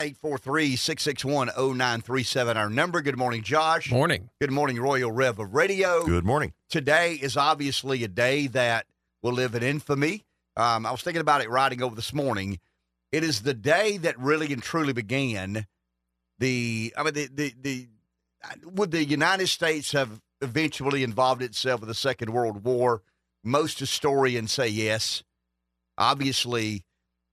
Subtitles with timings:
[0.00, 3.00] 843-661-0937, our number.
[3.00, 3.90] Good morning, Josh.
[3.90, 4.28] Morning.
[4.40, 6.04] Good morning, Royal Rev of Radio.
[6.04, 6.52] Good morning.
[6.68, 8.84] Today is obviously a day that
[9.22, 10.24] will live in infamy.
[10.56, 12.58] Um, I was thinking about it riding over this morning.
[13.10, 15.66] It is the day that really and truly began
[16.38, 16.92] the.
[16.96, 17.88] I mean, the the, the
[18.64, 23.02] would the United States have eventually involved itself in the Second World War?
[23.42, 25.22] Most historians say yes.
[25.96, 26.84] Obviously,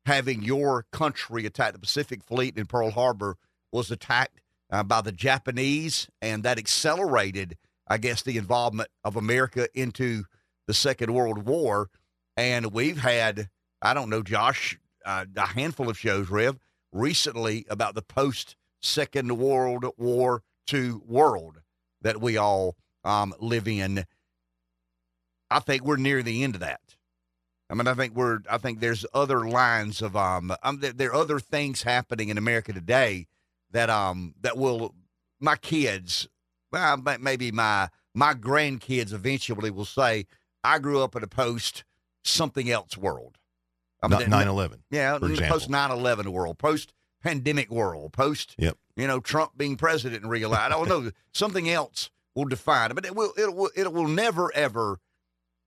[0.06, 3.38] having your country attack the Pacific Fleet in Pearl Harbor
[3.72, 7.58] was attacked uh, by the Japanese, and that accelerated,
[7.88, 10.24] I guess, the involvement of America into
[10.68, 11.90] the Second World War.
[12.36, 13.50] And we've had,
[13.82, 16.58] I don't know, Josh, uh, a handful of shows, Rev,
[16.92, 21.62] recently about the post Second World War II world
[22.02, 24.06] that we all um, live in.
[25.50, 26.82] I think we're near the end of that.
[27.70, 28.40] I mean, I think we're.
[28.50, 30.54] I think there's other lines of um.
[30.64, 33.28] um there, there, are other things happening in America today
[33.72, 34.94] that um that will
[35.40, 36.28] my kids,
[36.72, 40.26] well, maybe my my grandkids eventually will say,
[40.64, 41.84] I grew up in a post
[42.24, 43.38] something else world.
[44.02, 44.80] I mean, 9/11.
[44.92, 48.78] Yeah, post 9/11 world, post pandemic world, post yep.
[48.96, 50.60] you know Trump being president in real life.
[50.60, 54.08] I don't know something else will define it, but it will it will it will
[54.08, 55.00] never ever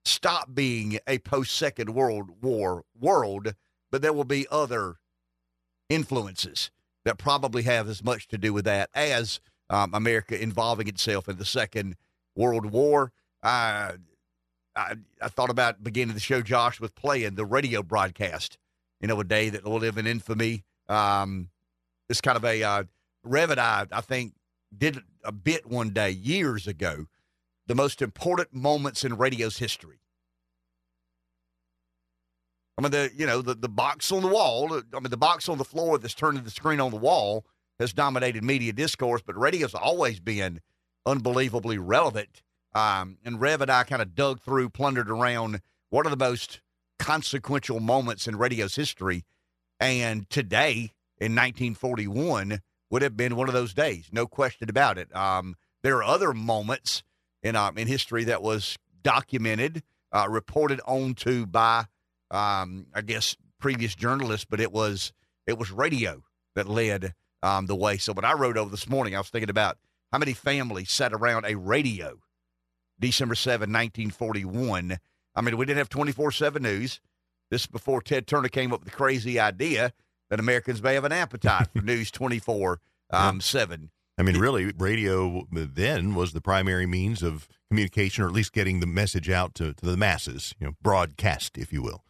[0.06, 3.54] stop being a post Second World War world,
[3.90, 4.96] but there will be other
[5.88, 6.70] influences
[7.04, 9.40] that probably have as much to do with that as
[9.70, 11.96] um, America involving itself in the Second
[12.34, 13.12] World War.
[13.42, 13.92] I,
[14.74, 18.58] I, I thought about beginning the show, Josh, with playing the radio broadcast.
[19.00, 20.64] You know, a day that will live in infamy.
[20.88, 21.50] Um,
[22.08, 22.84] it's kind of a uh,
[23.30, 24.34] I, I think,
[24.76, 27.06] did a bit one day years ago
[27.66, 30.00] the most important moments in radio's history.
[32.78, 34.72] I mean, the you know the the box on the wall.
[34.74, 37.46] I mean, the box on the floor that's turned the screen on the wall
[37.78, 40.60] has dominated media discourse, but radio's always been
[41.04, 42.42] unbelievably relevant.
[42.74, 46.60] Um, and Rev and I kind of dug through, plundered around what are the most
[46.98, 49.24] consequential moments in radio's history,
[49.80, 55.14] and today in 1941 would have been one of those days, no question about it.
[55.16, 57.02] Um, there are other moments
[57.42, 59.82] in um, in history that was documented,
[60.12, 61.84] uh, reported on to by,
[62.30, 65.12] um, I guess, previous journalists, but it was
[65.46, 66.22] it was radio
[66.54, 67.98] that led um, the way.
[67.98, 69.78] So, when I wrote over this morning, I was thinking about
[70.12, 72.18] how many families sat around a radio
[72.98, 74.98] December 7, 1941.
[75.34, 77.00] I mean, we didn't have 24 7 news.
[77.50, 79.92] This is before Ted Turner came up with the crazy idea
[80.30, 82.80] that Americans may have an appetite for news 24
[83.10, 83.90] um, 7.
[84.18, 88.80] I mean, really, radio then was the primary means of communication, or at least getting
[88.80, 92.02] the message out to, to the masses, you know, broadcast, if you will.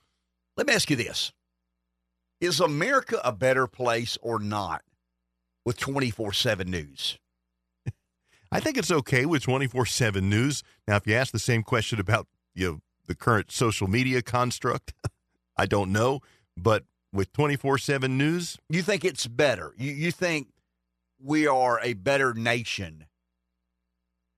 [0.56, 1.32] Let me ask you this
[2.40, 4.82] Is America a better place or not
[5.64, 7.18] with 24 7 news?
[8.52, 10.62] I think it's okay with 24 7 news.
[10.86, 14.94] Now, if you ask the same question about you know, the current social media construct,
[15.56, 16.20] I don't know.
[16.56, 19.74] But with 24 7 news, you think it's better?
[19.76, 20.48] You, you think
[21.22, 23.06] we are a better nation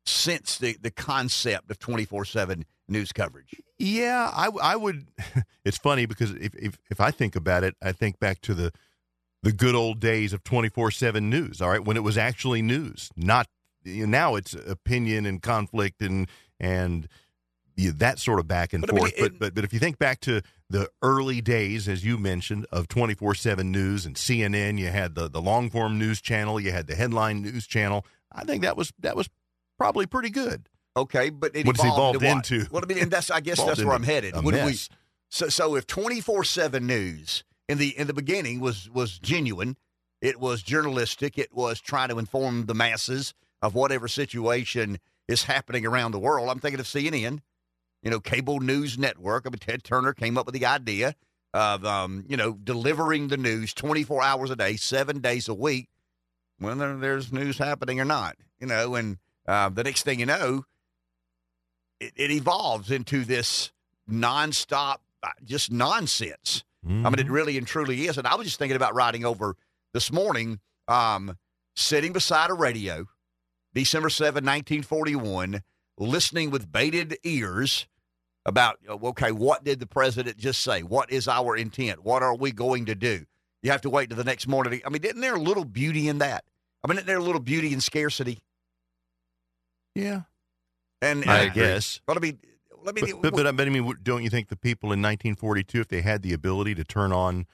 [0.06, 3.60] since the, the concept of 24 7 news coverage?
[3.78, 5.08] Yeah, I, I would.
[5.64, 8.72] It's funny because if, if, if I think about it, I think back to the
[9.42, 13.10] the good old days of 24 7 news, all right, when it was actually news,
[13.16, 13.48] not
[13.84, 16.28] you know, now it's opinion and conflict and,
[16.58, 17.08] and,
[17.78, 19.02] you know, that sort of back and but forth.
[19.02, 22.04] I mean, it, but, but but if you think back to the early days, as
[22.04, 24.78] you mentioned, of 24 7 news and CNN.
[24.78, 28.04] You had the, the long form news channel, you had the headline news channel.
[28.32, 29.28] I think that was that was
[29.78, 30.68] probably pretty good.
[30.96, 32.68] Okay, but it What's evolved, evolved into?
[32.70, 34.34] Well, I mean, and that's I guess that's where I'm headed.
[34.42, 34.76] Would we?
[35.30, 39.76] So, so if 24 seven news in the in the beginning was was genuine,
[40.20, 45.86] it was journalistic, it was trying to inform the masses of whatever situation is happening
[45.86, 46.48] around the world.
[46.48, 47.40] I'm thinking of CNN
[48.02, 49.44] you know, cable news network.
[49.46, 51.14] I mean, Ted Turner came up with the idea
[51.54, 55.88] of, um, you know, delivering the news 24 hours a day, seven days a week,
[56.58, 60.64] whether there's news happening or not, you know, and uh, the next thing you know,
[62.00, 63.72] it, it evolves into this
[64.10, 66.64] nonstop, uh, just nonsense.
[66.86, 67.06] Mm-hmm.
[67.06, 67.32] I mean, it mm-hmm.
[67.32, 68.18] really and truly is.
[68.18, 69.56] And I was just thinking about riding over
[69.92, 71.36] this morning, um,
[71.74, 73.06] sitting beside a radio,
[73.74, 75.62] December 7, 1941
[75.98, 77.86] listening with bated ears
[78.46, 80.82] about, okay, what did the president just say?
[80.82, 82.04] What is our intent?
[82.04, 83.26] What are we going to do?
[83.62, 84.80] You have to wait to the next morning.
[84.86, 86.44] I mean, isn't there a little beauty in that?
[86.82, 88.38] I mean, isn't there a little beauty in scarcity?
[89.94, 90.22] Yeah.
[91.02, 92.00] And, and I guess.
[92.06, 92.38] But I mean,
[92.82, 93.00] let me.
[93.00, 96.00] But, but, but, but, I mean, don't you think the people in 1942, if they
[96.00, 97.46] had the ability to turn on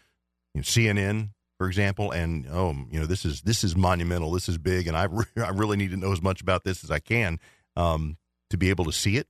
[0.54, 4.30] you know, CNN, for for example, and oh, you know, this is this is monumental,
[4.30, 6.84] this is big, and I re- I really need to know as much about this
[6.84, 7.40] as I can
[7.76, 8.18] um,
[8.54, 9.28] to be able to see it.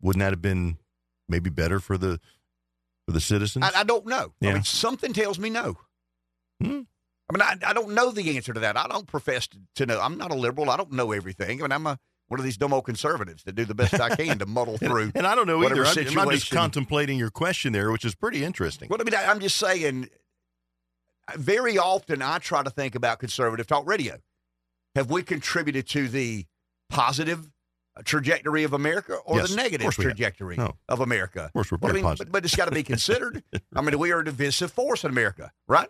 [0.00, 0.78] Wouldn't that have been
[1.28, 2.20] maybe better for the
[3.06, 3.64] for the citizens?
[3.64, 4.32] I, I don't know.
[4.40, 4.50] Yeah.
[4.50, 5.76] I mean, something tells me no.
[6.62, 6.82] Hmm.
[7.30, 8.76] I mean, I, I don't know the answer to that.
[8.76, 10.00] I don't profess to, to know.
[10.00, 10.70] I'm not a liberal.
[10.70, 11.60] I don't know everything.
[11.60, 11.98] I mean, I'm a
[12.28, 15.12] one of these dumb old conservatives that do the best I can to muddle through.
[15.14, 15.84] and I don't know either.
[15.84, 18.88] I'm, I'm just contemplating your question there, which is pretty interesting.
[18.88, 20.08] Well, I mean, I, I'm just saying.
[21.36, 24.18] Very often, I try to think about conservative talk radio.
[24.94, 26.44] Have we contributed to the
[26.90, 27.48] positive
[28.02, 29.94] trajectory of America or Yes, the negative have.
[29.94, 30.74] trajectory No.
[30.88, 31.44] of America?
[31.44, 33.42] Of course, we're Well, I mean, but, but it's got to be considered.
[33.76, 35.88] I mean, we are a divisive force in America, right?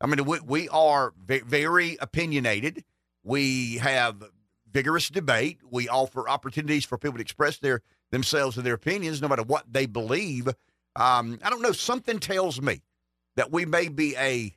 [0.00, 2.84] I mean, we, we are very opinionated.
[3.22, 4.22] We have
[4.70, 5.58] vigorous debate.
[5.68, 9.64] We offer opportunities for people to express their themselves and their opinions, no matter what
[9.72, 10.46] they believe.
[10.96, 11.72] Um, I don't know.
[11.72, 12.82] Something tells me
[13.36, 14.54] that we may be a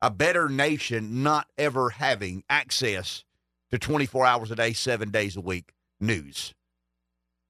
[0.00, 3.24] a better nation not ever having access
[3.70, 6.54] to 24 hours a day, seven days a week news.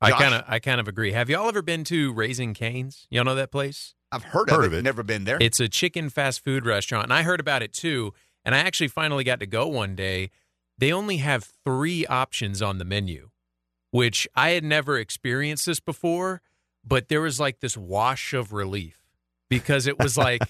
[0.01, 1.13] I kind of I kind of agree.
[1.13, 3.07] Have y'all ever been to Raising Cane's?
[3.11, 3.95] Y'all know that place?
[4.13, 4.83] I've heard, Heard of, of it, it.
[4.83, 5.39] never been there.
[5.41, 8.15] It's a chicken fast food restaurant, and I heard about it too.
[8.45, 10.31] And I actually finally got to go one day.
[10.79, 13.31] They only have three options on the menu,
[13.91, 16.41] which I had never experienced this before.
[16.87, 19.03] But there was like this wash of relief
[19.51, 20.41] because it was like,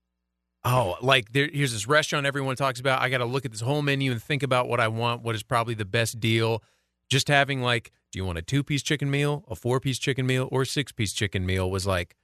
[0.64, 3.00] oh, like there, here's this restaurant everyone talks about.
[3.00, 5.36] I got to look at this whole menu and think about what I want, what
[5.36, 6.62] is probably the best deal.
[7.08, 10.26] Just having like, do you want a two piece chicken meal, a four piece chicken
[10.26, 12.16] meal, or a six piece chicken meal was like,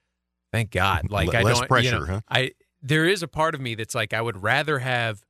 [0.51, 1.07] thank God.
[1.09, 2.21] Like Le- I less don't, pressure, you know, huh?
[2.29, 2.51] I
[2.81, 5.23] there is a part of me that's like I would rather have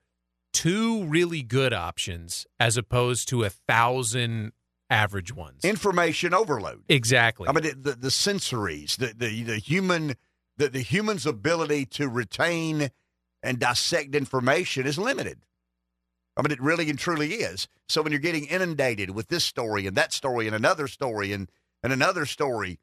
[0.54, 4.54] two really good options as opposed to a thousand
[4.90, 5.66] average ones.
[5.66, 6.84] Information overload.
[6.88, 7.48] exactly.
[7.48, 10.14] I mean, the, the, the sensories, the, the, the human,
[10.58, 12.90] the, the human's ability to retain
[13.44, 15.40] and dissect information is limited.
[16.38, 17.68] I mean, it really and truly is.
[17.88, 21.50] So when you're getting inundated with this story and that story and another story and,
[21.82, 22.80] and another story,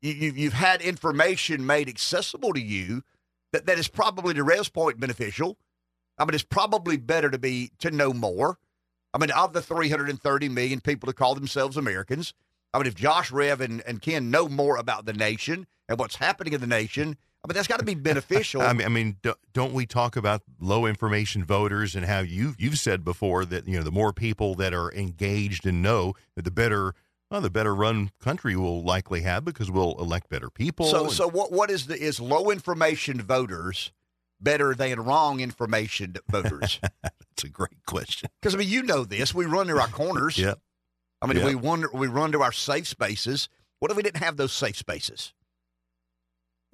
[0.00, 3.02] you, you, you've had information made accessible to you
[3.52, 5.58] that, that is probably, to Rev's point, beneficial.
[6.18, 8.58] I mean, it's probably better to be to know more.
[9.12, 12.34] I mean, of the 330 million people who call themselves Americans,
[12.72, 16.16] I mean, if Josh, Rev, and, and Ken know more about the nation and what's
[16.16, 18.62] happening in the nation, I mean, that's got to be beneficial.
[18.62, 22.54] I mean, I mean, do- don't we talk about low information voters and how you
[22.58, 26.50] you've said before that you know the more people that are engaged and know, the
[26.50, 26.94] better
[27.30, 30.86] well, the better run country will likely have because we'll elect better people.
[30.86, 31.52] so, and- so what?
[31.52, 33.92] What is the is low information voters
[34.40, 36.80] better than wrong information voters?
[37.02, 38.30] that's a great question.
[38.40, 39.34] Because I mean, you know this.
[39.34, 40.38] We run to our corners.
[40.44, 40.58] Yep.
[41.22, 41.46] I mean, Yeah.
[41.46, 43.48] we wonder we run to our safe spaces.
[43.80, 45.32] What if we didn't have those safe spaces?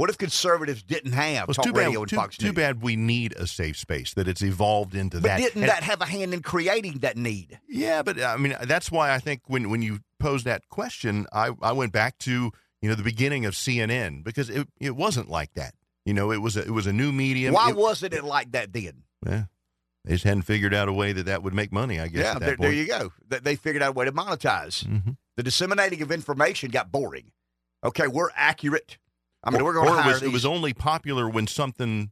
[0.00, 1.98] What if conservatives didn't have Well, talk too radio bad.
[2.00, 5.24] and Too, Fox too bad we need a safe space that it's evolved into But
[5.24, 5.36] that.
[5.40, 7.60] didn't And- that have a hand in creating that need?
[7.68, 11.50] Yeah, but I mean that's why I think when when you posed that question, I
[11.60, 12.50] I went back to
[12.80, 15.74] you know the beginning of CNN because it it wasn't like that.
[16.06, 17.52] You know, it was a, it was a new medium.
[17.52, 19.02] Why It- wasn't it like that then?
[19.26, 19.44] Yeah.
[20.06, 22.24] They just hadn't figured out a way that that would make money, I guess.
[22.24, 23.12] Yeah, there, there you go.
[23.28, 24.82] They, figured out a way to monetize.
[24.86, 25.18] Mhm.
[25.36, 27.32] The disseminating of information got boring.
[27.84, 28.96] Okay, we're accurate.
[29.44, 32.10] I mean, Or- we're going to it hire was, it was only popular when something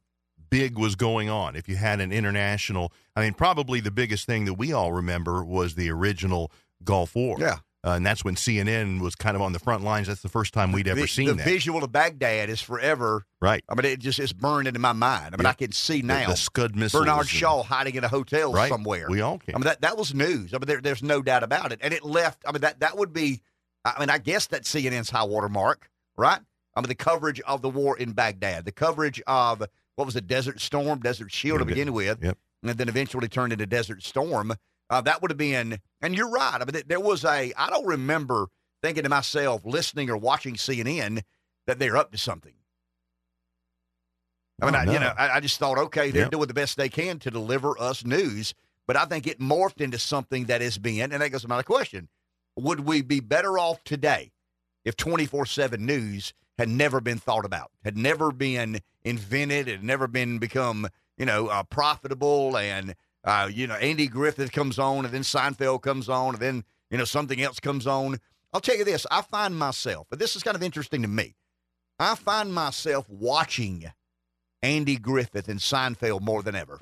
[0.49, 1.55] big was going on.
[1.55, 5.43] If you had an international, I mean, probably the biggest thing that we all remember
[5.43, 6.51] was the original
[6.83, 7.37] Gulf War.
[7.39, 7.57] Yeah.
[7.85, 10.07] Uh, and that's when CNN was kind of on the front lines.
[10.07, 11.45] That's the first time we'd ever the, seen the that.
[11.45, 13.25] visual of Baghdad is forever.
[13.41, 13.63] right.
[13.69, 15.33] I mean, it just is burned into my mind.
[15.33, 15.49] I mean, Yeah.
[15.51, 17.03] I can see The- now the, Scud missiles.
[17.05, 18.67] Bernard and- Shaw hiding in a hotel right.
[18.69, 19.05] somewhere.
[19.09, 19.55] We all can.
[19.55, 20.53] I mean, that, that was news.
[20.53, 21.79] I mean, there, there's no doubt about it.
[21.81, 23.39] And it left, I mean, that, that would be,
[23.85, 26.41] I mean, I guess that's CNN's high water mark, right?
[26.79, 29.59] I mean, the coverage of the war in Baghdad, the coverage of,
[29.95, 32.37] what was it, Desert Storm, Desert Shield to Yeah, begin with, yep.
[32.63, 34.53] and then eventually turned into Desert Storm.
[34.89, 36.55] Uh, that would have been, and you're right.
[36.55, 38.47] I mean, th- there was a, I don't remember
[38.81, 41.21] thinking to myself, listening or watching CNN,
[41.67, 42.53] that they're up to something.
[44.61, 46.31] I mean, Oh, I, you know, I, I just thought, okay, they're Yep.
[46.31, 48.53] doing the best they can to deliver us news.
[48.87, 51.61] But I think it morphed into something that has been, and that goes to my
[51.61, 52.09] question:
[52.55, 54.31] Would we be better off today
[54.83, 59.81] if twenty four seven news had never been thought about, had never been invented, had
[59.81, 65.05] never been become, you know, uh, profitable, and uh, you know, Andy Griffith comes on,
[65.05, 68.19] and then Seinfeld comes on, and then you know something else comes on.
[68.51, 71.37] I'll tell you this: I find myself, but this is kind of interesting to me.
[71.97, 73.85] I find myself watching
[74.61, 76.77] Andy Griffith and Seinfeld more than ever.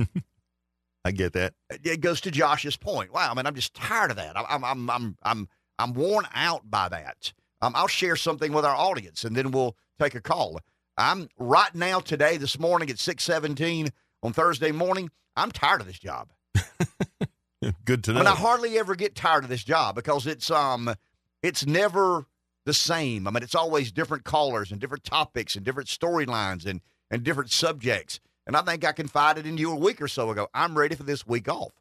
[1.05, 1.53] I get that.
[1.69, 3.13] it goes to Josh's point.
[3.13, 4.36] Wow, man, I'm just tired of that.
[4.36, 7.31] I'm I'm I'm I'm I'm worn out by that.
[7.61, 10.59] Um, I'll share something with our audience, and then we'll take a call.
[10.97, 13.89] I'm right now today, this morning at six seventeen
[14.23, 15.09] on Thursday morning.
[15.35, 16.31] I'm tired of this job.
[17.85, 18.19] Good to know.
[18.19, 20.93] Mean, I hardly ever get tired of this job because it's um,
[21.41, 22.25] it's never
[22.65, 23.27] the same.
[23.27, 27.51] I mean, it's always different callers and different topics and different storylines and and different
[27.51, 28.19] subjects.
[28.45, 30.47] And I think I confided in you a week or so ago.
[30.53, 31.73] I'm ready for this week off.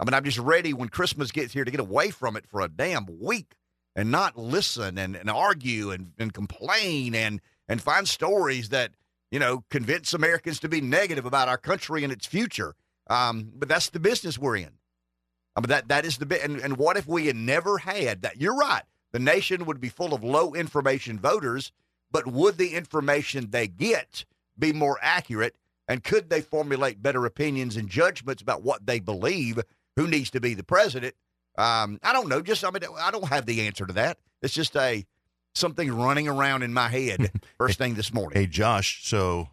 [0.00, 2.60] I mean, I'm just ready when Christmas gets here to get away from it for
[2.60, 3.54] a damn week
[3.96, 8.92] and not listen and, and argue and, and complain and and find stories that
[9.30, 12.74] you know convince Americans to be negative about our country and its future.
[13.08, 14.78] Um, but that's the business we're in.
[15.56, 16.44] I mean, that that is the bit.
[16.44, 18.40] And, and what if we had never had that?
[18.40, 18.84] You're right.
[19.12, 21.72] The nation would be full of low information voters,
[22.10, 24.24] but would the information they get
[24.58, 25.56] be more accurate?
[25.88, 29.58] And could they formulate better opinions and judgments about what they believe?
[29.96, 31.14] Who needs to be the president?
[31.58, 32.40] Um, I don't know.
[32.40, 34.18] Just I mean, I don't have the answer to that.
[34.40, 35.04] It's just a
[35.54, 38.38] something running around in my head first thing this morning.
[38.38, 39.04] Hey, Josh.
[39.04, 39.48] So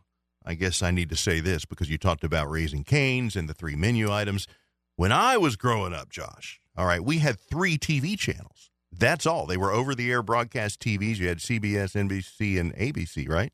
[0.46, 3.54] I guess I need to say this because you talked about Raising Cane's and the
[3.54, 4.48] three menu items.
[4.96, 8.70] When I was growing up, Josh, all right, we had three TV channels.
[8.98, 9.46] That's all.
[9.46, 11.18] They were over the air broadcast TVs.
[11.18, 13.52] You had CBS, NBC, and ABC, right?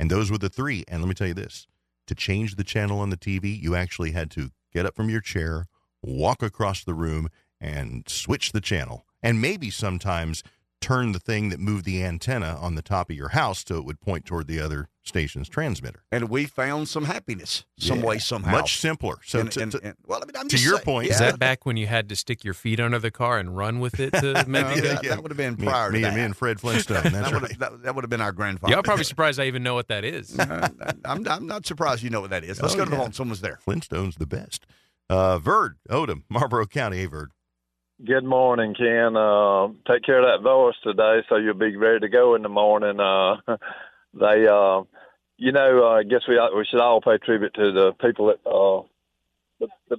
[0.00, 0.84] And those were the three.
[0.88, 1.68] And let me tell you this
[2.06, 5.20] to change the channel on the TV, you actually had to get up from your
[5.20, 5.66] chair,
[6.02, 7.28] walk across the room,
[7.60, 9.04] and switch the channel.
[9.22, 10.42] And maybe sometimes
[10.80, 13.84] turn the thing that moved the antenna on the top of your house so it
[13.84, 16.02] would point toward the other station's transmitter.
[16.10, 18.06] And we found some happiness some Yeah.
[18.06, 18.52] way, somehow.
[18.52, 19.16] Much simpler.
[19.22, 21.12] So And- to, and- and- well, I mean, I'm to just your saying- point, yeah,
[21.12, 23.78] Is that back when you had to stick your feet under the car and run
[23.80, 24.80] with it to make no, it?
[24.80, 26.24] that, that would have been prior me to and me that.
[26.26, 27.02] and Fred Flintstone.
[27.02, 27.50] That's that, would right.
[27.50, 28.72] have, that, that would have been our grandfather.
[28.72, 30.38] Y'all probably surprised I even know what that is.
[30.38, 30.66] Uh,
[31.04, 32.62] I'm, I'm not surprised you know what that is.
[32.62, 33.02] Let's Oh, go to the yeah.
[33.02, 33.12] phone.
[33.12, 33.58] Someone's there.
[33.62, 34.64] Flintstone's the best.
[35.10, 36.96] Uh, Verd, Odom, Marlboro County.
[36.98, 37.32] Hey, Verd.
[38.02, 39.14] Good morning, Ken.
[39.14, 42.48] Uh, take care of that voice today, so you'll be ready to go in the
[42.48, 42.98] morning.
[42.98, 43.36] Uh,
[44.14, 44.82] they, uh,
[45.36, 48.48] you know, uh, I guess we we should all pay tribute to the people that
[48.48, 48.82] uh,
[49.58, 49.96] the, the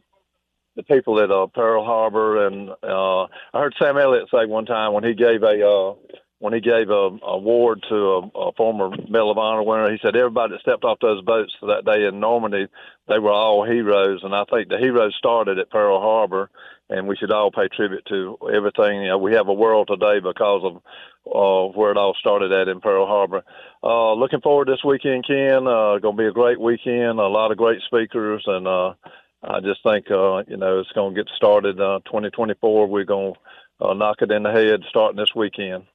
[0.78, 4.94] the people at uh, Pearl Harbor, and uh, I heard Sam Elliott say one time
[4.94, 5.94] when he gave a uh,
[6.40, 10.00] when he gave a, a award to a, a former Medal of Honor winner, he
[10.02, 12.68] said everybody that stepped off those boats that day in Normandy,
[13.08, 16.50] they were all heroes, and I think the heroes started at Pearl Harbor
[16.92, 19.02] and we should all pay tribute to everything.
[19.02, 20.76] You know, we have a world today because of
[21.26, 23.44] uh, where it all started at in Pearl Harbor.
[23.82, 25.68] Uh, looking forward this weekend, Ken.
[25.68, 27.20] Uh, going to be a great weekend.
[27.20, 28.94] A lot of great speakers, and uh,
[29.42, 31.80] I just think uh, you know it's going to get started.
[31.80, 33.34] Uh, 2024, we're going
[33.80, 35.86] to uh, knock it in the head starting this weekend.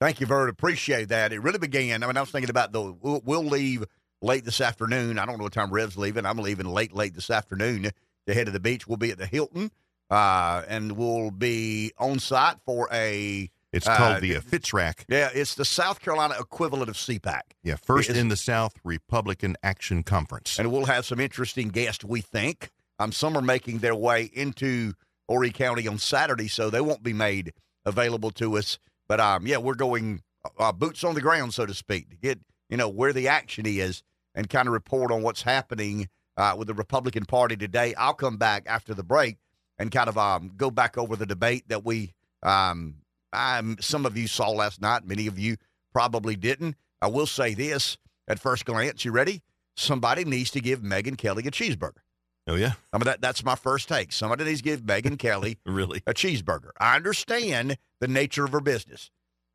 [0.00, 0.48] Thank you, Verd.
[0.48, 1.32] Appreciate that.
[1.32, 2.04] It really began.
[2.04, 3.84] I mean, I was thinking about the we'll, we'll leave
[4.22, 5.18] late this afternoon.
[5.18, 6.24] I don't know what time Rev's leaving.
[6.24, 7.90] I'm leaving late, late this afternoon
[8.28, 8.86] to head to the beach.
[8.86, 9.72] We'll be at the Hilton,
[10.10, 15.04] uh, and we'll be on site for a It's Uh, called the uh, FITSRAC.
[15.08, 15.28] yeah.
[15.34, 17.42] It's the South Carolina equivalent of CPAC.
[17.62, 20.58] Yeah, first It's- in the South Republican Action Conference.
[20.58, 22.02] and we'll have some interesting guests.
[22.02, 24.94] We think um, some are making their way into
[25.28, 27.52] Horry County on Saturday, so they won't be made
[27.84, 28.78] available to us.
[29.06, 30.22] But um, yeah, we're going
[30.58, 33.66] uh, boots on the ground, so to speak, to get you know where the action
[33.66, 34.02] is
[34.34, 37.94] and kind of report on what's happening uh, with the Republican Party today.
[37.96, 39.36] I'll come back after the break
[39.78, 42.96] and kind of um, go back over the debate that we um,
[43.32, 45.04] um, some of you saw last night.
[45.04, 45.56] Many of you
[45.92, 46.76] probably didn't.
[47.00, 49.04] I will say this at first glance.
[49.04, 49.42] You ready?
[49.76, 52.00] Somebody needs to give Megyn Kelly a cheeseburger.
[52.48, 54.12] oh yeah, I mean, that, that's my first take.
[54.12, 56.02] Somebody needs to give Megyn Kelly really?
[56.06, 56.70] a cheeseburger.
[56.80, 59.10] I understand the nature of her business.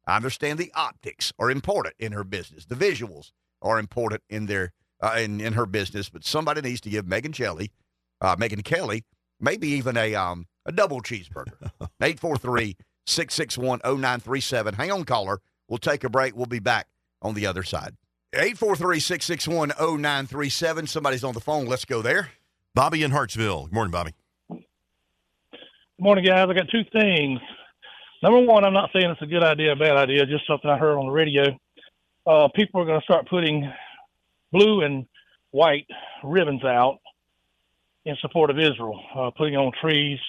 [0.05, 2.65] I understand the optics are important in her business.
[2.65, 6.09] The visuals are important in their uh, in, in her business.
[6.09, 7.71] But somebody needs to give Megyn Kelly,
[8.21, 9.03] uh, Megyn Kelly,
[9.43, 11.51] maybe even a um a double cheeseburger.
[13.07, 14.75] 843-661-0937.
[14.75, 15.39] Hang on, caller.
[15.67, 16.35] We'll take a break.
[16.35, 16.87] We'll be back
[17.21, 17.95] on the other side.
[18.33, 20.89] 843-661-0937.
[20.89, 21.65] Somebody's on the phone.
[21.65, 22.31] Let's go there.
[22.73, 23.65] Bobby in Hartsville.
[23.65, 24.13] Good morning, Bobby.
[24.49, 24.63] Good
[25.99, 26.47] morning, guys.
[26.49, 27.39] I got two things.
[28.23, 30.77] Number one, I'm not saying it's a good idea, a bad idea, just something I
[30.77, 31.43] heard on the radio.
[32.25, 33.69] Uh, people are going to start putting
[34.51, 35.05] blue and
[35.51, 35.85] white
[36.23, 36.97] ribbons out
[38.05, 40.19] in support of Israel, uh, putting on trees,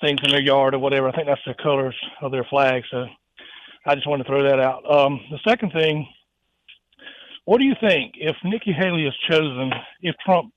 [0.00, 1.08] things in their yard or whatever.
[1.08, 2.82] I think that's the colors of their flag.
[2.90, 3.06] So
[3.86, 4.84] I just wanted to throw that out.
[4.90, 6.06] Um, the second thing,
[7.44, 10.52] what do you think if Nikki Haley is chosen, if Trump,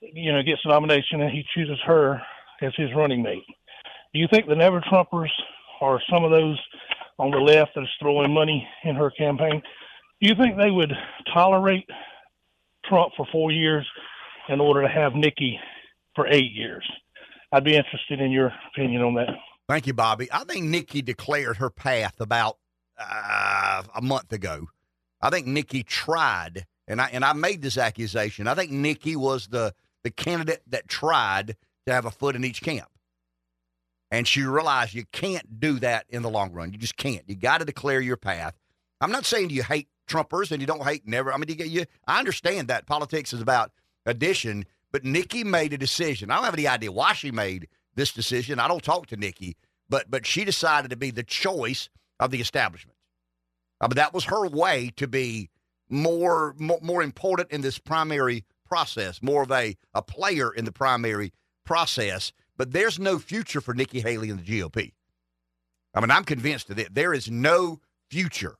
[0.00, 2.20] you know, gets the nomination and he chooses her
[2.62, 3.44] as his running mate?
[4.14, 5.30] Do you think the Never Trumpers
[5.80, 6.58] or some of those
[7.18, 9.62] on the left that is throwing money in her campaign,
[10.20, 10.92] do you think they would
[11.32, 11.88] tolerate
[12.84, 13.86] Trump for four years
[14.48, 15.58] in order to have Nikki
[16.14, 16.86] for eight years?
[17.52, 19.30] I'd be interested in your opinion on that.
[19.68, 20.28] Thank you, Bobby.
[20.32, 22.58] I think Nikki declared her path about
[22.98, 24.66] uh, a month ago.
[25.20, 28.46] I think Nikki tried, and I and I made this accusation.
[28.46, 29.74] I think Nikki was the
[30.04, 32.88] the candidate that tried to have a foot in each camp.
[34.10, 36.72] And she realized you can't do that in the long run.
[36.72, 37.28] You just can't.
[37.28, 38.54] You got to declare your path.
[39.00, 41.32] I'm not saying you hate Trumpers and you don't hate never.
[41.32, 43.72] I mean, you, you, I understand that politics is about
[44.06, 46.30] addition, but Nikki made a decision.
[46.30, 48.58] I don't have any idea why she made this decision.
[48.58, 49.56] I don't talk to Nikki,
[49.88, 52.96] but but she decided to be the choice of the establishment.
[53.80, 55.50] I mean, that was her way to be
[55.90, 60.72] more, more more important in this primary process, more of a a player in the
[60.72, 61.32] primary
[61.64, 62.32] process.
[62.56, 64.92] But there's no future for Nikki Haley in the GOP.
[65.94, 66.94] I mean, I'm convinced of it.
[66.94, 68.56] There is no future.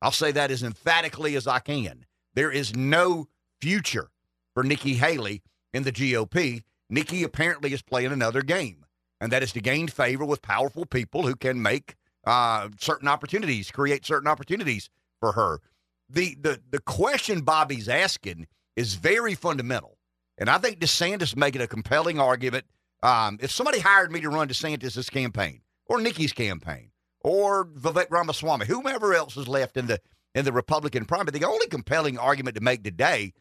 [0.00, 2.04] I'll say that as emphatically as I can.
[2.34, 3.28] There is no
[3.60, 4.11] future
[4.54, 5.42] for Nikki Haley
[5.72, 6.62] in the GOP.
[6.90, 8.84] Nikki apparently is playing another game,
[9.20, 11.94] and that is to gain favor with powerful people who can make
[12.26, 14.90] uh, certain opportunities, create certain opportunities
[15.20, 15.60] for her.
[16.08, 19.96] The, the the question Bobby's asking is very fundamental,
[20.36, 22.66] and I think DeSantis making a compelling argument
[23.02, 26.90] um, if somebody hired me to run DeSantis' campaign or Nikki's campaign
[27.20, 30.00] or Vivek Ramaswamy, whomever else is left in the
[30.34, 33.32] in the Republican primary, the only compelling argument to make today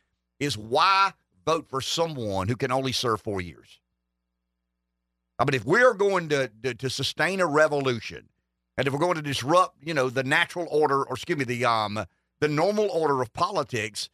[0.42, 1.14] is why
[1.46, 3.80] vote for someone who can only serve four years.
[5.40, 8.28] I mean, if we're going to, to, to sustain a revolution,
[8.78, 11.64] and if we're going to disrupt, you know, the natural order, or excuse me, the
[11.66, 12.04] um
[12.42, 14.10] the normal order of politics,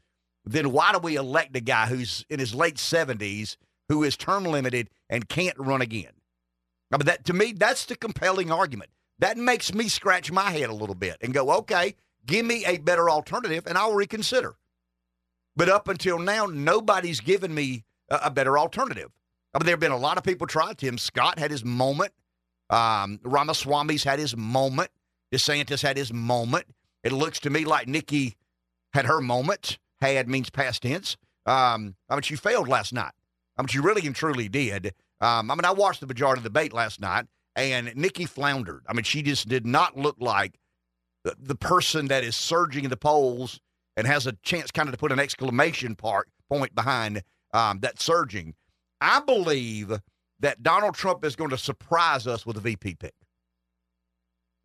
[0.46, 3.58] then why do we elect a guy who's in his late seventies
[3.90, 6.12] who is term limited and can't run again.
[6.92, 8.92] I mean, that to me, that's the compelling argument.
[9.20, 12.78] That makes me scratch my head a little bit and go, okay, give me a
[12.78, 14.56] better alternative and I'll reconsider.
[15.58, 19.10] But up until now, nobody's given me a, a better alternative.
[19.54, 20.74] I mean, there have been a lot of people try.
[20.74, 22.14] Tim Scott had his moment.
[22.70, 24.92] Um, Ramaswamy's had his moment.
[25.34, 26.66] DeSantis had his moment.
[27.04, 28.38] It looks to me like Nikki
[28.94, 29.80] had her moment.
[30.00, 31.18] Had means past tense.
[31.48, 33.14] Um, I mean, she failed last night.
[33.58, 34.94] I mean, she really and truly did.
[35.22, 38.84] Um, I mean, I watched the majority of the debate last night, and Nikki floundered.
[38.88, 40.60] I mean, she just did not look like
[41.24, 43.60] the, the person that is surging in the polls
[43.98, 47.22] and has a chance kind of to put an exclamation part point behind
[47.54, 48.54] um, that surging.
[49.02, 49.92] I believe
[50.40, 53.16] that Donald Trump is going to surprise us with a VP pick.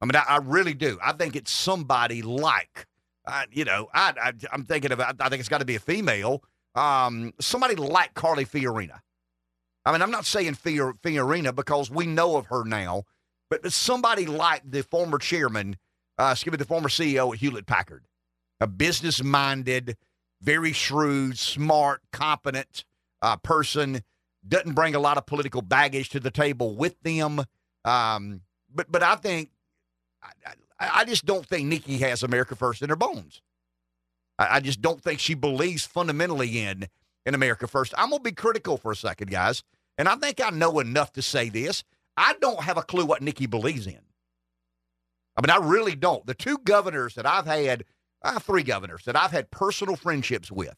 [0.00, 0.98] I mean, I, I really do.
[1.02, 2.86] I think it's somebody like,
[3.26, 5.80] uh, you know, I, I, am thinking of, I think it's got to be a
[5.80, 9.00] female um, somebody like Carly Fiorina.
[9.84, 13.02] I mean, I'm not saying Fior, Fiorina because we know of her now,
[13.50, 15.76] but somebody like the former chairman,
[16.18, 18.04] uh, excuse me, the former CEO at Hewlett Packard,
[18.62, 19.96] a business minded,
[20.40, 22.84] very shrewd, smart, competent
[23.20, 24.02] uh, person,
[24.46, 27.42] doesn't bring a lot of political baggage to the table with them.
[27.84, 28.42] Um,
[28.74, 29.50] but but I think
[30.22, 33.42] I, I just don't think Nikki has America first in her bones.
[34.38, 36.88] I, I just don't think she believes fundamentally in
[37.26, 37.94] in America first.
[37.96, 39.62] I'm gonna be critical for a second, guys,
[39.98, 41.84] and I think I know enough to say this.
[42.16, 44.00] I don't have a clue what Nikki believes in.
[45.36, 46.26] I mean, I really don't.
[46.26, 47.84] The two governors that I've had,
[48.24, 50.74] uh, three governors that I've had personal friendships with,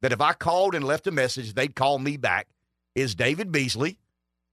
[0.00, 2.48] that if I called and left a message, they'd call me back,
[2.94, 3.98] is David Beasley.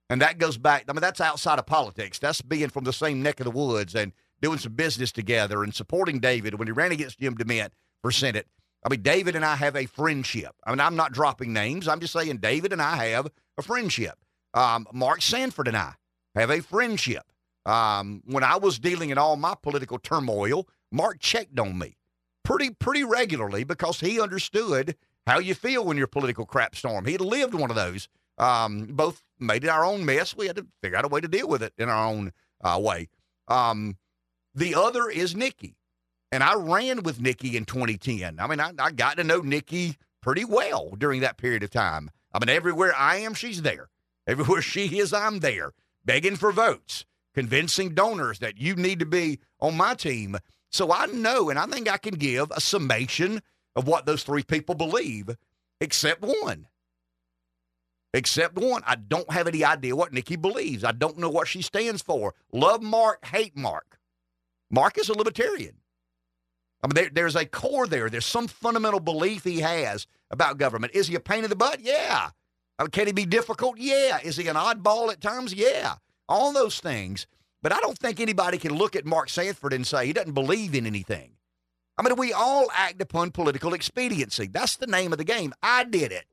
[0.10, 2.18] And that goes back, I mean, that's outside of politics.
[2.18, 5.74] That's being from the same neck of the woods and doing some business together and
[5.74, 7.70] supporting David when he ran against Jim DeMint
[8.02, 8.48] for Senate.
[8.84, 10.56] I mean, David and I have a friendship.
[10.66, 11.88] I mean, I'm not dropping names.
[11.88, 14.18] I'm just saying David and I have a friendship.
[14.54, 15.94] Um, Mark Sanford and I
[16.36, 17.24] have a friendship.
[17.66, 21.98] Um, when I was dealing in all my political turmoil, Mark checked on me
[22.50, 24.96] pretty pretty regularly because he understood
[25.28, 27.06] how you feel when you're political crap storm.
[27.06, 28.10] He had lived one of those.
[28.40, 30.36] Um, both made it our own mess.
[30.36, 32.32] We had to figure out a way to deal with it in our own
[32.62, 33.10] uh, way.
[33.48, 33.98] Um,
[34.56, 35.76] the other is Nikki.
[36.32, 38.40] And I ran with Nikki in 2010.
[38.40, 42.10] I mean, I, I got to know Nikki pretty well during that period of time.
[42.34, 43.90] I mean, everywhere I am, she's there.
[44.26, 49.40] Everywhere she is, I'm there, begging for votes, convincing donors that you need to be
[49.60, 50.38] on my team.
[50.72, 53.42] So I know, and I think I can give a summation
[53.76, 55.36] of what those three people believe,
[55.82, 56.68] except one.
[58.14, 58.82] Except one.
[58.86, 60.84] I don't have any idea what Nikki believes.
[60.84, 62.34] I don't know what she stands for.
[62.52, 64.00] Love Mark, hate Mark.
[64.72, 65.76] Mark is a libertarian.
[66.84, 68.10] I mean, there, there's a core there.
[68.10, 70.96] There's some fundamental belief he has about government.
[70.96, 71.82] Is he a pain in the butt?
[71.82, 72.30] Yeah.
[72.78, 73.78] I mean, can he be difficult?
[73.78, 74.20] Yeah.
[74.24, 75.54] Is he an oddball at times?
[75.54, 75.96] Yeah.
[76.28, 77.28] All those things.
[77.62, 80.74] But I don't think anybody can look at Mark Sanford and say he doesn't believe
[80.74, 81.32] in anything.
[81.98, 84.48] I mean, we all act upon political expediency.
[84.48, 85.54] That's the name of the game.
[85.62, 86.26] I did it.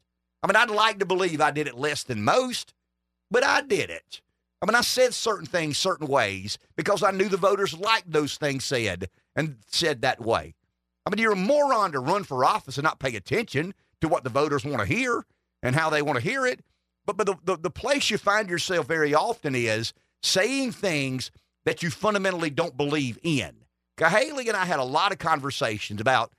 [0.42, 2.72] I mean, I'd like to believe I did it less than most,
[3.30, 4.20] but I did it.
[4.62, 8.36] I mean, I said certain things certain ways because I knew the voters liked those
[8.36, 10.54] things said and said that way.
[11.04, 14.24] I mean, you're a moron to run for office and not pay attention to what
[14.24, 15.24] the voters want to hear
[15.62, 16.60] and how they want to hear it.
[17.04, 19.92] But, but the, the, the place you find yourself very often is
[20.26, 21.30] saying things
[21.64, 23.52] that you fundamentally don't believe in.
[23.98, 26.30] Haley and I had a lot of conversations about,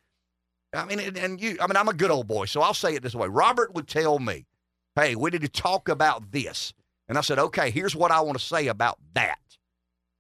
[0.73, 2.93] I mean, and, and you, I mean, I'm a good old boy, so I'll say
[2.93, 3.27] it this way.
[3.27, 4.45] Robert would tell me,
[4.95, 6.73] hey, we need to talk about this.
[7.09, 9.39] And I said, okay, here's what I want to say about that.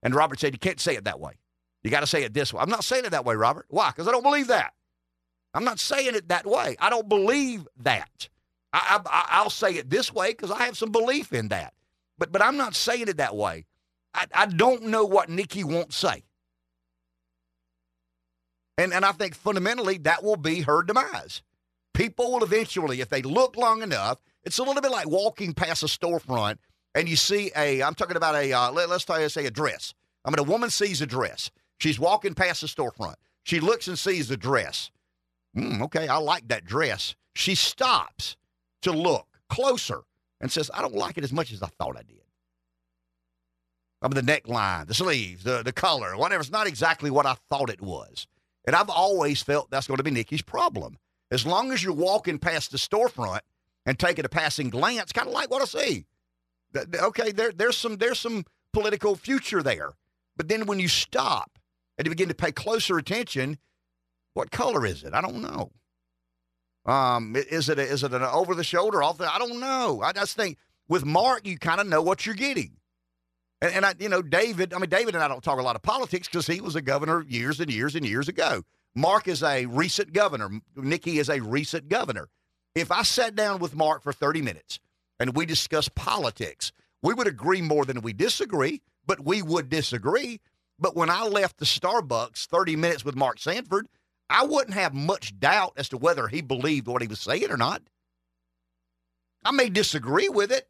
[0.01, 1.33] And Robert said, you can't say it that way.
[1.83, 2.61] You got to say it this way.
[2.61, 3.65] I'm not saying it that way, Robert.
[3.69, 3.89] Why?
[3.89, 4.73] Because I don't believe that.
[5.53, 6.75] I'm not saying it that way.
[6.79, 8.29] I don't believe that.
[8.73, 8.99] I,
[9.31, 11.73] I, will say it this way because I have some belief in that.
[12.17, 13.65] But but I'm not saying it that way.
[14.13, 16.23] I, I don't know what Nikki won't say.
[18.77, 21.41] And and I think fundamentally that will be her demise.
[21.93, 25.81] People will eventually, if they look long enough, it's a little bit like walking past
[25.81, 26.57] a storefront
[26.97, 27.81] and you see a.
[27.83, 28.51] I'm talking about a.
[28.51, 29.93] Uh, let, us say a dress.
[30.25, 31.51] I mean, a woman sees a dress.
[31.79, 33.15] She's walking past the storefront.
[33.43, 34.89] She looks and sees the dress.
[35.55, 37.15] Mm, okay, I like that dress.
[37.35, 38.35] She stops
[38.81, 40.01] to look closer
[40.41, 42.21] and says, I don't like it as much as I thought I did.
[44.01, 46.41] I mean, the neckline, the sleeves, the, the color, whatever.
[46.41, 48.27] It's not exactly what I thought it was.
[48.65, 50.97] And I've always felt that's going to be Nikki's problem.
[51.31, 53.39] As long as you're walking past the storefront
[53.85, 56.05] and taking a passing glance, kind of like what I see.
[56.75, 59.93] Okay, there, there's some there's some political future there.
[60.35, 61.57] But then when you stop
[61.97, 63.57] and you begin to pay closer attention,
[64.33, 65.13] what color is it?
[65.13, 65.71] I don't know.
[66.87, 69.31] Um, is it a, is it an over the shoulder off the?
[69.31, 70.01] I don't know.
[70.01, 72.77] I just think with Mark, you kind of know what you're getting.
[73.61, 74.73] And, and I, you know, David.
[74.73, 76.81] I mean, David and I don't talk a lot of politics because he was a
[76.81, 78.63] governor years and years and years ago.
[78.95, 80.49] Mark is a recent governor.
[80.75, 82.29] Nikki is a recent governor.
[82.73, 84.79] If I sat down with Mark for 30 minutes
[85.19, 86.71] and we discussed politics,
[87.03, 90.39] we would agree more than we disagree, but we would disagree.
[90.79, 93.87] But when I left the Starbucks 30 minutes with Mark Sanford,
[94.29, 97.57] I wouldn't have much doubt as to whether he believed what he was saying or
[97.57, 97.81] not.
[99.45, 100.67] I may disagree with it,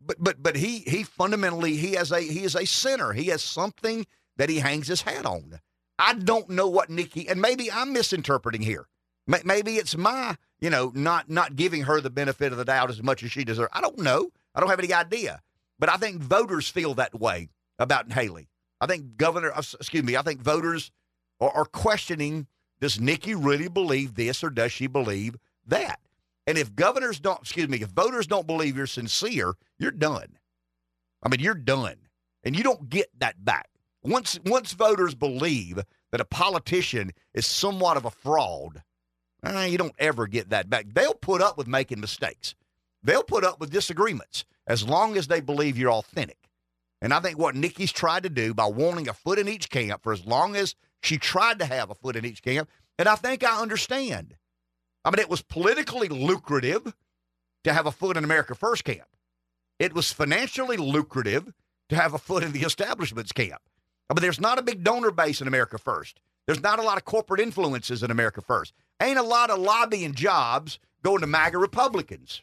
[0.00, 3.12] but but but he he fundamentally he has a he is a sinner.
[3.12, 5.60] He has something that he hangs his hat on.
[5.98, 8.86] I don't know what Nikki and maybe I'm misinterpreting here.
[9.26, 13.02] Maybe it's my you know not not giving her the benefit of the doubt as
[13.02, 13.70] much as she deserves.
[13.72, 14.30] I don't know.
[14.54, 15.40] I don't have any idea.
[15.78, 18.48] But I think voters feel that way about Haley.
[18.80, 20.90] I think governor, uh, excuse me, I think voters
[21.40, 22.46] are questioning
[22.80, 26.00] does Nikki really believe this or does she believe that?
[26.46, 30.38] And if governors don't, excuse me, if voters don't believe you're sincere, you're done.
[31.22, 31.96] I mean, you're done.
[32.42, 33.70] And you don't get that back.
[34.02, 35.80] Once once voters believe
[36.12, 38.82] that a politician is somewhat of a fraud,
[39.42, 40.84] eh, you don't ever get that back.
[40.92, 42.54] They'll put up with making mistakes.
[43.02, 46.38] They'll put up with disagreements as long as they believe you're authentic.
[47.00, 50.02] And I think what Nikki's tried to do by wanting a foot in each camp
[50.02, 53.14] for as long as she tried to have a foot in each camp, and I
[53.16, 54.36] think I understand.
[55.04, 56.94] I mean, it was politically lucrative
[57.64, 59.08] to have a foot in America First camp.
[59.78, 61.52] It was financially lucrative
[61.88, 63.60] to have a foot in the establishment's camp.
[64.08, 66.20] I mean, there's not a big donor base in America First.
[66.46, 68.72] There's not a lot of corporate influences in America First.
[69.02, 72.42] Ain't a lot of lobbying jobs going to MAGA Republicans.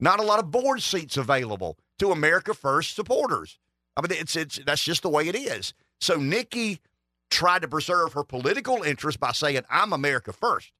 [0.00, 3.58] Not a lot of board seats available to America First supporters.
[3.96, 5.74] I mean, it's it's that's just the way it is.
[6.00, 6.80] So Nikki
[7.32, 10.70] tried to preserve her political interest by saying, "I'm America first.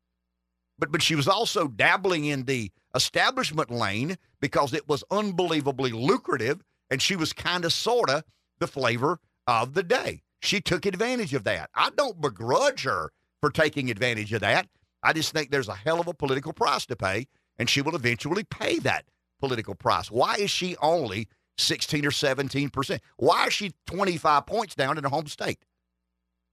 [0.78, 6.62] But but she was also dabbling in the establishment lane because it was unbelievably lucrative,
[6.90, 8.24] and she was kind of sorta
[8.58, 10.22] the flavor of the day.
[10.40, 11.70] She took advantage of that.
[11.74, 14.68] I don't begrudge her for taking advantage of that.
[15.02, 17.26] I just think there's a hell of a political price to pay,
[17.58, 19.04] and she will eventually pay that
[19.40, 20.10] political price.
[20.10, 23.02] Why is she only 16 or 17 percent?
[23.16, 25.58] Why is she 25 points down in her home state?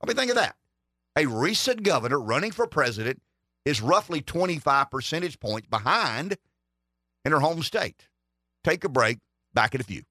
[0.02, 0.56] I mean, think of that.
[1.18, 3.22] A recent governor running for president
[3.66, 6.38] is roughly 25 percentage points behind
[7.26, 8.08] in her home state.
[8.64, 9.20] Take a break.
[9.54, 10.04] Back in a few.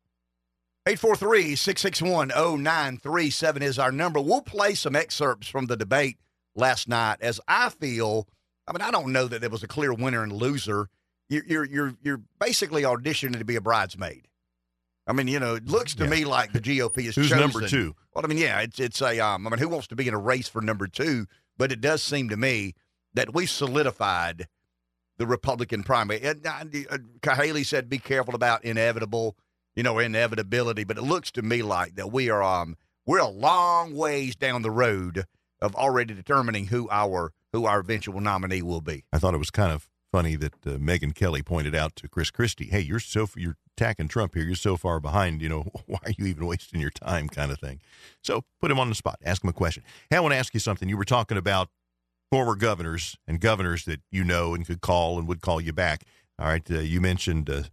[0.86, 4.20] 843 661 0937 is our number.
[4.20, 6.18] We'll play some excerpts from the debate
[6.56, 8.26] last night as I feel.
[8.66, 10.88] I mean, I don't know that there was a clear winner and loser
[11.28, 14.27] you're you're you're, you're basically auditioning to be a bridesmaid.
[15.08, 16.10] I mean, you know, it looks to yeah.
[16.10, 17.38] me like the GOP is who's chosen.
[17.38, 17.96] number two.
[18.14, 20.12] Well, I mean, yeah, it's it's a um, I mean, who wants to be in
[20.12, 21.26] a race for number two?
[21.56, 22.74] But it does seem to me
[23.14, 24.46] that we solidified
[25.16, 26.20] the Republican primary.
[26.22, 29.34] And uh, Haley said, "Be careful about inevitable,
[29.74, 33.28] you know, inevitability." But it looks to me like that we are um we're a
[33.28, 35.24] long ways down the road
[35.62, 39.04] of already determining who our who our eventual nominee will be.
[39.10, 42.30] I thought it was kind of funny that uh, Megyn Kelly pointed out to Chris
[42.30, 44.44] Christie, "Hey, you're so you're attacking Trump here.
[44.44, 45.42] You're so far behind.
[45.42, 47.80] You know, why are you even wasting your time?" Kind of thing.
[48.22, 49.18] So put him on the spot.
[49.24, 49.82] Ask him a question.
[50.10, 50.88] Hey, I want to ask you something.
[50.88, 51.68] You were talking about
[52.30, 56.04] former governors and governors that you know and could call and would call you back.
[56.38, 57.64] All right, uh, you mentioned uh,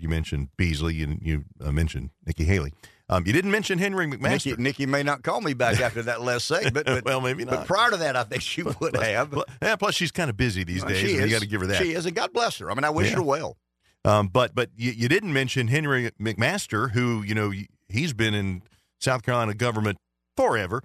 [0.00, 2.72] you mentioned Beasley, and you uh, mentioned Nikki Haley.
[3.10, 4.46] Um, you didn't mention Henry McMaster.
[4.56, 7.50] Nikki, Nikki may not call me back after that last segment, but well, maybe not.
[7.58, 9.30] But prior to that, I think she would plus, have.
[9.30, 10.98] Plus, yeah, plus she's kind of busy these days.
[10.98, 11.24] She is.
[11.26, 11.82] You got to give her that.
[11.82, 12.70] She is, and God bless her.
[12.70, 13.16] I mean, I wish Yeah.
[13.16, 13.58] her well.
[14.06, 17.52] Um, but but you, you didn't mention Henry McMaster, who you know
[17.88, 18.62] he's been in
[19.00, 19.98] South Carolina government
[20.36, 20.82] forever,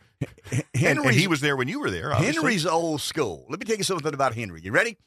[0.51, 2.13] and, and he was there when you were there.
[2.13, 2.35] obviously.
[2.35, 3.45] Henry's old school.
[3.49, 4.61] Let me tell you something about Henry.
[4.61, 4.97] You ready?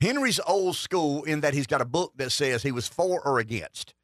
[0.00, 3.38] Henry's old school in that he's got a book that says he was for or
[3.38, 3.94] against.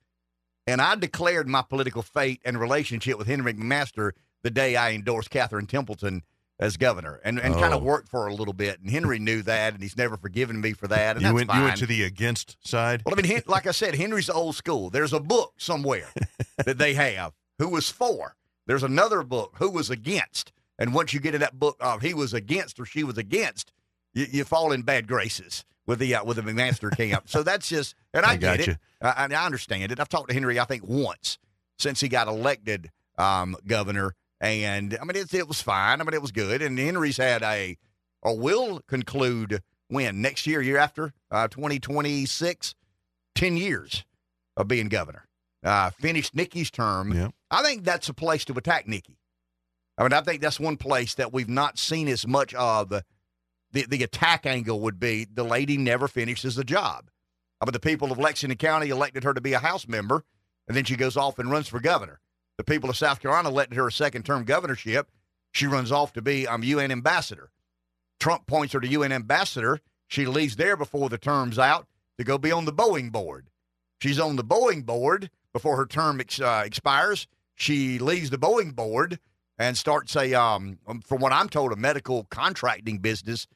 [0.67, 5.31] And I declared my political fate and relationship with Henry McMaster the day I endorsed
[5.31, 6.23] Catherine Templeton
[6.61, 7.79] as governor and, and kind Oh.
[7.79, 8.79] of worked for her a little bit.
[8.81, 11.17] And Henry knew that, and he's never forgiven me for that.
[11.17, 11.59] And you went fine.
[11.59, 13.03] you went to the against side.
[13.05, 14.89] Well, I mean, like I said, Henry's old school.
[14.91, 16.09] There's a book somewhere
[16.65, 18.37] that they have who was for.
[18.67, 20.53] There's another book who was against.
[20.79, 23.73] And once you get in that book of he was against or she was against,
[24.15, 27.29] you, you fall in bad graces with the uh, with the McMaster camp.
[27.29, 28.79] So that's just, and I, I get it.
[29.01, 30.01] I, I understand it.
[30.01, 31.39] I've talked to Henry, I think, once
[31.79, 36.01] since he got elected um, governor, and I mean, it, it was fine.
[36.01, 36.63] I mean, it was good.
[36.63, 37.79] And Henry's had a,
[38.23, 42.75] or will conclude when next year, year after, uh, 2026,
[43.37, 44.05] 10 years
[44.57, 45.29] of being governor.
[45.63, 47.13] Uh, finished Nikki's term.
[47.13, 47.29] Yeah.
[47.51, 49.17] I think that's a place to attack Nikki.
[49.97, 52.93] I mean, I think that's one place that we've not seen as much of.
[53.73, 57.11] The, the attack angle would be the lady never finishes the job.
[57.65, 60.25] Mean, the people of Lexington County elected her to be a House member,
[60.67, 62.21] and then she goes off and runs for governor.
[62.59, 65.11] The people of South Carolina elected her a second term governorship.
[65.53, 67.51] She runs off to be um, UN ambassador.
[68.19, 69.81] Trump points her to UN ambassador.
[70.09, 71.87] She leaves there before the term's out
[72.19, 73.49] to go be on the Boeing board.
[74.01, 77.27] She's on the Boeing board before her term ex- uh, expires.
[77.55, 79.19] She leaves the Boeing board
[79.59, 83.47] and starts a, um, from what I'm told, a medical contracting business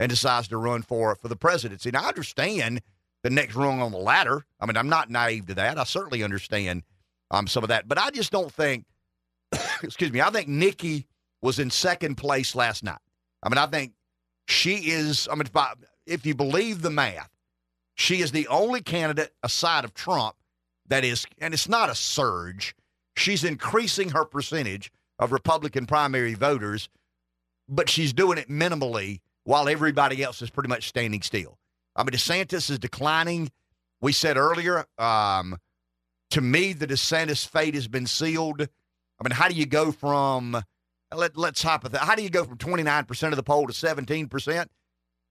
[0.00, 1.90] and decides to run for for the presidency.
[1.90, 2.82] Now, I understand
[3.22, 4.44] the next rung on the ladder.
[4.60, 5.78] I mean, I'm not naive to that.
[5.78, 6.82] I certainly understand
[7.30, 8.84] um, some of that, but I just don't think.
[9.82, 10.20] excuse me.
[10.20, 11.06] I think Nikki
[11.42, 12.98] was in second place last night.
[13.42, 13.92] I mean, I think
[14.48, 15.28] she is.
[15.30, 15.74] I mean, if, I,
[16.06, 17.30] if you believe the math,
[17.94, 20.36] she is the only candidate aside of Trump
[20.88, 22.74] that is, and it's not a surge.
[23.16, 26.88] She's increasing her percentage of Republican primary voters,
[27.68, 31.58] but she's doing it minimally while everybody else is pretty much standing still.
[31.96, 33.50] I mean, DeSantis is declining.
[34.00, 35.56] We said earlier, um,
[36.30, 38.62] to me, the DeSantis fate has been sealed.
[38.62, 40.62] I mean, how do you go from
[41.16, 41.98] let, let's hypothesize.
[41.98, 44.66] How do you go from 29% of the poll to 17%?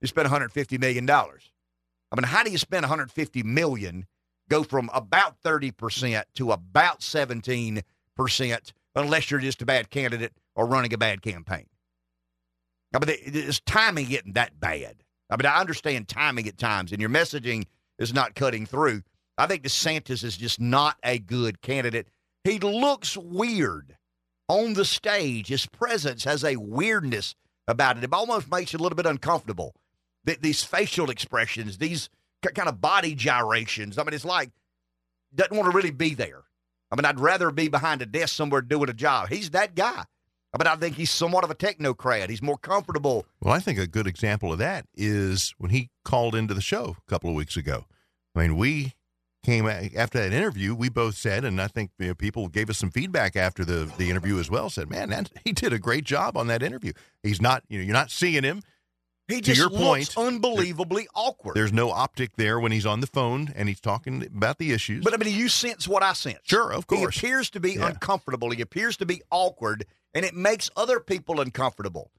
[0.00, 1.08] You spend $150 million.
[1.08, 4.06] I mean, how do you spend $150 million,
[4.48, 7.82] go from about 30% to about 17%
[8.96, 11.66] unless you're just a bad candidate or running a bad campaign?
[12.94, 15.02] I mean, is timing getting that bad?
[15.30, 17.64] I mean, I understand timing at times, and your messaging
[17.98, 19.02] is not cutting through.
[19.36, 22.08] I think DeSantis is just not a good candidate.
[22.44, 23.96] He looks weird
[24.48, 25.48] on the stage.
[25.48, 27.34] His presence has a weirdness
[27.66, 28.04] about it.
[28.04, 29.74] It almost makes you a little bit uncomfortable.
[30.26, 32.10] Th- these facial expressions, these
[32.54, 33.98] kind of body gyrations.
[33.98, 34.50] I mean, it's like
[35.34, 36.42] doesn't want to really be there.
[36.90, 39.28] I mean, I'd rather be behind a desk somewhere doing a job.
[39.30, 40.04] He's that guy.
[40.58, 42.30] Mean, I think he's somewhat of a technocrat.
[42.30, 43.26] He's more comfortable.
[43.40, 46.96] Well, I think a good example of that is when he called into the show
[47.06, 47.86] a couple of weeks ago.
[48.34, 48.94] I mean, we
[49.44, 50.74] came after that interview.
[50.74, 53.92] We both said, and I think you know, people gave us some feedback after the
[53.98, 54.70] the interview as well.
[54.70, 56.92] Said, "Man, that, he did a great job on that interview.
[57.22, 58.62] He's not, you know, you're not seeing him.
[59.26, 61.54] He To your looks point, unbelievably awkward.
[61.56, 65.02] There's no optic there when he's on the phone and he's talking about the issues.
[65.02, 66.40] But I mean, you sense what I sense.
[66.42, 67.18] sure, of course.
[67.18, 67.86] He appears to be Yeah.
[67.88, 68.50] uncomfortable.
[68.50, 72.10] He appears to be awkward, and it makes other people uncomfortable.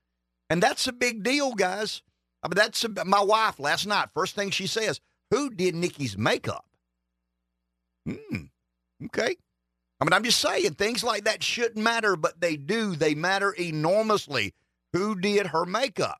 [0.49, 2.01] And that's a big deal, guys.
[2.41, 4.09] I mean, that's a, my wife last night.
[4.13, 6.65] First thing she says, "Who did Nikki's makeup?"
[8.07, 8.45] Hmm.
[9.05, 9.35] Okay.
[9.99, 12.95] I mean, I'm just saying things like that shouldn't matter, but they do.
[12.95, 14.53] They matter enormously.
[14.93, 16.19] Who did her makeup?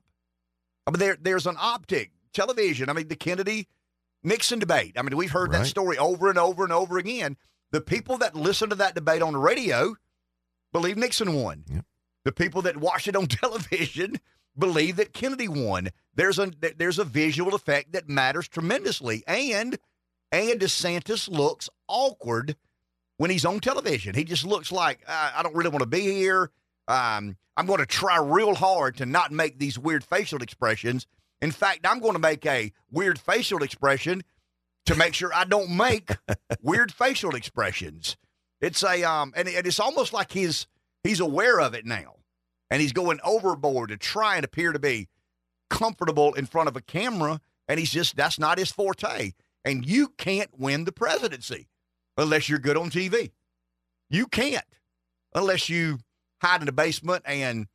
[0.87, 2.89] I mean, there, there's an optic television.
[2.89, 3.67] I mean, the Kennedy
[4.23, 4.93] Nixon debate.
[4.97, 7.37] I mean, we've heard that story over and over and over again.
[7.71, 9.95] The people that listen to that debate on the radio
[10.71, 11.63] believe Nixon won.
[11.67, 11.85] Yep.
[12.23, 14.19] The people that watch it on television
[14.57, 15.89] believe that Kennedy won.
[16.15, 19.77] There's a there's a visual effect that matters tremendously, and
[20.31, 22.55] and DeSantis looks awkward
[23.17, 24.15] when he's on television.
[24.15, 26.51] He just looks like uh, I don't really want to be here.
[26.87, 31.07] Um, I'm going to try real hard to not make these weird facial expressions.
[31.41, 34.23] In fact, I'm going to make a weird facial expression
[34.85, 36.11] to make sure I don't make
[36.61, 38.17] weird facial expressions.
[38.61, 40.67] It's a um, and, and it's almost like he's
[41.03, 42.15] he's aware of it now,
[42.69, 45.07] and he's going overboard to try and appear to be
[45.69, 49.31] comfortable in front of a camera, and he's just that's not his forte.
[49.63, 51.67] And you can't win the presidency
[52.17, 53.31] unless you're good on TV.
[54.09, 54.63] You can't
[55.33, 55.99] unless you
[56.41, 57.67] hide in the basement and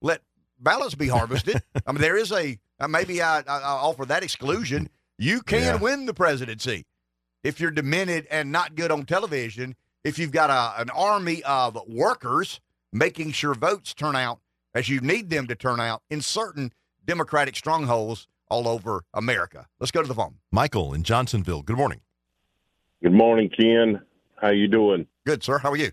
[0.00, 0.22] let
[0.58, 1.62] ballots be harvested.
[1.86, 4.88] I mean, there is a uh, maybe I, I, offer that exclusion.
[5.18, 5.76] You can yeah.
[5.76, 6.86] win the presidency
[7.44, 9.76] if you're demented and not good on television.
[10.02, 12.60] If you've got a, an army of workers
[12.92, 14.40] making sure votes turn out
[14.74, 16.72] as you need them to turn out in certain
[17.04, 19.66] Democratic strongholds all over America.
[19.78, 20.36] Let's go to the phone.
[20.50, 21.62] Michael in Johnsonville.
[21.62, 22.00] Good morning.
[23.02, 24.00] Good morning, Ken.
[24.36, 25.06] How you doing?
[25.26, 25.58] Good, sir.
[25.58, 25.92] How are you?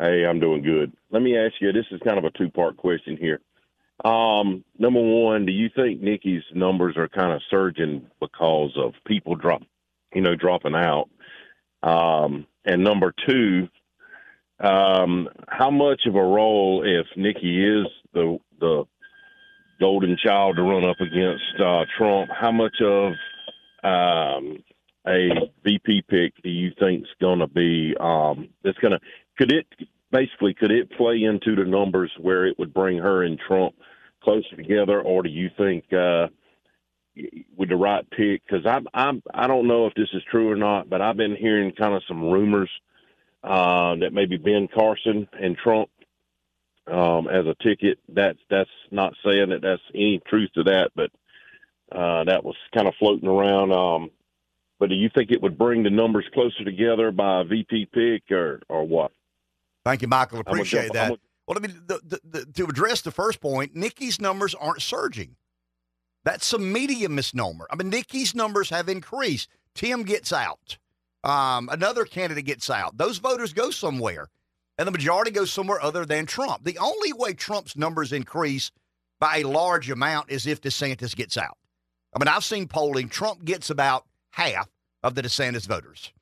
[0.00, 0.92] Hey, I'm doing good.
[1.10, 1.72] Let me ask you.
[1.72, 3.40] This is kind of a two part question here.
[4.04, 9.34] Um, number one, do you think Nikki's numbers are kind of surging because of people
[9.34, 9.62] drop,
[10.14, 11.08] you know, dropping out?
[11.82, 13.68] Um, and number two,
[14.60, 18.84] um, how much of a role, if Nikki is the the
[19.80, 23.12] golden child to run up against uh, Trump, how much of
[23.82, 24.62] um,
[25.08, 27.96] a VP pick do you think is going to be?
[27.98, 29.00] Um, that's going to
[29.38, 29.66] could it
[30.10, 33.74] basically could it play into the numbers where it would bring her and Trump
[34.22, 36.26] closer together, or do you think uh,
[37.56, 38.42] with the right pick?
[38.44, 41.36] Because I'm I'm I don't know if this is true or not, but I've been
[41.36, 42.70] hearing kind of some rumors
[43.44, 45.90] uh, that maybe Ben Carson and Trump
[46.86, 47.98] um, as a ticket.
[48.08, 51.10] That's that's not saying that that's any truth to that, but
[51.92, 53.72] uh, that was kind of floating around.
[53.72, 54.10] Um,
[54.78, 58.30] but do you think it would bring the numbers closer together by a VP pick
[58.30, 59.12] or or what?
[59.84, 60.40] Thank you, Michael.
[60.40, 61.18] Appreciate that.
[61.46, 65.36] well, I mean, the, the, the, to address the first point, Nikki's numbers aren't surging.
[66.24, 67.66] That's a media misnomer.
[67.70, 69.48] I mean, Nikki's numbers have increased.
[69.74, 70.78] Tim gets out.
[71.24, 72.96] Um, another candidate gets out.
[72.96, 74.28] Those voters go somewhere,
[74.76, 76.64] and the majority goes somewhere other than Trump.
[76.64, 78.70] The only way Trump's numbers increase
[79.20, 81.56] by a large amount is if DeSantis gets out.
[82.14, 83.08] I mean, I've seen polling.
[83.08, 84.68] Trump gets about half
[85.02, 86.12] of the DeSantis voters,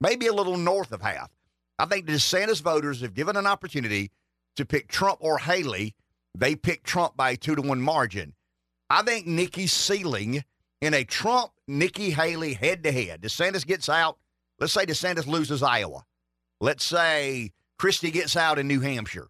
[0.00, 1.30] maybe a little north of half.
[1.78, 4.10] I think the DeSantis voters have given an opportunity
[4.56, 5.94] to pick Trump or Haley.
[6.34, 8.34] They picked Trump by a two to one margin.
[8.90, 10.44] I think Nikki's ceiling
[10.80, 13.22] in a Trump Nikki Haley head to head.
[13.22, 14.18] DeSantis gets out.
[14.58, 16.04] Let's say DeSantis loses Iowa.
[16.60, 19.28] Let's say Christie gets out in New Hampshire.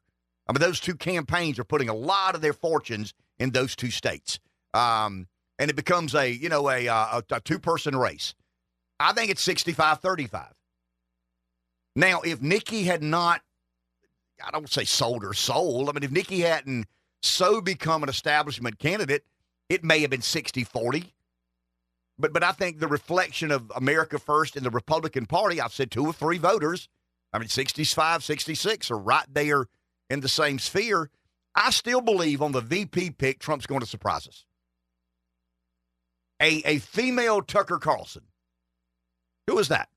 [0.48, 3.90] I mean, those two campaigns are putting a lot of their fortunes in those two
[3.90, 4.38] states.
[4.72, 8.34] Um, and it becomes a, you know, a, a, a two person race.
[8.98, 10.46] I think it's 65 35.
[11.98, 13.40] Now, if Nikki had not,
[14.40, 15.90] I don't say sold her soul.
[15.90, 16.86] I mean, if Nikki hadn't
[17.22, 19.24] so become an establishment candidate,
[19.68, 21.12] it may have been 60 40.
[22.16, 25.90] But, but I think the reflection of America First in the Republican Party, I've said
[25.90, 26.88] two or three voters,
[27.32, 29.66] I mean, 65, 66 are right there
[30.08, 31.10] in the same sphere.
[31.56, 34.44] I still believe on the VP pick, Trump's going to surprise us.
[36.40, 38.22] A, a female Tucker Carlson.
[39.48, 39.88] Who is that?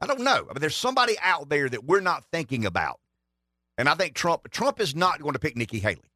[0.00, 0.46] I don't know.
[0.48, 3.00] I mean, there's somebody out there that we're not thinking about.
[3.78, 6.12] And I think Trump Trump is not going to pick Nikki Haley.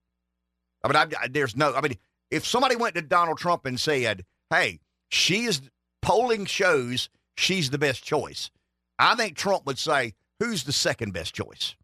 [0.83, 1.75] I mean, I, I, there's no.
[1.75, 1.97] I mean,
[2.31, 5.61] if somebody went to Donald Trump and said, "Hey, she is
[6.03, 8.51] polling shows she's the best choice,"
[8.99, 11.75] I think Trump would say, "Who's the second best choice?"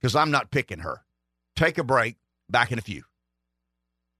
[0.00, 0.18] Because hmm.
[0.18, 1.02] I'm not picking her.
[1.56, 2.16] Take a break.
[2.48, 3.04] Back in a few.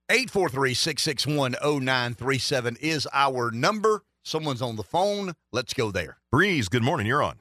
[0.09, 4.03] 843 661 0937 is our number.
[4.23, 5.33] Someone's on the phone.
[5.51, 6.17] Let's go there.
[6.31, 7.07] Breeze, good morning.
[7.07, 7.39] You're on.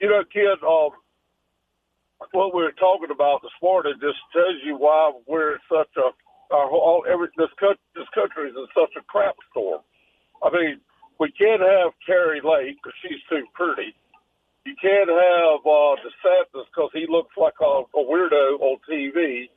[0.00, 0.90] You know, kid, um,
[2.32, 6.10] what we are talking about this morning just tells you why we're such a
[6.54, 9.80] our whole every this country this country is in such a crap storm.
[10.42, 10.80] I mean,
[11.20, 13.94] we can't have Kari Lake because she's too pretty.
[14.64, 19.48] You can't have uh, DeSantis because he looks like a, a weirdo on TV.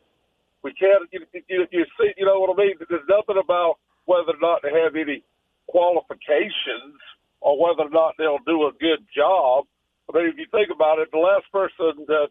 [0.64, 1.10] We can't.
[1.12, 2.76] You, you, you see, you know what I mean?
[2.90, 5.24] There's nothing about whether or not they have any
[5.72, 7.00] qualifications
[7.42, 9.66] or whether or not they'll do a good job.
[10.12, 12.30] I mean, if you think about it, the last person that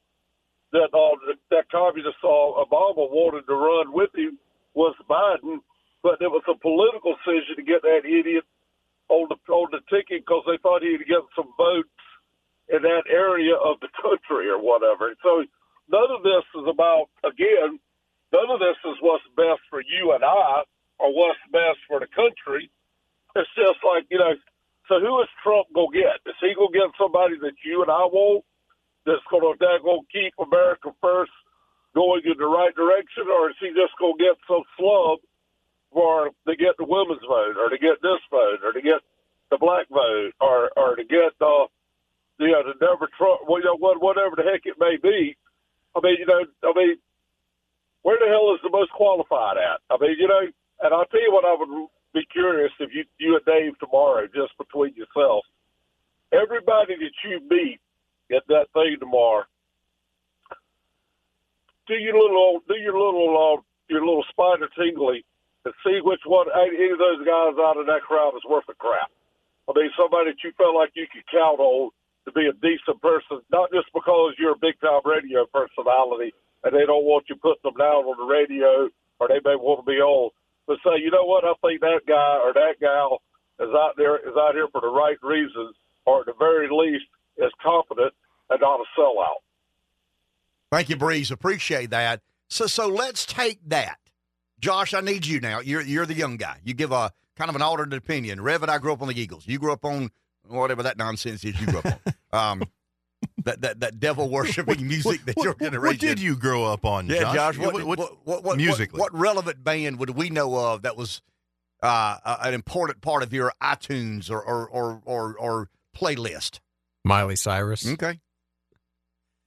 [0.73, 1.17] that uh,
[1.51, 4.39] that communist uh, Obama wanted to run with him
[4.75, 5.59] was Biden,
[6.03, 8.45] but it was a political decision to get that idiot
[9.09, 11.91] on the on the ticket because they thought he'd get some votes
[12.71, 15.13] in that area of the country or whatever.
[15.23, 15.43] So
[15.91, 17.81] none of this is about again.
[18.33, 20.63] None of this is what's best for you and I
[20.99, 22.71] or what's best for the country.
[23.37, 24.35] It's just like you know.
[24.89, 26.19] So who is Trump gonna get?
[26.27, 28.45] Is he gonna get somebody that you and I want?
[29.07, 31.33] That's gonna that gonna keep America first
[31.95, 35.19] going in the right direction, or is he just gonna get some slub
[35.93, 39.01] for to get the women's vote, or to get this vote, or to get
[39.51, 41.67] the black vote, or or to get uh,
[42.39, 45.37] you know the never Trump, well, you know what, whatever the heck it may be.
[45.97, 46.97] I mean, you know, I mean,
[48.03, 49.81] where the hell is the most qualified at?
[49.91, 50.43] I mean, you know,
[50.83, 54.27] and I'll tell you what I would be curious if you you and Dave tomorrow,
[54.27, 55.47] just between yourselves,
[56.33, 57.81] everybody that you meet
[58.35, 59.45] at that thing tomorrow,
[61.87, 65.25] do your little do your little uh, your little spider tingly
[65.65, 68.75] and see which one any of those guys out of that crowd is worth a
[68.75, 69.11] crap.
[69.69, 71.91] I mean, somebody that you felt like you could count on
[72.25, 76.33] to be a decent person, not just because you're a big time radio personality
[76.65, 78.89] and they don't want you putting them down on the radio
[79.19, 80.31] or they may want to be on,
[80.71, 83.23] but say, you know what, I think that guy or that gal
[83.59, 85.75] is out there is out here for the right reasons,
[86.07, 87.07] or at the very least
[87.39, 88.15] is competent
[88.51, 89.43] and not a sellout.
[90.71, 91.33] Thank you, Breeze.
[91.33, 92.21] Appreciate that.
[92.47, 93.99] So, so let's take that,
[94.61, 94.95] Josh.
[94.95, 95.59] I need you now.
[95.59, 96.59] You're you're the young guy.
[96.63, 98.41] You give a kind of an altered opinion.
[98.41, 99.49] Rev and I grew up on the Eagles.
[99.49, 100.11] You grew up on
[100.47, 101.61] whatever that nonsense is.
[101.61, 101.99] You grew up on.
[102.33, 102.63] Um,
[103.45, 106.09] that, that, that devil worshiping music that what, your what- generation.
[106.09, 107.59] What did you grow up on, Yeah, Josh.
[107.59, 108.99] Yeah, what, what, what, what, musically?
[109.01, 111.23] what, what relevant band would we know of that was
[111.83, 116.61] uh, an important part of your iTunes or or or or, or playlist?
[117.05, 117.87] Miley Cyrus.
[117.87, 118.21] Okay,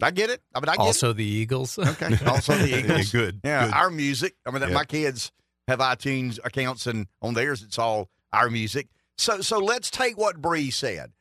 [0.02, 0.41] I get it.
[0.54, 1.78] I mean, I get Also the Eagles.
[1.78, 3.12] Okay, also the Eagles.
[3.12, 3.39] good.
[3.44, 3.74] Yeah, good.
[3.74, 4.36] our music.
[4.46, 4.70] I mean, Yeah.
[4.70, 5.32] my kids
[5.68, 8.88] have iTunes accounts, and on theirs, it's all our music.
[9.18, 11.12] So, so let's take what Bree said.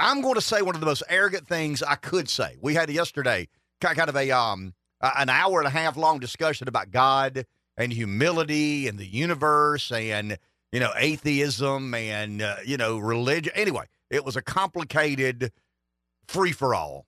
[0.00, 2.56] I'm going to say one of the most arrogant things I could say.
[2.60, 3.48] We had yesterday
[3.80, 7.46] kind of a um an hour and a half long discussion about God
[7.76, 10.36] and humility and the universe and
[10.72, 13.52] you know atheism and uh, you know religion.
[13.54, 15.52] Anyway, it was a complicated
[16.28, 17.06] free for all.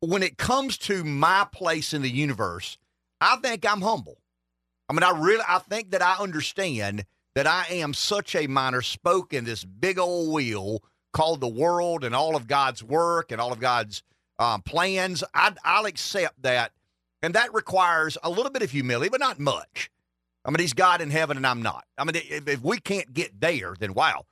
[0.00, 2.78] When it comes to my place in the universe,
[3.20, 4.18] I think I'm humble.
[4.88, 7.04] I mean, I really, I think that I understand
[7.34, 12.04] that I am such a minor spoke in this big old wheel called the world
[12.04, 14.02] and all of God's work and all of God's
[14.38, 15.24] um, plans.
[15.34, 16.72] I, I'll accept that.
[17.22, 19.90] And that requires a little bit of humility, but not much.
[20.44, 21.84] I mean, he's God in heaven and I'm not.
[21.96, 24.24] I mean, if, if we can't get there, then wow.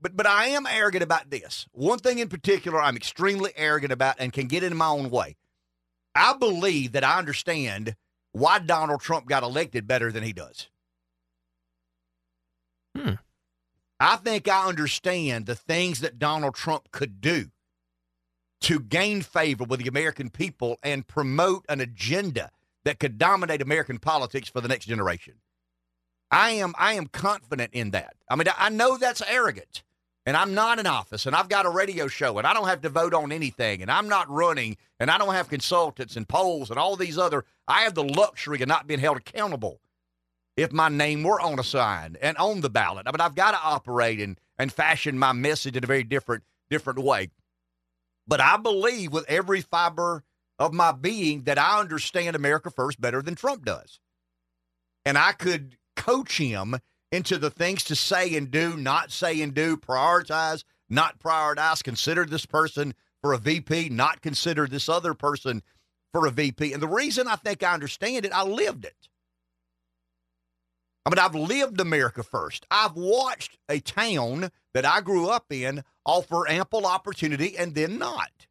[0.00, 1.66] But but I am arrogant about this.
[1.72, 5.36] One thing in particular I'm extremely arrogant about and can get in my own way.
[6.14, 7.96] I believe that I understand
[8.32, 10.68] why Donald Trump got elected better than he does.
[12.96, 13.14] Hmm.
[13.98, 17.46] I think I understand the things that Donald Trump could do
[18.62, 22.50] to gain favor with the American people and promote an agenda
[22.84, 25.34] that could dominate American politics for the next generation.
[26.30, 28.14] I am I am confident in that.
[28.30, 29.82] I mean, I know that's arrogant.
[30.28, 32.80] And I'm not in office and I've got a radio show and I don't have
[32.80, 36.68] to vote on anything and I'm not running and I don't have consultants and polls
[36.68, 39.78] and all these other I have the luxury of not being held accountable
[40.56, 43.06] if my name were on a sign and on the ballot.
[43.06, 46.44] I mean, I've got to operate and, and fashion my message in a very different
[46.68, 47.30] different way.
[48.26, 50.24] But I believe with every fiber
[50.58, 54.00] of my being that I understand America first better than Trump does.
[55.04, 56.76] And I could coach him
[57.12, 62.24] into the things to say and do, not say and do, prioritize, not prioritize, consider
[62.24, 65.62] this person for a VP, not consider this other person
[66.12, 66.72] for a VP.
[66.72, 69.08] And the reason I think I understand it, I lived it.
[71.06, 72.66] I mean, I've lived America first.
[72.68, 78.48] I've watched a town that I grew up in offer ample opportunity and then not.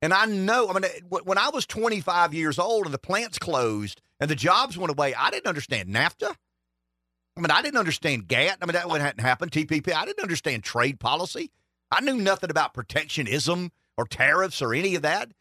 [0.00, 4.00] And I know, I mean, when I was 25 years old and the plants closed
[4.20, 6.36] and the jobs went away, I didn't understand NAFTA.
[7.36, 8.58] I mean, I didn't understand GATT.
[8.62, 9.50] I mean, that hadn't happened.
[9.50, 9.92] TPP.
[9.92, 11.50] I didn't understand trade policy.
[11.90, 15.32] I knew nothing about protectionism or tariffs or any of that.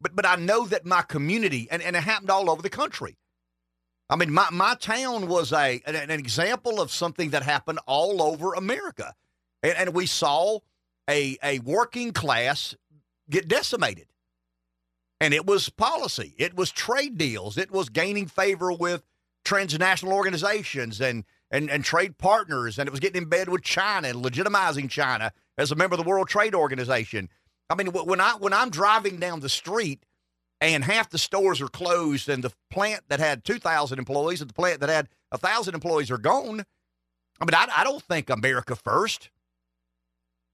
[0.00, 3.16] But but I know that my community, and, and it happened all over the country.
[4.08, 8.22] I mean, my, my town was a an, an example of something that happened all
[8.22, 9.14] over America.
[9.62, 10.60] And, and we saw
[11.08, 12.74] a, a working class
[13.28, 14.06] get decimated.
[15.20, 19.02] And it was policy, it was trade deals, it was gaining favor with
[19.44, 24.08] transnational organizations and, and, and trade partners, and it was getting in bed with China
[24.08, 27.30] and legitimizing China as a member of the World Trade Organization.
[27.70, 30.04] I mean, when I when I'm driving down the street
[30.60, 34.54] and half the stores are closed and the plant that had 2,000 employees and the
[34.54, 36.64] plant that had 1,000 employees are gone,
[37.40, 39.30] I mean, I, I don't think America first.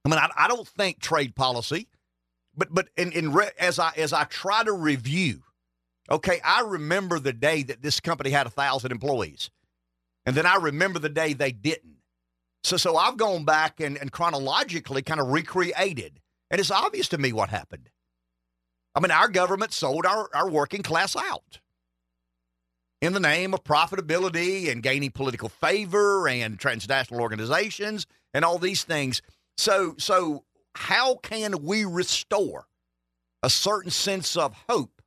[0.04, 1.88] I mean, I, I don't think trade policy,
[2.56, 5.42] but but in, in re, as I as I try to review,
[6.10, 9.50] okay, I remember the day that this company had a thousand employees,
[10.26, 11.98] and then I remember the day they didn't.
[12.64, 16.18] So so I've gone back and, and chronologically kind of recreated,
[16.50, 17.88] and it's obvious to me what happened.
[18.94, 21.60] I mean, our government sold our, our working class out
[23.00, 28.84] in the name of profitability and gaining political favor and transnational organizations and all these
[28.84, 29.22] things.
[29.56, 32.66] So, so how can we restore
[33.42, 35.02] a certain sense of hope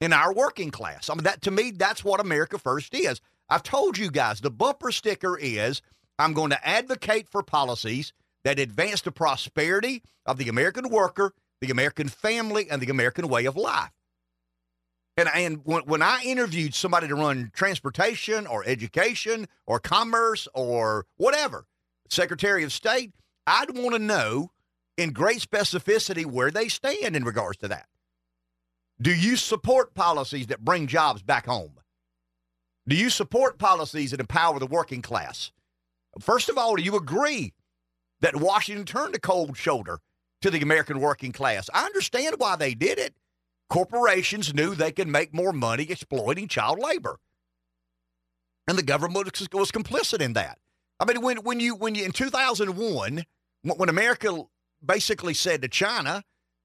[0.00, 1.10] in our working class.
[1.10, 3.20] I mean, that to me, that's what America First is.
[3.48, 5.82] I've told you guys the bumper sticker is
[6.18, 8.12] I'm going to advocate for policies
[8.44, 13.44] that advance the prosperity of the American worker, the American family, and the American way
[13.44, 13.90] of life.
[15.16, 21.06] And, and when, when I interviewed somebody to run transportation or education or commerce or
[21.16, 21.66] whatever,
[22.08, 23.12] Secretary of State,
[23.46, 24.52] I'd want to know
[24.96, 27.86] in great specificity where they stand in regards to that.
[29.00, 31.72] Do you support policies that bring jobs back home?
[32.86, 35.52] Do you support policies that empower the working class?
[36.18, 37.52] First of all, do you agree
[38.20, 40.00] that Washington turned a cold shoulder
[40.42, 41.68] to the American working class?
[41.72, 43.14] I understand why they did it.
[43.68, 47.18] Corporations knew they could make more money exploiting child labor.
[48.66, 50.58] And the government was complicit in that.
[50.98, 53.24] I mean, when, when you when you in 2001,
[53.62, 54.42] when America
[54.84, 56.22] basically said to China,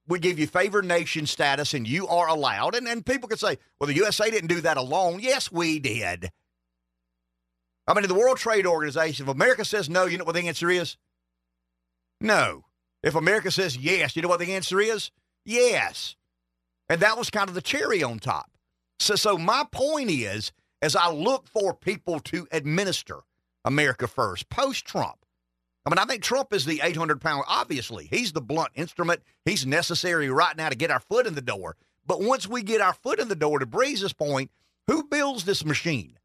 [0.08, 2.76] we give you favored nation status and you are allowed.
[2.76, 5.20] And, and people could say, well, the USA didn't do that alone.
[5.22, 6.30] Yes, we did.
[7.88, 10.70] I mean, the World Trade Organization, if America says no, you know what the answer
[10.70, 10.98] is?
[12.20, 12.65] No.
[13.06, 15.12] If America says yes, you know what the answer is?
[15.46, 16.16] Yes.
[16.90, 18.50] And that was kind of the cherry on top.
[19.00, 20.52] So, so my point is,
[20.82, 23.20] as I look for people to administer
[23.64, 25.18] America first, post Trump,
[25.86, 28.08] I mean, I think Trump is the 800 pound, obviously.
[28.10, 29.22] He's the blunt instrument.
[29.46, 31.76] He's necessary right now to get our foot in the door.
[32.08, 34.50] But once we get our foot in the door, to Breeze's point,
[34.88, 36.18] who builds this machine?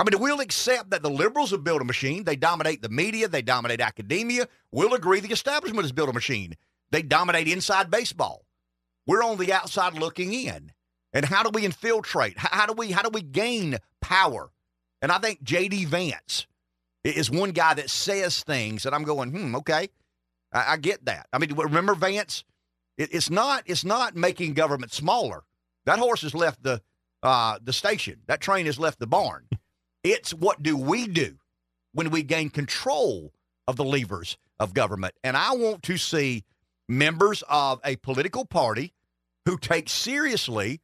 [0.00, 2.24] I mean, we'll accept that the liberals have built a machine.
[2.24, 4.48] They dominate the media, they dominate academia.
[4.72, 6.54] We'll agree the establishment has built a machine.
[6.90, 8.46] They dominate inside baseball.
[9.06, 10.72] We're on the outside looking in.
[11.12, 12.38] And how do we infiltrate?
[12.38, 14.50] How, do we how do we gain power?
[15.02, 15.84] And I think J.D.
[15.84, 16.46] Vance
[17.04, 19.90] is one guy that says things that I'm going, hmm, okay,
[20.50, 21.26] I, I get that.
[21.30, 22.44] I mean, remember Vance?
[22.96, 25.44] It, it's not it's not making government smaller.
[25.84, 26.80] That horse has left the
[27.22, 28.20] uh, the station.
[28.28, 29.46] That train has left the barn.
[30.02, 31.36] It's what do we do
[31.92, 33.32] when we gain control
[33.68, 35.14] of the levers of government?
[35.22, 36.44] And I want to see
[36.88, 38.94] members of a political party
[39.46, 40.80] who take seriously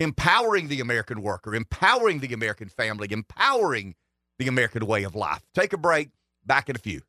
[0.00, 3.94] empowering the American worker, empowering the American family, empowering
[4.38, 5.42] the American way of life.
[5.54, 6.10] Take a break.
[6.46, 7.02] Back in a few.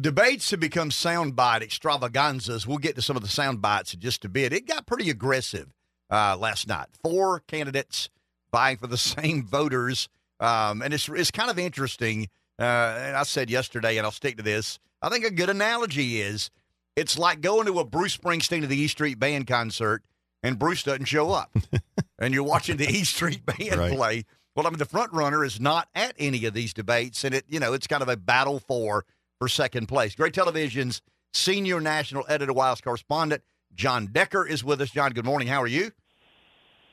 [0.00, 2.66] Debates have become soundbite extravaganzas.
[2.66, 4.52] We'll get to some of the sound bites in just a bit.
[4.52, 5.74] It got pretty aggressive
[6.10, 6.86] uh, last night.
[7.02, 8.08] Four candidates
[8.54, 10.08] vying for the same voters,
[10.40, 12.28] um, and it's it's kind of interesting.
[12.58, 14.78] Uh, and I said yesterday, and I'll stick to this.
[15.02, 16.50] I think a good analogy is
[16.96, 20.02] it's like going to a Bruce Springsteen of the E Street Band concert,
[20.42, 21.54] and Bruce doesn't show up,
[22.18, 23.92] and you're watching the E Street Band right.
[23.92, 24.24] play
[24.54, 27.44] well, I mean, the front runner is not at any of these debates, and it
[27.48, 29.04] you know it's kind of a battle for
[29.38, 30.14] for second place.
[30.14, 31.02] Gray Television's
[31.32, 33.42] senior national editor, White correspondent
[33.74, 34.90] John Decker is with us.
[34.90, 35.48] John, good morning.
[35.48, 35.90] How are you?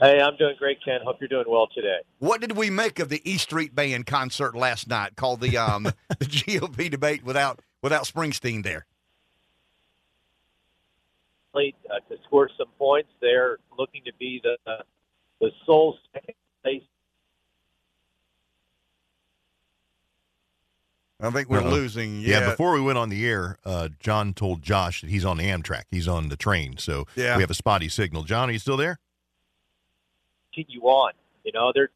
[0.01, 0.99] Hey, I'm doing great, Ken.
[1.05, 1.99] Hope you're doing well today.
[2.17, 5.83] What did we make of the E Street Band concert last night, called the um,
[6.19, 8.87] the GOP debate without without Springsteen there?
[11.53, 11.59] Uh,
[12.09, 14.57] to score some points, they're looking to be the
[15.39, 16.81] the sole second place
[21.19, 22.21] I think we're uh losing.
[22.21, 22.49] Yeah.
[22.49, 25.83] Before we went on the air, uh, John told Josh that he's on the Amtrak.
[25.91, 27.35] He's on the train, so yeah.
[27.35, 28.23] we have a spotty signal.
[28.23, 28.97] John, are you still there?
[30.53, 31.13] Continue on.
[31.43, 31.89] You know they're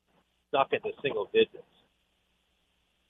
[0.49, 1.63] stuck in the single digits.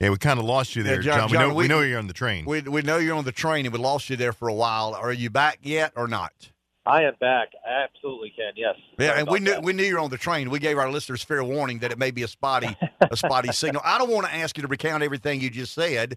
[0.00, 1.28] Yeah, we kind of lost you there, yeah, John.
[1.28, 2.44] John, we know we, we, know you're on the train.
[2.44, 4.94] We we know you're on the train, and we lost you there for a while.
[4.94, 6.50] Are you back yet or not?
[6.84, 7.48] I am back.
[7.66, 8.52] I absolutely can.
[8.54, 8.76] Yes.
[8.98, 9.62] Yeah, and we knew that.
[9.62, 10.50] we knew you're on the train.
[10.50, 13.82] We gave our listeners fair warning that it may be a spotty a spotty signal.
[13.84, 16.16] I don't want to ask you to recount everything you just said,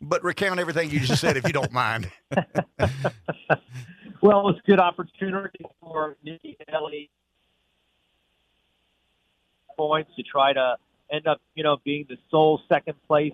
[0.00, 2.10] but recount everything you just said if you don't mind.
[4.22, 7.10] well, it's a good opportunity for Nikki Haley
[9.78, 10.76] points to try to
[11.10, 13.32] end up, you know, being the sole second place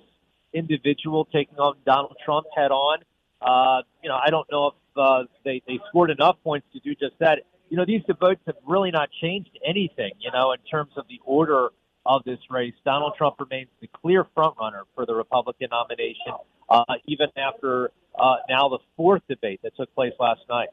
[0.52, 2.98] individual taking on Donald Trump head on.
[3.42, 6.94] Uh, you know, I don't know if uh, they they scored enough points to do
[6.94, 7.40] just that.
[7.68, 10.12] You know, these debates have really not changed anything.
[10.20, 11.70] You know, in terms of the order
[12.06, 16.34] of this race, Donald Trump remains the clear frontrunner for the Republican nomination,
[16.68, 20.68] uh, even after uh, now the fourth debate that took place last night.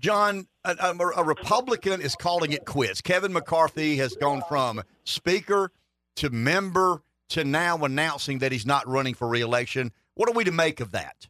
[0.00, 3.00] John, a, a, Republican is calling it quits.
[3.00, 5.70] Kevin McCarthy has gone from speaker
[6.16, 9.92] to member to now announcing that he's not running for reelection.
[10.14, 11.28] What are we to make of that?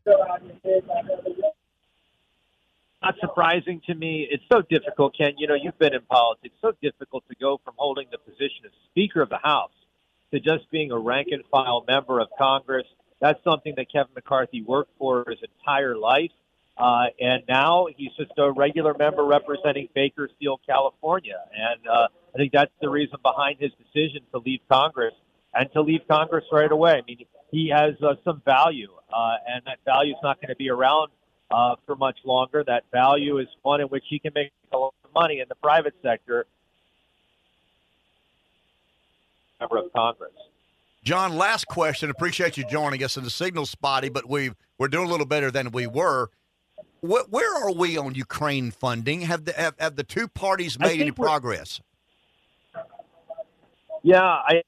[3.02, 4.28] not surprising to me.
[4.30, 5.32] It's so difficult, Ken.
[5.38, 6.54] You know, you've been in politics.
[6.60, 9.72] So difficult to go from holding the position of Speaker of the House
[10.32, 12.86] to just being a rank and file member of Congress.
[13.20, 16.30] That's something that Kevin McCarthy worked for his entire life.
[16.80, 21.38] Uh, and now he's just a regular member representing Bakersfield, California.
[21.54, 25.14] And uh, I think that's the reason behind his decision to leave Congress
[25.54, 26.92] and to leave Congress right away.
[26.92, 30.56] I mean, he has uh, some value, uh, and that value is not going to
[30.56, 31.10] be around
[31.50, 32.62] uh, for much longer.
[32.64, 35.56] That value is one in which he can make a lot of money in the
[35.56, 36.46] private sector.
[39.58, 40.32] Member of Congress.
[41.02, 42.10] John, last question.
[42.10, 43.16] Appreciate you joining us.
[43.16, 46.30] in the signal spotty, but we we're doing a little better than we were.
[47.00, 49.22] Where, where are we on Ukraine funding?
[49.22, 51.80] Have the have, have the two parties made any progress?
[54.02, 54.62] Yeah, I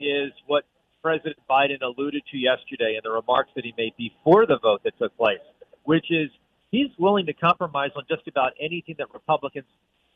[0.00, 0.64] is what
[1.02, 4.98] President Biden alluded to yesterday in the remarks that he made before the vote that
[4.98, 5.38] took place,
[5.84, 6.30] which is
[6.70, 9.66] he's willing to compromise on just about anything that Republicans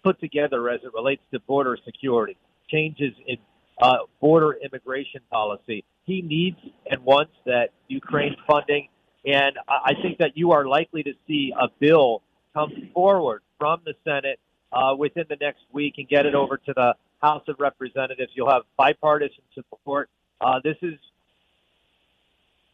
[0.03, 2.37] put together as it relates to border security,
[2.71, 3.37] changes in
[3.81, 5.85] uh, border immigration policy.
[6.05, 6.59] He needs
[6.91, 8.89] and wants that Ukraine funding,
[9.29, 12.23] and I think that you are likely to see a bill
[12.55, 14.41] come forward from the Senate
[14.73, 18.33] uh, within the next week and get it over to the House of Representatives.
[18.35, 20.09] You'll have bipartisan support.
[20.41, 20.95] Uh, this is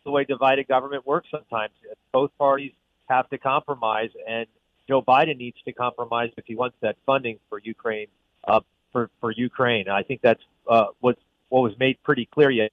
[0.04, 1.72] the way divided government works sometimes.
[2.12, 2.72] Both parties
[3.08, 4.46] have to compromise, and
[4.86, 8.06] Joe Biden needs to compromise if he wants that funding for Ukraine.
[8.46, 8.60] Uh,
[8.92, 12.70] for for Ukraine, I think that's uh, what what was made pretty clear yet.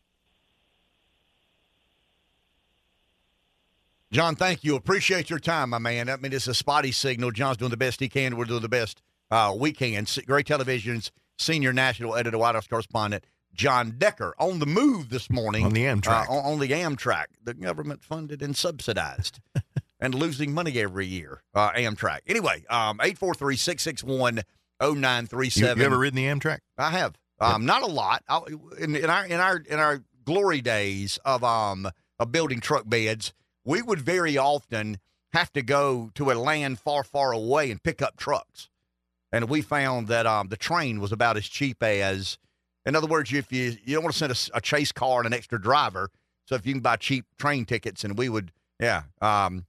[4.12, 4.76] John, thank you.
[4.76, 6.10] Appreciate your time, my man.
[6.10, 7.32] I mean, it's a spotty signal.
[7.32, 8.36] John's doing the best he can.
[8.36, 10.06] We're doing the best uh, we can.
[10.26, 15.66] Gray Television's senior national editor, White House correspondent, John Decker, on the move this morning.
[15.66, 16.28] On the Amtrak.
[16.28, 19.40] Uh, on, on the Amtrak, the government funded and subsidized
[20.00, 21.42] and losing money every year.
[21.56, 22.20] Uh, Amtrak.
[22.28, 25.80] Anyway, um, 843 661 You, 0937.
[25.80, 26.60] you ever ridden the Amtrak?
[26.78, 27.18] I have.
[27.40, 28.24] Um, not a lot.
[28.28, 28.42] I,
[28.78, 31.90] in, in our in our in our glory days of um
[32.20, 33.34] of building truck beds,
[33.64, 35.00] we would very often
[35.34, 38.70] have to go to a land far, far away and pick up trucks.
[39.32, 42.38] And we found that um the train was about as cheap as,
[42.86, 45.34] in other words, if you you don't want to send a chase car and an
[45.34, 46.10] extra driver,
[46.46, 49.66] so if you can buy cheap train tickets, and we would, yeah, um,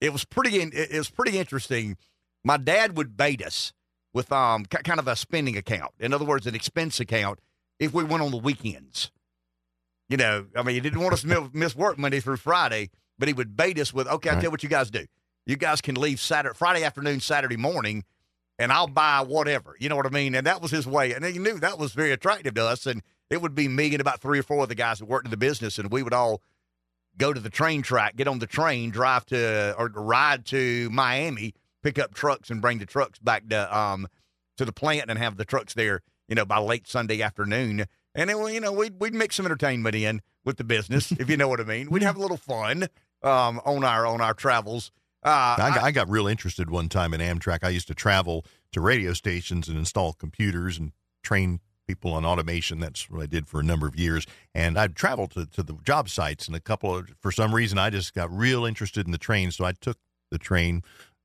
[0.00, 1.96] it was pretty it, it was pretty interesting.
[2.44, 3.72] My dad would bait us
[4.14, 5.92] with um kind of a spending account.
[5.98, 7.40] In other words, an expense account
[7.80, 9.10] if we went on the weekends.
[10.08, 12.90] You know, I mean, he didn't want us to miss- miss work Monday through Friday,
[13.18, 14.40] but he would bait us with, okay, I'll Right.
[14.40, 15.04] tell you what you guys do.
[15.46, 18.04] You guys can leave Saturday, Friday afternoon, Saturday morning,
[18.58, 19.76] and I'll buy whatever.
[19.78, 20.34] You know what I mean?
[20.34, 21.12] And that was his way.
[21.12, 22.86] And he knew that was very attractive to us.
[22.86, 25.26] And it would be me and about three or four of the guys that worked
[25.26, 26.42] in the business, and we would all
[27.18, 31.52] go to the train track, get on the train, drive to or ride to Miami,
[31.82, 34.08] pick up trucks, and bring the trucks back to um
[34.56, 37.86] to the plant and have the trucks there, you know, by late Sunday afternoon.
[38.18, 41.36] And then, you know, we'd we'd mix some entertainment in with the business, if you
[41.36, 41.88] know what I mean.
[41.88, 42.88] We'd have a little fun
[43.22, 44.90] um on our on our travels.
[45.24, 47.60] Uh, I, got- I got real interested one time in Amtrak.
[47.64, 50.92] I used to travel to radio stations and install computers and
[51.22, 52.78] train people on automation.
[52.80, 54.26] That's what I did for a number of years.
[54.54, 57.78] And I'd travel to, to the job sites, and a couple of, for some reason,
[57.78, 59.50] I just got real interested in the train.
[59.50, 59.96] So I took
[60.30, 60.82] the train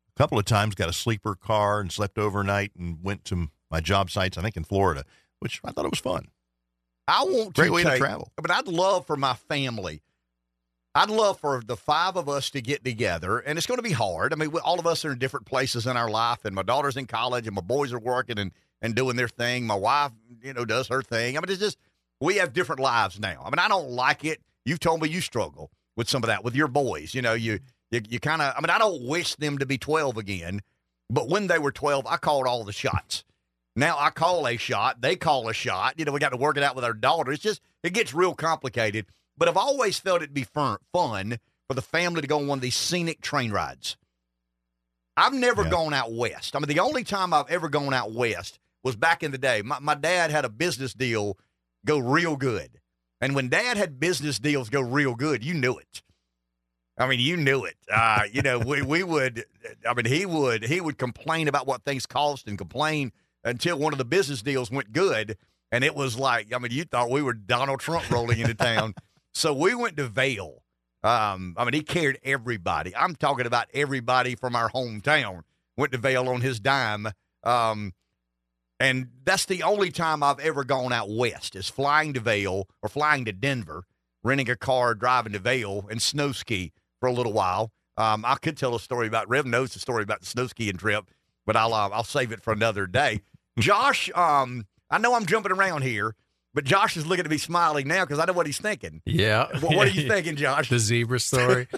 [0.09, 3.79] a couple of times, got a sleeper car, and slept overnight and went to my
[3.79, 5.03] job sites, I think in Florida,
[5.39, 6.29] which I thought it was fun.
[7.07, 8.31] I want Great to take- travel.
[8.35, 10.01] But I'd love for my family.
[10.95, 13.91] I'd love for the five of us to get together, and it's going to be
[13.93, 14.31] hard.
[14.31, 16.61] I mean, we, all of us are in different places in our life, and my
[16.61, 18.51] daughter's in college, and my boys are working and
[18.81, 19.65] and doing their thing.
[19.65, 20.11] My wife,
[20.43, 21.35] you know, does her thing.
[21.35, 21.77] I mean, it's just
[22.21, 23.41] we have different lives now.
[23.43, 24.39] I mean, I don't like it.
[24.65, 27.15] You've told me you struggle with some of that with your boys.
[27.15, 28.53] You know, you you, you kind of.
[28.55, 30.59] I mean, I don't wish them to be twelve again,
[31.09, 33.23] but when they were twelve, I called all the shots.
[33.75, 35.95] Now I call a shot, they call a shot.
[35.97, 37.31] You know, we got to work it out with our daughter.
[37.31, 39.05] It's just it gets real complicated.
[39.37, 42.59] But I've always felt it'd be fun, fun for the family to go on one
[42.59, 43.97] of these scenic train rides.
[45.17, 45.69] I've never Yeah.
[45.69, 46.55] gone out west.
[46.55, 49.61] I mean, the only time I've ever gone out west was back in the day.
[49.63, 51.37] My, my dad had a business deal
[51.85, 52.79] go real good.
[53.21, 56.03] And when dad had business deals go real good, you knew it.
[56.97, 57.75] I mean, you knew it.
[57.91, 59.45] Uh, you know, we, we would,
[59.87, 63.11] I mean, he would, he would complain about what things cost and complain
[63.43, 65.37] until one of the business deals went good.
[65.71, 68.93] And it was like, I mean, you thought we were Donald Trump rolling into town.
[69.35, 70.61] So we went to Vail.
[71.03, 72.95] Um, I mean, he carried everybody.
[72.95, 75.41] I'm talking about everybody from our hometown
[75.75, 77.07] went to Vail on his dime.
[77.43, 77.93] Um,
[78.79, 82.89] and that's the only time I've ever gone out west is flying to Vail or
[82.89, 83.85] flying to Denver,
[84.23, 87.71] renting a car, driving to Vail, and snow ski for a little while.
[87.97, 90.77] Um, I could tell a story about Rev knows the story about the snow skiing
[90.77, 91.05] trip,
[91.45, 93.21] but I'll uh, I'll save it for another day.
[93.59, 96.15] Josh, um, I know I'm jumping around here,
[96.53, 99.01] but Josh is looking at me smiling now because I know what he's thinking.
[99.05, 99.47] Yeah.
[99.59, 100.69] What, what are you thinking, Josh?
[100.69, 101.67] The zebra story.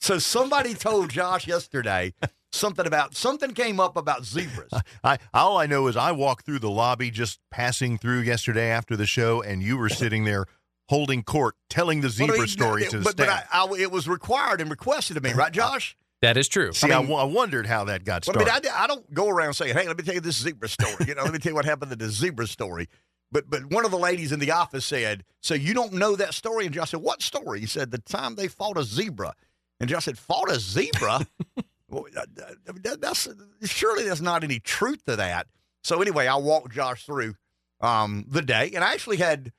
[0.00, 2.14] So somebody told Josh yesterday
[2.52, 4.70] something about something came up about zebras.
[5.02, 8.96] I all I know is I walked through the lobby just passing through yesterday after
[8.96, 10.46] the show, and you were sitting there
[10.88, 13.28] holding court, telling the zebra Well, I mean, story it- to the but, but.
[13.28, 15.96] I, I, it was required and requested of me, right, Josh?
[16.22, 16.72] That is true.
[16.72, 18.64] See, I I, mean- w- I wondered how that got Well, I started.
[18.64, 20.96] mean, I, I don't go around saying, "Hey, let me tell you this zebra story."
[21.06, 22.88] You know, let me tell you what happened to the zebra story.
[23.30, 26.34] But but one of the ladies in the office said, "So you don't know that
[26.34, 29.34] story?" And Josh said, "What story?" He said, "The time they fought a zebra."
[29.80, 31.26] And Josh said, "Fought a zebra?"
[31.88, 33.28] well, that- that- that- that's
[33.64, 35.46] surely there's not any truth to that.
[35.84, 37.34] So anyway, I walked Josh through
[37.80, 39.52] um, the day, and I actually had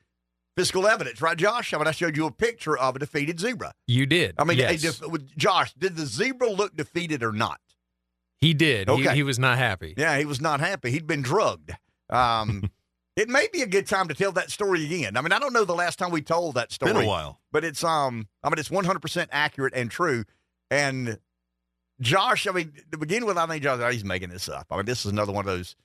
[0.56, 1.72] physical evidence, right, Josh?
[1.72, 3.72] I mean, I showed you a picture of a defeated zebra.
[3.86, 4.34] You did.
[4.38, 4.82] I mean, yes.
[4.82, 7.60] def- Josh, did the zebra look defeated or not?
[8.40, 8.88] he did.
[8.88, 9.14] He, Okay.
[9.16, 9.92] he was not happy.
[9.98, 10.90] Yeah, he was not happy.
[10.90, 11.72] He'd been drugged.
[12.08, 12.70] Um,
[13.16, 15.16] it may be a good time to tell that story again.
[15.16, 17.38] I mean, I don't know the last time we told that story, Been a while.
[17.52, 20.24] but it's um, I mean, it's one hundred percent accurate and true.
[20.70, 21.18] And
[22.00, 24.66] Josh, I mean, to begin with, I think Josh, oh, he's making this up.
[24.70, 25.76] I mean, this is another one of those,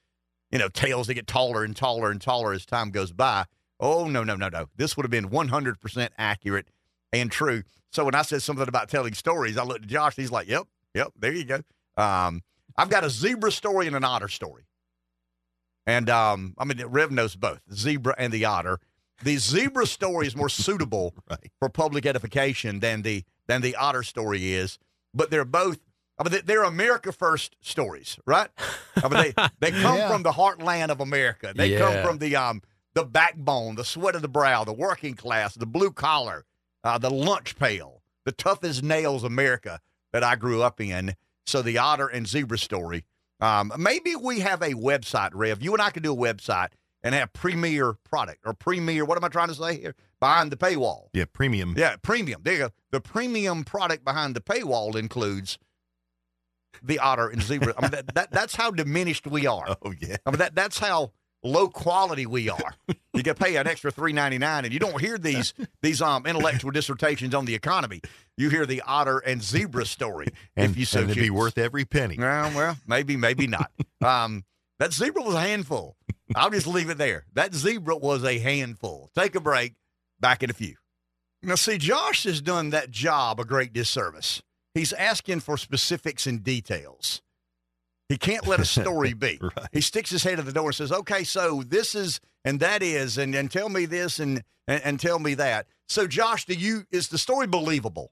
[0.52, 3.46] you know, tales that get taller and taller and taller as time goes by.
[3.80, 4.68] Oh no, no, no, no!
[4.76, 6.68] This would have been one hundred percent accurate
[7.12, 7.64] and true.
[7.92, 10.16] So when I said something about telling stories, I looked at Josh.
[10.16, 11.62] He's like, "Yep, yep, there you go."
[11.98, 12.42] Um,
[12.78, 14.64] I've got a zebra story and an otter story.
[15.88, 18.80] And um, I mean, Rev knows both zebra and the otter.
[19.24, 21.52] The zebra story is more suitable Right.
[21.60, 24.78] for public edification than the than the otter story is.
[25.14, 25.80] But they're both.
[26.18, 28.50] I mean, they- they're America first stories, right?
[29.04, 30.10] I mean, they they come Yeah.
[30.10, 31.54] from the heartland of America.
[31.56, 32.62] They come from the um
[32.96, 36.46] the backbone, the sweat of the brow, the working class, the blue collar,
[36.84, 39.80] uh, the lunch pail, the tough as nails America
[40.14, 41.16] that I grew up in.
[41.46, 43.06] So the otter and zebra story.
[43.40, 45.62] Um, maybe we have a website, Rev.
[45.62, 46.70] You and I could do a website
[47.04, 49.06] and have premier product or premier.
[49.06, 49.94] What am I trying to say here?
[50.20, 51.10] Behind the paywall.
[51.14, 51.76] Yeah, premium.
[51.78, 52.42] Yeah, premium.
[52.44, 52.70] There you go.
[52.92, 55.60] The premium product behind the paywall includes
[56.82, 57.74] the otter and zebra.
[57.78, 59.78] I mean, that, that that's how diminished we are.
[59.86, 60.16] Oh yeah.
[60.26, 61.12] I mean, that that's how
[61.46, 62.76] low quality we are.
[63.14, 66.26] You get pay an extra three ninety nine, and you don't hear these these um
[66.26, 68.02] intellectual dissertations on the economy.
[68.38, 70.28] You hear the otter and zebra story.
[70.58, 72.18] And, if you so and it'd be worth every penny.
[72.18, 73.72] Well, well, maybe, maybe not.
[74.04, 74.44] Um,
[74.80, 75.96] that zebra was a handful.
[76.36, 77.26] I'll just leave it there.
[77.34, 79.10] That zebra was a handful.
[79.16, 79.74] Take a break.
[80.20, 80.76] Back in a few.
[81.44, 84.42] Now, see, Josh has done that job a great disservice.
[84.74, 87.22] He's asking for specifics and details.
[88.10, 89.40] He can't let a story be.
[89.42, 89.68] Right.
[89.72, 92.84] He sticks his head at the door and says, "Okay, so this is and that
[92.84, 96.54] is, and and tell me this and and, and tell me that." So, Josh, do
[96.54, 98.12] you is the story believable?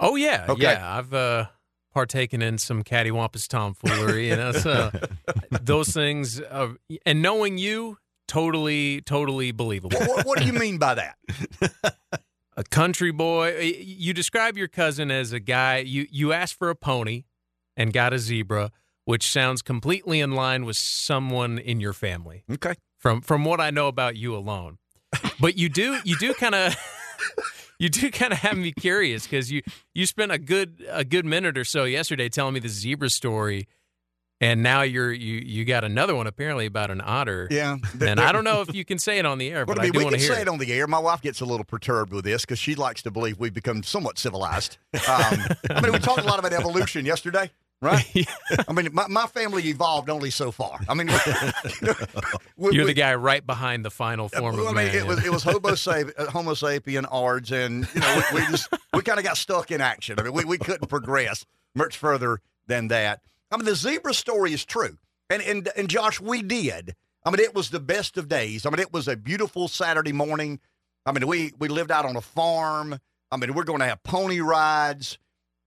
[0.00, 0.62] Oh yeah, Okay.
[0.62, 0.96] yeah.
[0.98, 1.46] I've uh,
[1.92, 4.52] partaken in some cattywampus tomfoolery, you know.
[4.52, 4.90] So
[5.50, 6.74] those things, uh,
[7.06, 9.98] and knowing you, totally, totally believable.
[9.98, 11.16] What, what, what do you mean by that?
[12.56, 13.58] a country boy.
[13.60, 15.78] You describe your cousin as a guy.
[15.78, 17.24] You you asked for a pony,
[17.76, 18.70] and got a zebra,
[19.08, 22.44] which sounds completely in line with someone in your family.
[22.52, 22.74] Okay.
[22.98, 24.76] From from what I know about you alone,
[25.40, 26.76] but you do you do kind of.
[27.80, 29.62] You do kind of have me curious because you
[29.94, 33.68] you spent a good a good minute or so yesterday telling me the zebra story,
[34.40, 37.46] and now you're you you got another one apparently about an otter.
[37.52, 37.76] Yeah.
[38.00, 39.84] And I don't know if you can say it on the air, but I I,
[39.84, 40.88] mean, do we want can to hear say it on the air.
[40.88, 43.84] My wife gets a little perturbed with this because she likes to believe we've become
[43.84, 44.78] somewhat civilized.
[44.94, 45.38] Um,
[45.70, 47.48] I mean, we talked a lot about evolution yesterday,
[47.80, 48.26] right?
[48.68, 50.80] I mean, my, my family evolved only so far.
[50.88, 51.08] I mean,
[52.56, 54.96] we- You're we- the guy right behind the final form well, of I mean, man.
[54.96, 58.46] it was it was Homo, sap- uh, Homo sapien ards, and you know we, we
[58.48, 60.18] just we kind of got stuck in action.
[60.18, 63.20] I mean, we, we couldn't progress much further than that.
[63.50, 64.98] I mean, the zebra story is true,
[65.30, 66.94] and and and Josh, we did.
[67.24, 68.64] I mean, it was the best of days.
[68.64, 70.60] I mean, it was a beautiful Saturday morning.
[71.04, 72.98] I mean, we we lived out on a farm.
[73.30, 75.18] I mean, we're going to have pony rides,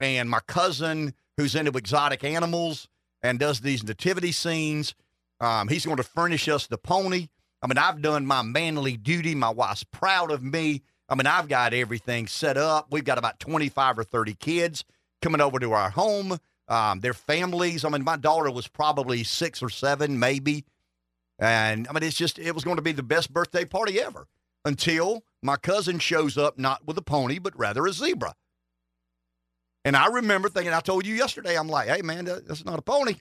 [0.02, 2.88] and my cousin, who's into exotic animals
[3.22, 4.96] and does these nativity scenes,
[5.40, 7.28] um, he's going to furnish us the pony.
[7.62, 9.36] I mean, I've done my manly duty.
[9.36, 10.82] My wife's proud of me.
[11.08, 12.88] I mean, I've got everything set up.
[12.92, 14.84] We've got about 25 or 30 kids
[15.22, 16.38] coming over to our home.
[16.68, 17.84] Um, their families.
[17.84, 20.64] I mean, my daughter was probably six or seven, maybe.
[21.38, 24.28] And I mean, it's just, it was going to be the best birthday party ever
[24.64, 28.34] until my cousin shows up, not with a pony, but rather a zebra.
[29.84, 32.82] And I remember thinking, I told you yesterday, I'm like, hey, man, that's not a
[32.82, 33.16] pony.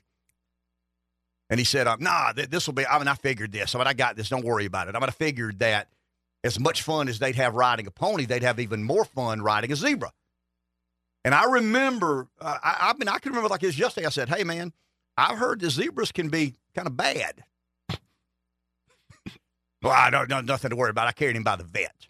[1.49, 3.75] And he said, um, nah, this will be, I mean, I figured this.
[3.75, 4.29] I mean, I got this.
[4.29, 4.95] Don't worry about it.
[4.95, 5.89] I mean, I figured that
[6.43, 9.71] as much fun as they'd have riding a pony, they'd have even more fun riding
[9.71, 10.11] a zebra.
[11.23, 14.07] And I remember, uh, I, I mean, I can remember like it was yesterday.
[14.07, 14.71] I said, hey, man,
[15.17, 17.43] I've heard the zebras can be kind of bad.
[19.83, 21.07] well, I don't know, nothing to worry about.
[21.07, 22.07] I carried him by the vet,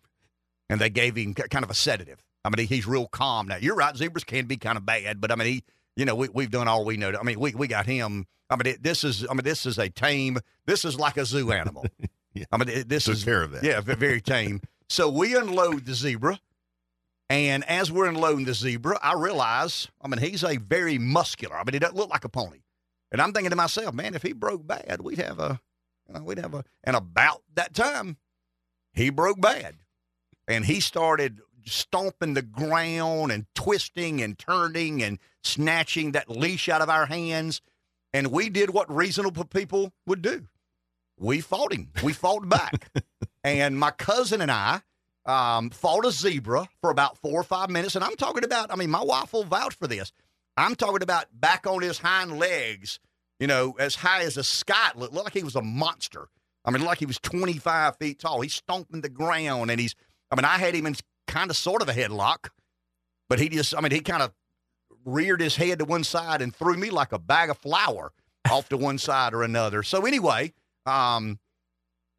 [0.69, 2.23] and they gave him kind of a sedative.
[2.43, 3.57] I mean, he's real calm now.
[3.57, 3.95] You're right.
[3.95, 5.63] Zebras can be kind of bad, but I mean, he,
[5.95, 7.11] you know, we, we've done all we know.
[7.19, 8.25] I mean, we, we got him.
[8.49, 11.25] I mean, it, this is, I mean, this is a tame, this is like a
[11.25, 11.85] zoo animal.
[12.33, 12.45] Yeah.
[12.49, 13.61] I mean, it- this Took is, care of that.
[13.65, 14.61] yeah, very tame.
[14.87, 16.39] so we unload the zebra.
[17.29, 21.57] And as we're unloading the zebra, I realize, I mean, he's a very muscular.
[21.57, 22.59] I mean, he doesn't look like a pony.
[23.11, 25.59] And I'm thinking to myself, man, if he broke bad, we'd have a,
[26.07, 28.15] you know, we'd have a, and about that time,
[28.93, 29.75] he broke bad.
[30.47, 36.81] And he started stomping the ground and twisting and turning and snatching that leash out
[36.81, 37.61] of our hands.
[38.13, 40.47] And we did what reasonable people would do.
[41.17, 41.91] We fought him.
[42.03, 42.91] We fought back.
[43.43, 44.81] and my cousin and I
[45.25, 47.95] um, fought a zebra for about four or five minutes.
[47.95, 50.11] And I'm talking about, I mean, my wife will vouch for this.
[50.57, 52.99] I'm talking about back on his hind legs,
[53.39, 54.89] you know, as high as a sky.
[54.89, 56.27] It looked like he was a monster.
[56.65, 58.41] I mean, like he was 25 feet tall.
[58.41, 59.95] He's stomping the ground, and he's,
[60.29, 60.95] I mean, I had him in
[61.31, 62.49] kind of sort of a headlock,
[63.29, 64.31] but he just, I mean, he kind of
[65.05, 68.11] reared his head to one side and threw me like a bag of flour
[68.51, 69.81] off to one side or another.
[69.81, 70.53] So, anyway,
[70.85, 71.39] um,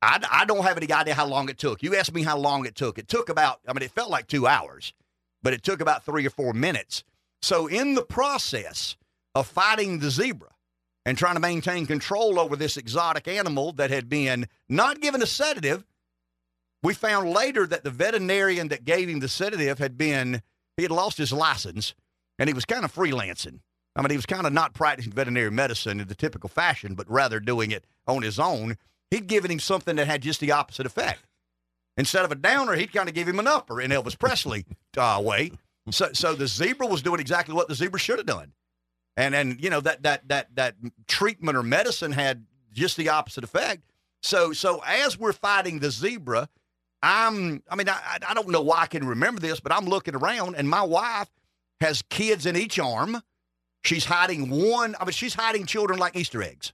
[0.00, 1.82] I, I don't have any idea how long it took.
[1.82, 2.98] You asked me how long it took.
[2.98, 4.94] It took about, I mean, it felt like two hours,
[5.42, 7.04] but it took about three or four minutes.
[7.42, 8.96] So, in the process
[9.34, 10.50] of fighting the zebra
[11.04, 15.26] and trying to maintain control over this exotic animal that had been not given a
[15.26, 15.84] sedative,
[16.82, 20.42] we found later that the veterinarian that gave him the sedative had been,
[20.76, 21.94] he had lost his license
[22.38, 23.60] and he was kind of freelancing.
[23.94, 27.10] I mean, he was kind of not practicing veterinary medicine in the typical fashion, but
[27.10, 28.76] rather doing it on his own.
[29.10, 31.26] He'd given him something that had just the opposite effect.
[31.98, 34.64] Instead of a downer, he'd kind of give him an upper in Elvis Presley
[34.96, 35.52] uh, way.
[35.90, 38.52] So, so the zebra was doing exactly what the zebra should have done,
[39.16, 40.76] and and you know that that that that
[41.08, 43.82] treatment or medicine had just the opposite effect.
[44.22, 46.48] So, so as we're fighting the zebra,
[47.02, 50.14] I'm, I mean, I, I- don't know why I can remember this, but I'm looking
[50.14, 51.28] around and my wife
[51.80, 53.20] has kids in each arm.
[53.84, 56.72] She's hiding one, I mean, she's hiding children like Easter eggs.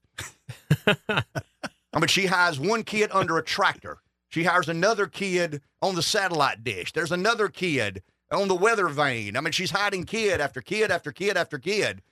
[0.86, 3.98] I mean, she hides one kid under a tractor.
[4.28, 6.92] She hires another kid on the satellite dish.
[6.92, 9.36] There's another kid on the weather vane.
[9.36, 12.02] I mean, she's hiding kid after kid after kid after kid.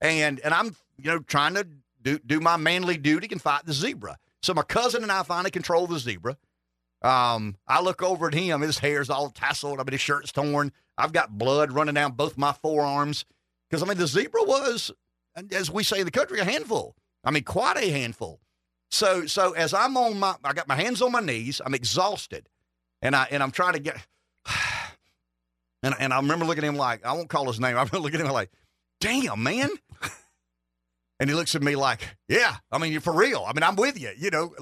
[0.00, 1.66] And and I'm, you know, trying to
[2.02, 4.16] do do my manly duty and fight the zebra.
[4.42, 6.38] So my cousin and I finally control the zebra.
[7.02, 8.60] Um, I look over at him.
[8.60, 9.80] His hair's all tasseled.
[9.80, 10.72] I mean, his shirt's torn.
[10.98, 13.24] I've got blood running down both my forearms.
[13.68, 14.92] Because, I mean, the zebra was,
[15.50, 16.96] as we say in the country, a handful.
[17.24, 18.40] I mean, quite a handful.
[18.90, 21.60] So, so as I'm on my, I got my hands on my knees.
[21.64, 22.48] I'm exhausted,
[23.02, 23.96] and I and I'm trying to get,
[25.82, 27.70] and and I remember looking at him like I won't call his name.
[27.76, 28.50] I remember looking at him like,
[29.00, 29.70] "Damn, man."
[31.18, 33.44] And he looks at me like, "Yeah, I mean, you're for real.
[33.46, 34.10] I mean, I'm with you.
[34.16, 34.54] You know."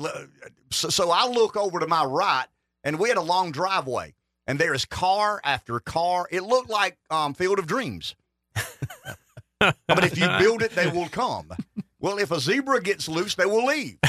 [0.71, 2.47] So, so I look over to my right,
[2.85, 4.15] and we had a long driveway,
[4.47, 6.29] and there is car after car.
[6.31, 8.15] It looked like um, Field of Dreams.
[9.59, 11.51] but if you build it, they will come.
[11.99, 13.99] Well, if a zebra gets loose, they will leave.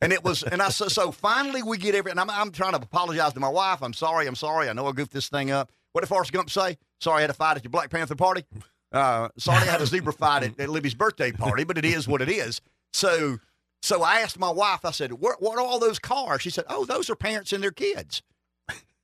[0.00, 2.72] And it was, and I so, so finally we get every, and I'm, I'm trying
[2.72, 3.82] to apologize to my wife.
[3.82, 4.26] I'm sorry.
[4.26, 4.68] I'm sorry.
[4.68, 5.72] I know I goofed this thing up.
[5.92, 6.78] What did Forrest Gump say?
[7.00, 8.44] Sorry, I had a fight at your Black Panther party.
[8.92, 12.08] Uh, sorry, I had a zebra fight at, at Libby's birthday party, but it is
[12.08, 12.60] what it is.
[12.92, 13.38] So,
[13.82, 14.84] so I asked my wife.
[14.84, 17.62] I said, "What, what are all those cars?" She said, "Oh, those are parents and
[17.62, 18.22] their kids.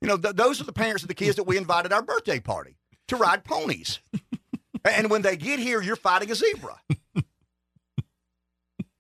[0.00, 2.40] You know, th- those are the parents of the kids that we invited our birthday
[2.40, 2.76] party
[3.08, 4.00] to ride ponies.
[4.84, 6.78] and when they get here, you're fighting a zebra."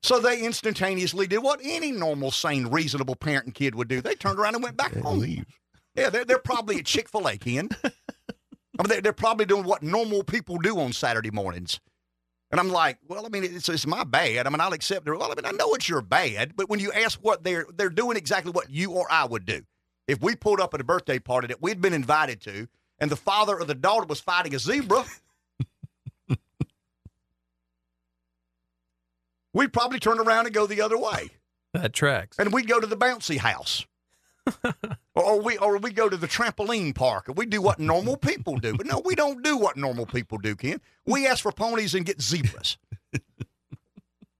[0.02, 4.02] So they instantaneously did what any normal, sane, reasonable parent and kid would do.
[4.02, 5.18] They turned around and went back home.
[5.94, 7.70] Yeah, they're, they're probably at Chick fil A, Ken.
[8.78, 11.80] I mean, they're, they're probably doing what normal people do on Saturday mornings.
[12.50, 14.46] And I'm like, well, I mean, it's, it's my bad.
[14.46, 15.10] I mean, I'll accept it.
[15.10, 17.88] Well, I mean, I know it's your bad, but when you ask what they're, they're
[17.90, 19.62] doing exactly what you or I would do.
[20.06, 22.68] If we pulled up at a birthday party that we'd been invited to,
[22.98, 25.04] and the father or the daughter was fighting a zebra,
[29.52, 31.30] we'd probably turn around and go the other way
[31.72, 32.38] That tracks.
[32.38, 33.86] and we'd go to the bouncy house.
[35.14, 38.58] or, we or we go to the trampoline park and we do what normal people
[38.58, 38.76] do.
[38.76, 40.80] But no, we don't do what normal people do, Ken.
[41.06, 42.76] We ask for ponies and get zebras.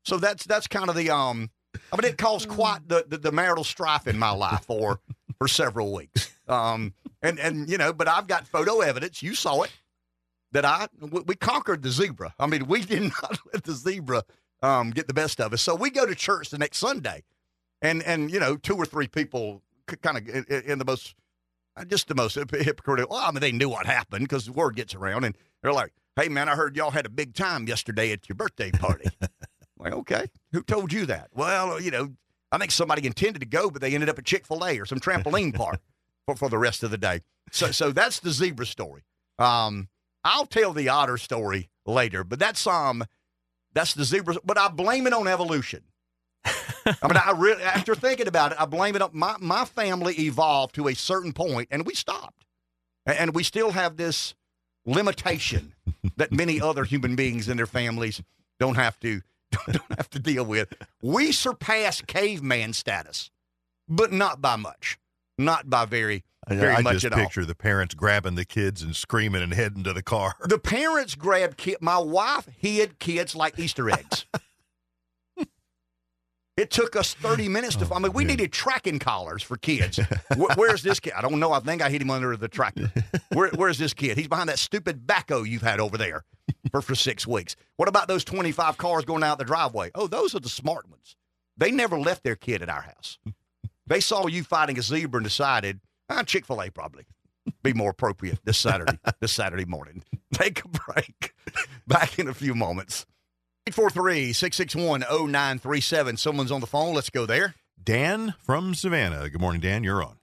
[0.05, 1.51] so that's that's kind of the um
[1.93, 5.01] I mean it caused quite the, the, the marital strife in my life for
[5.39, 6.31] for several weeks.
[6.49, 6.93] Um
[7.23, 9.73] and and you know, but I've got photo evidence, you saw it,
[10.53, 12.35] that I we, we conquered the zebra.
[12.39, 14.25] I mean, we did not let the zebra
[14.63, 15.61] um, get the best of us.
[15.61, 17.25] So we go to church the next Sunday,
[17.83, 21.15] and and you know, two or three people kind of in, in the most,
[21.77, 23.17] uh, just the most hypocritical.
[23.17, 25.93] Well, I mean, they knew what happened because the word gets around, and they're like,
[26.17, 29.09] "Hey, man, I heard y'all had a big time yesterday at your birthday party."
[29.79, 31.29] like, okay, who told you that?
[31.33, 32.15] Well, you know,
[32.53, 34.87] I think somebody intended to go, but they ended up at Chick Fil A or
[34.87, 35.81] some trampoline park
[36.27, 37.21] for, for the rest of the day.
[37.51, 39.03] so so that's the zebra story.
[39.39, 39.89] Um,
[40.25, 43.05] I'll tell the otter story later, but that's um
[43.75, 44.37] that's the zebra.
[44.45, 45.83] But I blame it on evolution.
[46.45, 50.15] I mean, I really after thinking about it, I blame it on my my family
[50.15, 52.45] evolved to a certain point, and we stopped,
[53.07, 54.35] and we still have this
[54.87, 55.75] limitation
[56.17, 58.23] that many other human beings and their families
[58.61, 59.23] don't have to
[59.67, 60.73] don't have to deal with.
[61.03, 63.31] We surpass caveman status,
[63.89, 64.99] but not by much,
[65.39, 67.21] not by very very I much just at all.
[67.21, 70.35] picture the parents grabbing the kids and screaming and heading to the car.
[70.45, 71.79] The parents grabbed kid.
[71.81, 74.27] My wife hid kids like Easter eggs.
[76.57, 77.95] it took us 30 minutes to.
[77.95, 78.33] I mean, we man.
[78.37, 79.99] needed tracking collars for kids.
[80.37, 81.13] Wh- where's this kid?
[81.17, 81.53] I don't know.
[81.53, 82.93] I think I hit him under the tractor.
[83.33, 84.17] Where, where's this kid?
[84.17, 86.25] He's behind that stupid backhoe you've had over there
[86.71, 87.57] for, for six weeks.
[87.77, 89.91] What about those 25 cars going out the driveway?
[89.95, 91.17] Oh, those are the smart ones.
[91.57, 93.19] They never left their kid at our house.
[93.87, 97.05] They saw you fighting a zebra and decided, ah, Chick fil A probably
[97.63, 100.03] be more appropriate this Saturday, this Saturday morning.
[100.35, 101.35] Take a break.
[101.87, 103.07] Back in a few moments.
[103.67, 106.19] 843 661 0937.
[106.19, 106.95] Someone's on the phone.
[106.95, 107.55] Let's go there.
[107.83, 109.31] Dan from Savannah.
[109.31, 109.83] Good morning, Dan.
[109.83, 110.19] You're on.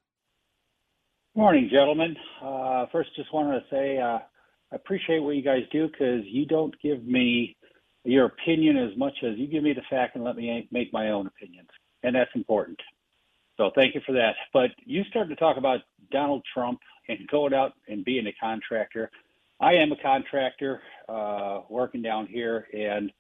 [1.34, 2.16] Morning, gentlemen.
[2.40, 4.20] Uh, first, just wanted to say uh,
[4.72, 7.58] I appreciate what you guys do because you don't give me
[8.04, 11.10] your opinion as much as you give me the fact and let me make my
[11.10, 11.70] own opinions,
[12.04, 12.80] and that's important.
[13.58, 14.36] So thank you for that.
[14.54, 15.80] But you started to talk about
[16.12, 16.80] Donald Trump
[17.10, 19.10] and going out and being a contractor.
[19.60, 23.12] I am a contractor uh, working down here, and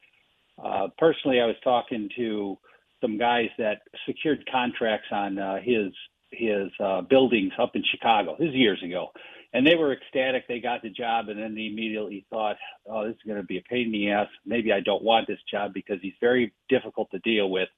[0.64, 2.57] uh, personally, I was talking to
[3.01, 5.91] some guys that secured contracts on uh, his
[6.32, 8.36] his uh, buildings up in Chicago.
[8.39, 9.09] This is years ago,
[9.53, 10.47] and they were ecstatic.
[10.47, 13.57] They got the job, and then they immediately thought, "Oh, this is going to be
[13.57, 14.28] a pain in the ass.
[14.45, 17.70] Maybe I don't want this job because he's very difficult to deal with."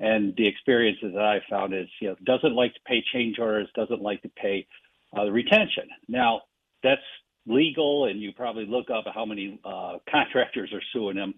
[0.00, 3.68] And the experiences that I found is, you know, doesn't like to pay change orders,
[3.76, 4.66] doesn't like to pay
[5.16, 5.84] uh, the retention.
[6.08, 6.42] Now,
[6.82, 7.00] that's
[7.46, 11.34] legal, and you probably look up how many uh, contractors are suing him.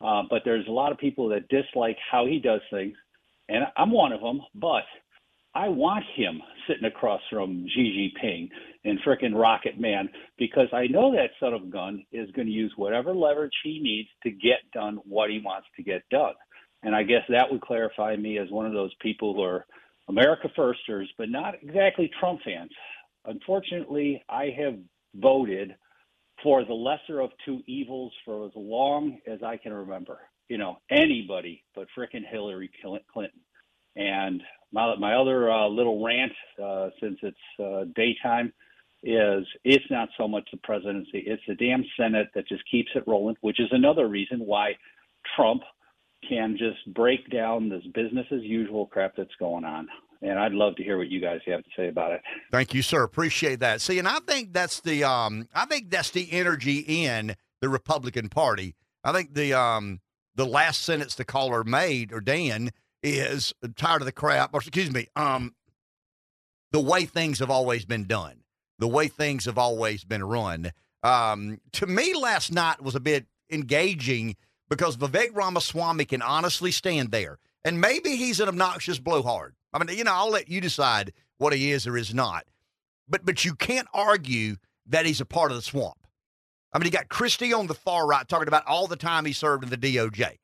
[0.00, 2.96] Uh, but there's a lot of people that dislike how he does things,
[3.48, 4.40] and I'm one of them.
[4.54, 4.84] But
[5.54, 8.48] I want him sitting across from Xi Jinping
[8.84, 12.52] and frickin' Rocket Man because I know that son of a gun is going to
[12.52, 16.34] use whatever leverage he needs to get done what he wants to get done.
[16.84, 19.66] And I guess that would clarify me as one of those people who are
[20.08, 22.70] America firsters, but not exactly Trump fans.
[23.24, 24.76] Unfortunately, I have
[25.16, 25.74] voted
[26.42, 30.20] for the lesser of two evils for as long as I can remember.
[30.48, 33.40] You know, anybody but frickin' Hillary Clinton.
[33.96, 36.32] And my my other uh, little rant,
[36.62, 38.52] uh, since it's uh, daytime,
[39.02, 43.04] is it's not so much the presidency; it's the damn Senate that just keeps it
[43.06, 43.36] rolling.
[43.40, 44.76] Which is another reason why
[45.36, 45.62] Trump
[46.28, 49.88] can just break down this business as usual crap that's going on.
[50.20, 52.22] And I'd love to hear what you guys have to say about it.
[52.50, 53.04] Thank you, sir.
[53.04, 53.80] Appreciate that.
[53.80, 58.28] See, and I think that's the um, I think that's the energy in the Republican
[58.28, 58.74] Party.
[59.04, 60.00] I think the um,
[60.34, 62.70] the last sentence the caller made or Dan
[63.02, 65.54] is tired of the crap, or excuse me, um,
[66.72, 68.42] the way things have always been done,
[68.78, 70.72] the way things have always been run.
[71.02, 74.36] Um, to me, last night was a bit engaging
[74.68, 79.54] because Vivek Ramaswamy can honestly stand there, and maybe he's an obnoxious blowhard.
[79.72, 82.44] I mean, you know, I'll let you decide what he is or is not,
[83.08, 84.56] but but you can't argue
[84.86, 85.98] that he's a part of the swamp.
[86.72, 89.32] I mean, he got Christie on the far right talking about all the time he
[89.32, 90.38] served in the DOJ.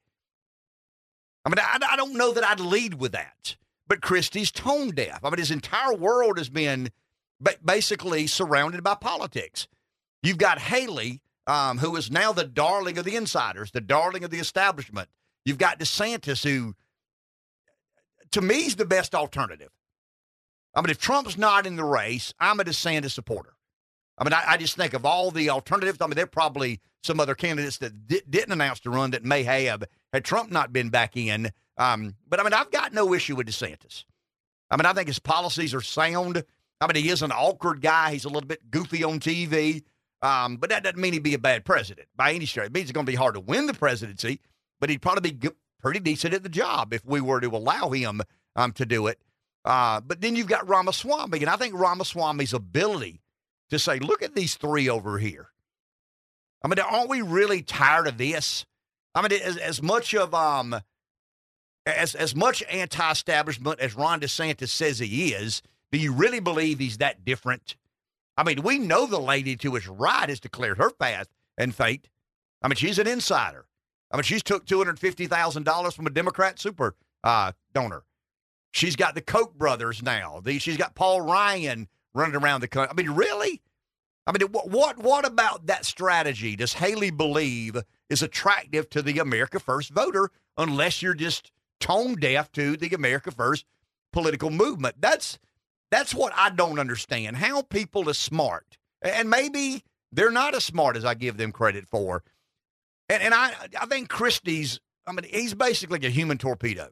[1.45, 3.57] I mean, I, I don't know that I'd lead with that,
[3.87, 5.20] but Christie's tone deaf.
[5.22, 6.91] I mean, his entire world has been
[7.41, 9.68] ba- basically surrounded by politics.
[10.22, 14.31] You've got Haley, um, who is now the darling of the insiders, the darling of
[14.31, 15.11] the establishment.
[15.45, 16.75] You've got DeSantis, who,
[18.35, 19.70] to me, is the best alternative.
[20.74, 23.55] I mean, if Trump's not in the race, I'm a DeSantis supporter.
[24.18, 25.99] I mean, I, I just think of all the alternatives.
[26.01, 29.24] I mean, there are probably some other candidates that di- didn't announce to run that
[29.24, 31.51] may have had Trump not been back in.
[31.76, 34.05] Um, but I mean, I've got no issue with DeSantis.
[34.70, 36.45] I mean, I think his policies are sound.
[36.80, 38.12] I mean, he is an awkward guy.
[38.12, 39.82] He's a little bit goofy on TV.
[40.22, 42.66] Um, but that doesn't mean he'd be a bad president by any stretch.
[42.66, 44.41] It means it's going to be hard to win the presidency,
[44.80, 45.51] but he'd probably be
[45.85, 48.22] pretty decent at the job if we were to allow him
[48.57, 49.20] um, to do it.
[49.66, 53.20] Uh, but then you've got Ramaswamy, and I think Ramaswamy's ability
[53.68, 55.49] to say, look at these three over here.
[56.62, 58.64] I mean, aren't we really tired of this?
[59.14, 60.74] I mean, as, as much of um,
[61.85, 65.61] as as much anti-establishment as Ron DeSantis says he is,
[65.93, 67.76] do you really believe he's that different?
[68.39, 71.28] I mean, we know the lady to his right has declared her path
[71.59, 72.09] and fate.
[72.62, 73.66] I mean, she's an insider.
[74.15, 76.95] I mean, she's took two hundred fifty thousand dollars from a Democrat super
[77.25, 78.05] uh, donor.
[78.71, 80.41] She's got the Koch brothers now.
[80.41, 82.93] The, she's got Paul Ryan running around the country.
[82.93, 83.61] I mean, really?
[84.25, 87.77] I mean, what what what about that strategy does Haley believe
[88.09, 90.31] is attractive to the America First voter?
[90.57, 91.51] Unless you're just
[91.81, 93.65] tone deaf to the America First
[94.12, 94.95] political movement.
[95.01, 95.41] That's
[95.91, 97.39] that's what I don't understand.
[97.39, 101.89] How people are smart, and maybe they're not as smart as I give them credit
[101.89, 102.23] for.
[103.09, 104.81] And and I I think Christie's.
[105.07, 106.89] I mean, he's basically a human torpedo.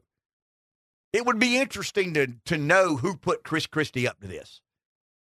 [1.11, 4.61] It would be interesting to to know who put Chris Christie up to this.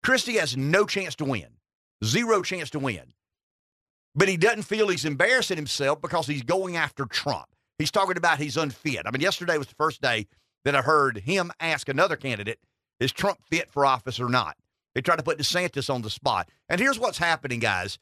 [0.03, 1.47] Christie has no chance to win,
[2.03, 3.13] zero chance to win.
[4.13, 7.47] But he doesn't feel he's embarrassing himself because he's going after Trump.
[7.77, 9.01] He's talking about he's unfit.
[9.05, 10.27] I mean, yesterday was the first day
[10.63, 12.59] that I heard him ask another candidate,
[12.99, 14.55] is Trump fit for office or not?
[14.93, 16.49] They tried to put DeSantis on the spot.
[16.69, 17.99] And here's what's happening, guys.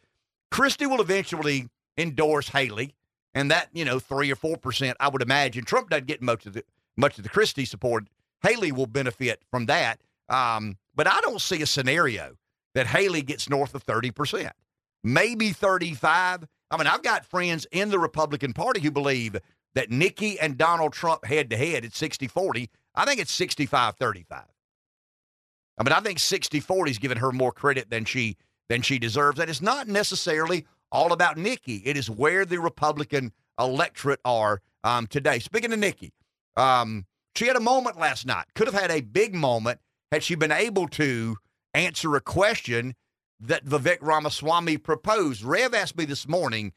[0.51, 1.67] Christie will eventually
[1.97, 2.93] endorse Haley,
[3.33, 5.65] and that, you know, three or four percent, I would imagine.
[5.65, 6.63] Trump doesn't get much of the
[6.97, 8.07] much of the Christie support.
[8.41, 9.99] Haley will benefit from that.
[10.29, 12.35] Um, but I don't see a scenario
[12.75, 14.51] that Haley gets north of 30%,
[15.03, 16.45] maybe 35.
[16.71, 19.37] I mean, I've got friends in the Republican Party who believe
[19.75, 22.69] that Nikki and Donald Trump head to head at 60 40.
[22.95, 24.43] I think it's 65 35.
[25.77, 28.37] I mean, I think 60 40 is giving her more credit than she
[28.69, 29.39] than she deserves.
[29.39, 31.77] And it's not necessarily all about Nikki.
[31.85, 35.39] It is where the Republican electorate are um, today.
[35.39, 36.13] Speaking of Nikki,
[36.55, 38.45] um, she had a moment last night.
[38.53, 39.79] Could have had a big moment
[40.11, 41.37] had she been able to
[41.73, 42.93] answer a question
[43.39, 45.43] that Vivek Ramaswamy proposed.
[45.43, 46.71] Rev asked me this morning,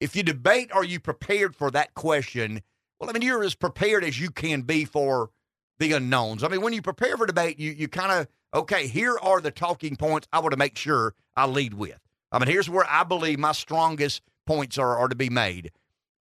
[0.00, 2.62] if you debate, are you prepared for that question?
[2.98, 5.30] Well, I mean, you're as prepared as you can be for
[5.78, 6.44] the unknowns.
[6.44, 8.86] I mean, when you prepare for debate, you you kind of okay.
[8.86, 11.98] Here are the talking points I want to make sure I lead with.
[12.32, 15.72] I mean, here's where I believe my strongest points are are to be made.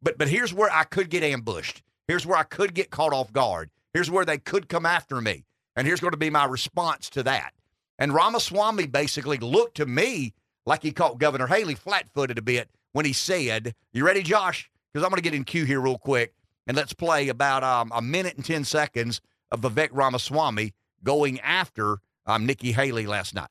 [0.02, 1.82] But but here's where I could get ambushed.
[2.08, 3.70] Here's where I could get caught off guard.
[3.94, 5.46] Here's where they could come after me.
[5.76, 7.54] And here's going to be my response to that.
[7.98, 10.34] And Ramaswamy basically looked to me
[10.66, 14.70] like he caught Governor Haley flat footed a bit when he said, You ready, Josh?
[14.92, 16.34] Because I'm going to get in queue here real quick.
[16.68, 21.98] And let's play about um, a minute and 10 seconds of Vivek Ramaswamy going after
[22.26, 23.50] um, Nikki Haley last night.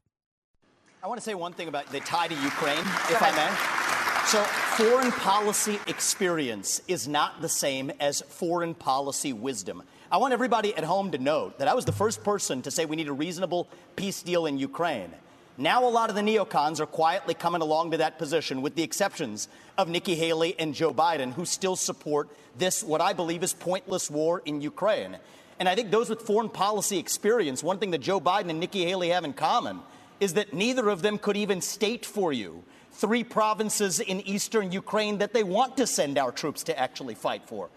[1.01, 4.27] I want to say one thing about the tie to Ukraine, if I may.
[4.27, 4.43] So,
[4.83, 9.85] foreign policy experience is not the same as foreign policy wisdom.
[10.11, 12.85] I want everybody at home to note that I was the first person to say
[12.85, 15.13] we need a reasonable peace deal in Ukraine.
[15.57, 18.83] Now, a lot of the neocons are quietly coming along to that position, with the
[18.83, 23.53] exceptions of Nikki Haley and Joe Biden, who still support this, what I believe is
[23.53, 25.17] pointless war in Ukraine.
[25.61, 28.85] And I think those with foreign policy experience, one thing that Joe Biden and Nikki
[28.85, 29.79] Haley have in common
[30.21, 35.19] is that neither of them could even state for you three provinces in eastern Ukraine
[35.19, 37.71] that they want to send our troops to actually fight for.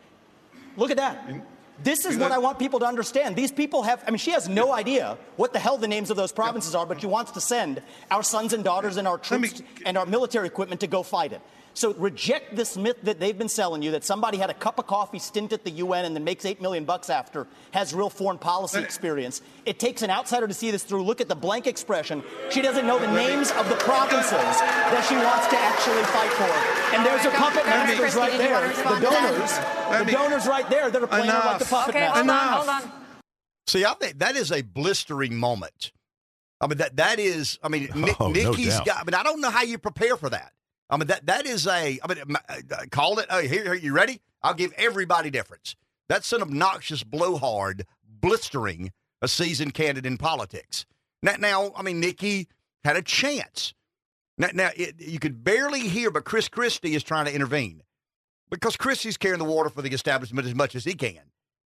[0.78, 1.24] Look at that.
[1.84, 3.36] This is what I want people to understand.
[3.36, 6.18] These people have, I mean, she has no idea what the hell the names of
[6.18, 9.62] those provinces are, but she wants to send our sons and daughters and our troops
[9.86, 11.42] and our military equipment to go fight it.
[11.74, 14.88] So reject this myth that they've been selling you that somebody had a cup of
[14.88, 18.38] coffee stint at the UN and then makes eight million bucks after has real foreign
[18.38, 19.42] policy experience.
[19.66, 21.04] It takes an outsider to see this through.
[21.04, 22.24] Look at the blank expression.
[22.50, 26.96] She doesn't know the names of the provinces that she wants to actually fight for.
[26.96, 28.68] And there's her puppet masters right there.
[28.68, 30.06] The donors.
[30.06, 32.68] The donors right there that are playing her like the puppet Okay, hold masters.
[32.70, 33.02] on, hold on.
[33.68, 35.94] See, I think that is a blistering moment.
[36.60, 37.58] I mean, that that is.
[37.64, 38.86] I mean, Ni- Oh, Nikki's doubt.
[38.86, 38.98] got.
[39.02, 40.52] I mean, I don't know how you prepare for that.
[40.92, 42.00] I mean, that that is a.
[42.04, 42.55] I mean, uh,
[42.92, 43.32] call it.
[43.32, 44.20] Hey, here, here, you ready?
[44.43, 45.76] I'll give everybody difference.
[46.09, 48.92] That's an obnoxious blowhard, blistering
[49.22, 50.86] a seasoned candidate in politics.
[51.24, 52.50] Now, now I mean, Nikki
[52.84, 53.74] had a chance.
[54.38, 57.84] Now, now it, you could barely hear, but Chris Christie is trying to intervene
[58.50, 61.22] because Christie's carrying the water for the establishment as much as he can.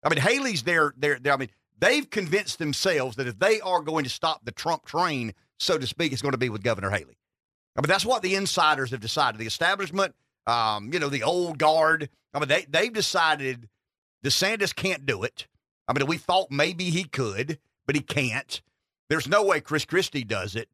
[0.04, 0.94] I mean, Haley's there.
[0.98, 1.20] There.
[1.26, 5.34] I mean, they've convinced themselves that if they are going to stop the Trump train,
[5.60, 7.18] so to speak, it's going to be with Governor Haley.
[7.76, 9.40] I mean, that's what the insiders have decided.
[9.40, 10.14] The establishment,
[10.46, 12.10] um, you know, the old guard.
[12.34, 13.70] I mean, they they've decided
[14.24, 15.48] DeSantis can't do it.
[15.88, 18.62] I mean, we thought maybe he could, but he can't.
[19.10, 20.70] There's no way Chris Christie does it.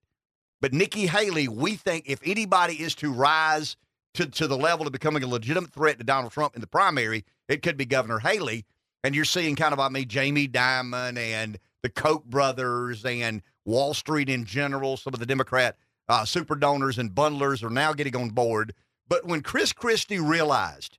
[0.61, 3.77] But Nikki Haley, we think if anybody is to rise
[4.15, 7.25] to, to the level of becoming a legitimate threat to Donald Trump in the primary,
[7.47, 8.65] it could be Governor Haley.
[9.03, 13.93] And you're seeing kind of, I mean, Jamie Dimon and the Koch brothers and Wall
[13.93, 15.77] Street in general, some of the Democrat
[16.09, 18.73] uh, super donors and bundlers are now getting on board.
[19.07, 20.97] But when Chris Christie realized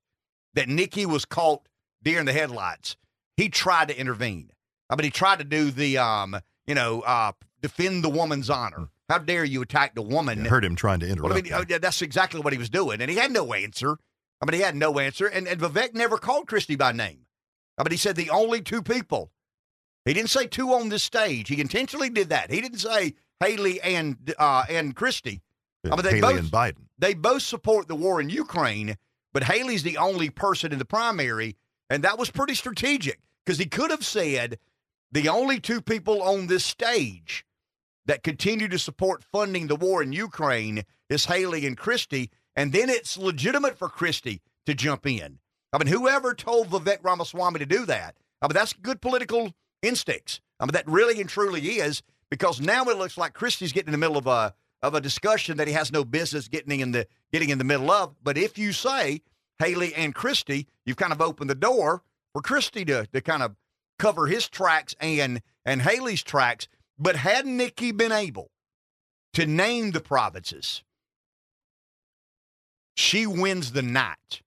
[0.55, 1.69] that Nikki was caught
[2.03, 2.97] deer in the headlights,
[3.37, 4.51] he tried to intervene.
[4.89, 8.89] I mean, he tried to do the, um, you know, uh, defend the woman's honor.
[9.09, 10.47] How dare you attack the woman?
[10.47, 11.31] I heard him trying to interrupt.
[11.31, 13.53] Well, I mean, oh, yeah, that's exactly what he was doing, and he had no
[13.53, 13.97] answer.
[14.41, 17.27] I mean, he had no answer, and, and Vivek never called Christie by name.
[17.77, 19.33] I mean, he said the only two people.
[20.05, 21.49] He didn't say two on this stage.
[21.49, 22.51] He intentionally did that.
[22.51, 25.43] He didn't say Haley and uh, and Christie.
[25.85, 26.85] I mean, they Haley both and Biden.
[26.99, 28.97] they both support the war in Ukraine,
[29.33, 31.57] but Haley's the only person in the primary,
[31.89, 34.59] and that was pretty strategic because he could have said
[35.11, 37.45] the only two people on this stage
[38.07, 42.89] that continue to support funding the war in Ukraine is Haley and Christie, and then
[42.91, 45.39] it's legitimate for Christie to jump in.
[45.73, 49.53] I mean, whoever told Vivek Ramaswamy to do that, I mean, that's good political
[49.83, 50.41] instincts.
[50.59, 53.93] I mean, that really and truly is because now it looks like Christie's getting in
[53.93, 57.07] the middle of a of a discussion that he has no business getting in the
[57.33, 58.15] getting in the middle of.
[58.23, 59.23] But if you say
[59.59, 62.03] Haley and Christie, you've kind of opened the door
[62.33, 63.57] for Christie to to kind of
[63.99, 66.69] cover his tracks and and Haley's tracks.
[66.99, 68.51] But had Nikki been able
[69.35, 70.83] to name the provinces,
[72.95, 74.43] she wins the night.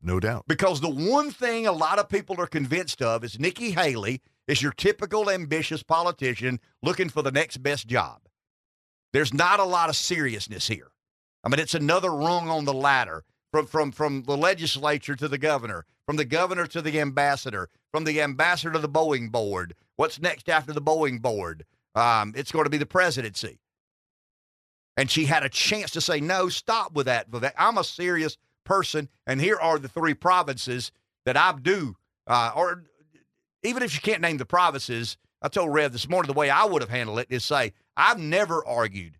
[0.00, 0.44] No doubt.
[0.46, 4.62] Because the one thing a lot of people are convinced of is Nikki Haley is
[4.62, 8.22] your typical ambitious politician looking for the next best job.
[9.12, 10.90] There's not a lot of seriousness here.
[11.44, 15.38] I mean, it's another rung on the ladder from from from the legislature to the
[15.38, 19.74] governor, from the governor to the ambassador, from the ambassador to the Boeing board.
[19.96, 21.64] What's next after the Boeing board?
[21.94, 23.60] Um, it's going to be the presidency.
[24.96, 27.28] And she had a chance to say, no, stop with that.
[27.56, 30.90] I'm a serious person, and here are the three provinces
[31.24, 31.96] that I do.
[32.26, 32.84] Uh, or
[33.62, 36.64] even if you can't name the provinces, I told Rev this morning the way I
[36.64, 39.18] would have handled it is say, I've never argued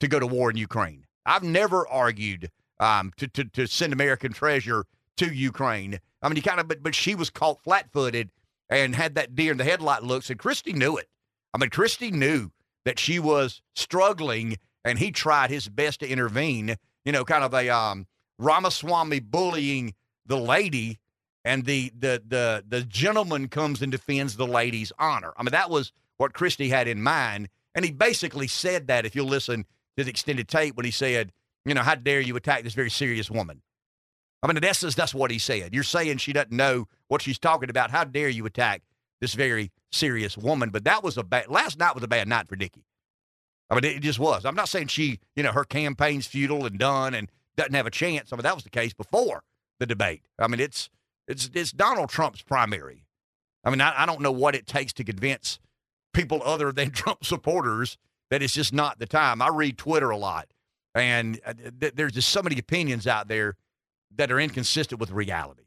[0.00, 1.06] to go to war in Ukraine.
[1.26, 2.50] I've never argued
[2.80, 4.84] um, to, to, to send American treasure
[5.18, 5.98] to Ukraine.
[6.22, 8.30] I mean, you kind of, but, but she was caught flat footed
[8.70, 11.08] and had that deer in the headlight looks, and Christie knew it.
[11.54, 12.50] I mean, Christie knew
[12.84, 16.76] that she was struggling, and he tried his best to intervene.
[17.04, 18.06] You know, kind of a um,
[18.38, 19.94] Ramaswamy bullying
[20.26, 20.98] the lady,
[21.44, 25.32] and the the the the gentleman comes and defends the lady's honor.
[25.36, 29.06] I mean, that was what Christie had in mind, and he basically said that.
[29.06, 29.64] If you'll listen
[29.96, 31.32] to the extended tape, when he said,
[31.64, 33.62] "You know, how dare you attack this very serious woman?"
[34.42, 35.74] I mean, in essence, that's what he said.
[35.74, 37.90] You're saying she doesn't know what she's talking about.
[37.90, 38.82] How dare you attack
[39.20, 40.70] this very serious woman?
[40.70, 41.48] But that was a bad.
[41.48, 42.84] Last night was a bad night for Nikki.
[43.70, 44.44] I mean, it just was.
[44.44, 47.90] I'm not saying she, you know, her campaign's futile and done and doesn't have a
[47.90, 48.32] chance.
[48.32, 49.42] I mean, that was the case before
[49.78, 50.22] the debate.
[50.38, 50.88] I mean, it's
[51.28, 53.04] it's it's Donald Trump's primary.
[53.64, 55.60] I mean, I, I don't know what it takes to convince
[56.12, 57.98] people other than Trump supporters
[58.30, 59.40] that it's just not the time.
[59.40, 60.48] I read Twitter a lot,
[60.94, 63.56] and uh, th- there's just so many opinions out there
[64.16, 65.64] that are inconsistent with reality.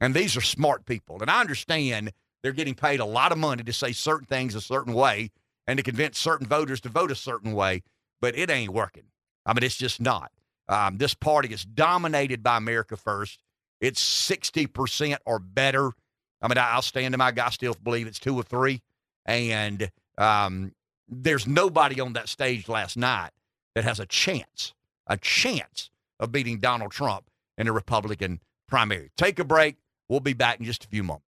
[0.00, 2.12] And these are smart people, and I understand
[2.42, 5.30] they're getting paid a lot of money to say certain things a certain way
[5.66, 7.82] and to convince certain voters to vote a certain way,
[8.20, 9.04] but it ain't working.
[9.46, 10.30] I mean, it's just not.
[10.68, 13.43] Um, this party is dominated by America First.
[13.84, 15.92] It's 60% or better.
[16.40, 18.82] I mean, I'll stand to my guy, still believe it's two or three.
[19.26, 20.72] And um,
[21.08, 23.30] there's nobody on that stage last night
[23.74, 24.72] that has a chance,
[25.06, 27.28] a chance of beating Donald Trump
[27.58, 29.10] in a Republican primary.
[29.16, 29.76] Take a break.
[30.08, 31.26] We'll be back in just a few moments.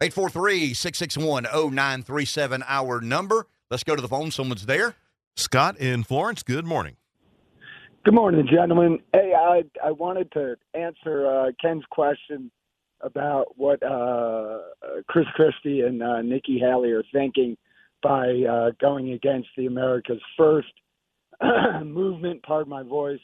[0.00, 3.46] 843 661 0937, our number.
[3.70, 4.30] Let's go to the phone.
[4.30, 4.94] Someone's there.
[5.36, 6.97] Scott in Florence, good morning.
[8.04, 9.00] Good morning, gentlemen.
[9.12, 12.50] Hey, I I wanted to answer uh, Ken's question
[13.00, 14.58] about what uh,
[15.08, 17.56] Chris Christie and uh, Nikki Haley are thinking
[18.02, 20.72] by uh, going against the America's First
[21.84, 22.42] movement.
[22.44, 23.20] Pardon my voice.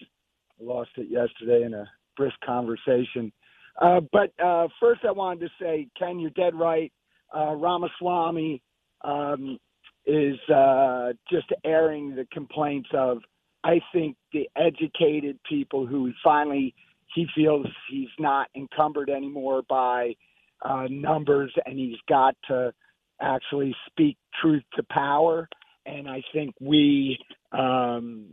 [0.61, 3.33] I lost it yesterday in a brisk conversation.
[3.81, 6.93] Uh, but uh, first, I wanted to say, Ken, you're dead right.
[7.35, 8.63] Uh, Ramaswamy
[9.03, 9.59] um,
[10.07, 13.19] is uh, just airing the complaints of,
[13.65, 16.75] I think, the educated people who finally
[17.15, 20.15] he feels he's not encumbered anymore by
[20.63, 22.73] uh, numbers and he's got to
[23.21, 25.49] actually speak truth to power.
[25.87, 27.19] And I think we,
[27.53, 28.27] um,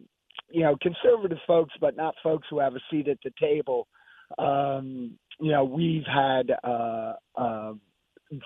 [0.49, 3.87] you know, conservative folks, but not folks who have a seat at the table,
[4.39, 7.73] um, you know, we've had uh, uh,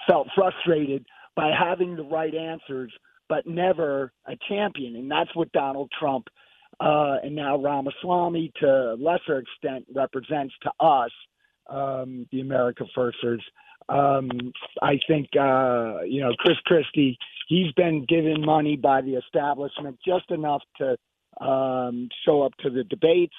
[0.08, 1.06] felt frustrated
[1.36, 2.92] by having the right answers,
[3.30, 4.96] but never a champion.
[4.96, 6.28] And that's what Donald Trump
[6.80, 11.12] uh, and now Ramaswamy, to lesser extent, represents to us,
[11.70, 13.44] um, the America Firsters.
[13.88, 14.30] Um,
[14.82, 20.32] I think, uh, you know, Chris Christie, he's been given money by the establishment just
[20.32, 20.98] enough to
[21.46, 23.36] um, show up to the debates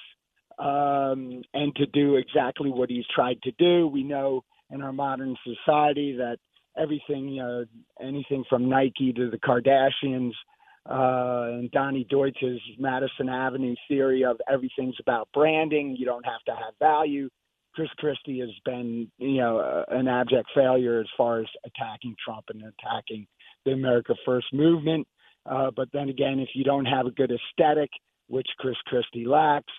[0.59, 3.87] um, and to do exactly what he's tried to do.
[3.87, 6.37] We know in our modern society that
[6.77, 7.65] everything, you know,
[8.01, 10.33] anything from Nike to the Kardashians,
[10.89, 15.95] uh, and Donny Deutsch's Madison Avenue theory of everything's about branding.
[15.97, 17.29] You don't have to have value.
[17.73, 22.45] Chris Christie has been, you know, uh, an abject failure as far as attacking Trump
[22.49, 23.27] and attacking
[23.65, 25.07] the America First movement.
[25.45, 27.89] Uh, but then again, if you don't have a good aesthetic,
[28.27, 29.71] which Chris Christie lacks,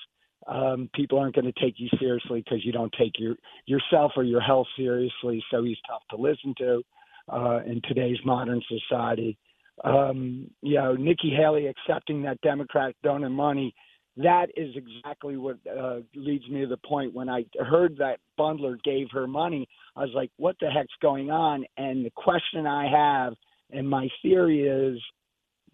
[0.47, 3.35] um, people aren't going to take you seriously because you don't take your
[3.67, 5.43] yourself or your health seriously.
[5.51, 6.83] So he's tough to listen to
[7.29, 9.37] uh, in today's modern society.
[9.85, 13.75] Um, you know, Nikki Haley accepting that Democrat donor money.
[14.17, 18.83] That is exactly what uh, leads me to the point when I heard that Bundler
[18.83, 19.69] gave her money.
[19.95, 21.65] I was like, what the heck's going on?
[21.77, 23.35] And the question I have,
[23.71, 25.01] and my theory is,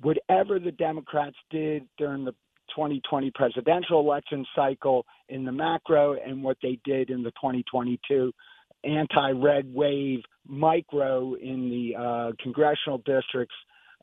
[0.00, 2.32] whatever the Democrats did during the
[2.74, 8.32] 2020 presidential election cycle in the macro and what they did in the 2022
[8.84, 13.54] anti red wave micro in the uh, congressional districts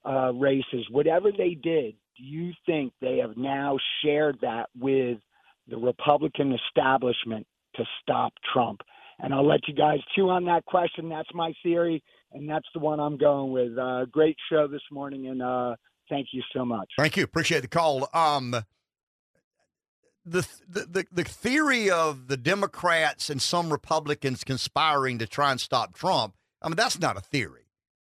[0.05, 5.19] uh, races, whatever they did, do you think they have now shared that with
[5.67, 8.81] the Republican establishment to stop Trump?
[9.19, 11.09] And I'll let you guys chew on that question.
[11.09, 13.77] That's my theory, and that's the one I'm going with.
[13.77, 15.75] Uh, great show this morning, and uh,
[16.09, 16.89] thank you so much.
[16.97, 17.23] Thank you.
[17.23, 18.09] Appreciate the call.
[18.13, 18.63] Um,
[20.25, 25.93] the, the the theory of the Democrats and some Republicans conspiring to try and stop
[25.93, 26.35] Trump.
[26.61, 27.60] I mean, that's not a theory.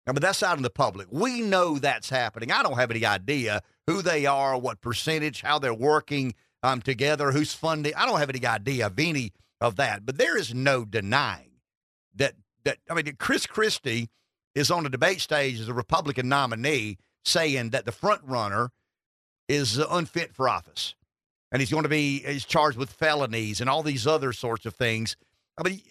[0.08, 1.08] I mean, that's out in the public.
[1.12, 2.52] We know that's happening.
[2.52, 6.34] I don't have any idea who they are, what percentage, how they're working
[6.64, 7.94] um, together, who's funding.
[7.96, 10.06] I don't have any idea of any of that.
[10.06, 11.52] But there is no denying
[12.16, 12.34] that
[12.64, 12.78] that.
[12.90, 14.10] I mean, Chris Christie
[14.56, 18.72] is on the debate stage as a Republican nominee, saying that the front runner
[19.48, 20.96] is unfit for office
[21.52, 24.74] and he's going to be he's charged with felonies and all these other sorts of
[24.76, 25.16] things.
[25.58, 25.82] I mean,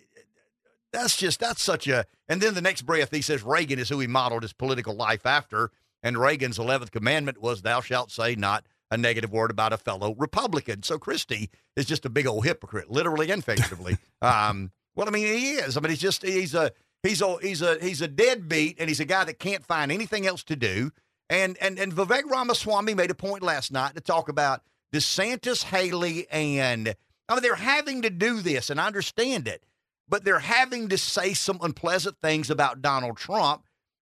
[0.93, 2.07] that's just that's such a.
[2.29, 5.27] And then the next breath, he says Reagan is who he modeled his political life
[5.27, 5.71] after,
[6.03, 10.15] and Reagan's eleventh commandment was, "Thou shalt say not a negative word about a fellow
[10.17, 13.99] Republican." So Christie is just a big old hypocrite, literally and figuratively.
[14.23, 15.77] um, well, I mean, he is.
[15.77, 16.73] I mean, he's just he's a
[17.03, 20.27] he's a he's a he's a deadbeat, and he's a guy that can't find anything
[20.27, 20.91] else to do.
[21.29, 24.63] And and and Vivek Ramaswamy made a point last night to talk about
[24.93, 26.95] DeSantis, Haley, and
[27.29, 29.63] I mean, they're having to do this, and I understand it,
[30.11, 33.65] but they're having to say some unpleasant things about Donald Trump.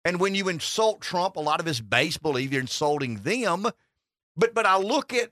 [0.04, 3.66] And when you insult Trump, a lot of his base believe you're insulting them.
[4.36, 5.30] But but I look at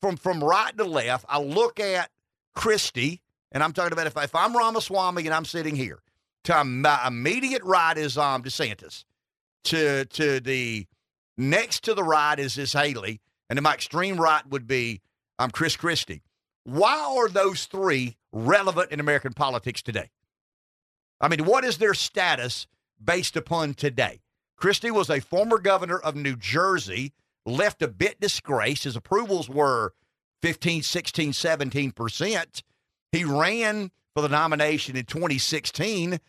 [0.00, 2.10] from from right to left, I look at
[2.54, 6.02] Christie, and I'm talking about if, if I'm Ramaswamy and I'm sitting here,
[6.44, 9.04] to my immediate right is um DeSantis,
[9.64, 10.86] to to the
[11.38, 15.00] next to the right is this Haley, and then my extreme right would be
[15.38, 16.22] I'm Chris Christie.
[16.64, 20.10] Why are those three relevant in American politics today?
[21.20, 22.66] I mean, what is their status
[23.02, 24.20] based upon today?
[24.56, 27.12] Christie was a former governor of New Jersey,
[27.46, 28.84] left a bit disgraced.
[28.84, 29.94] His approvals were
[30.42, 32.62] 15, 16, 17%.
[33.12, 36.20] He ran for the nomination in 2016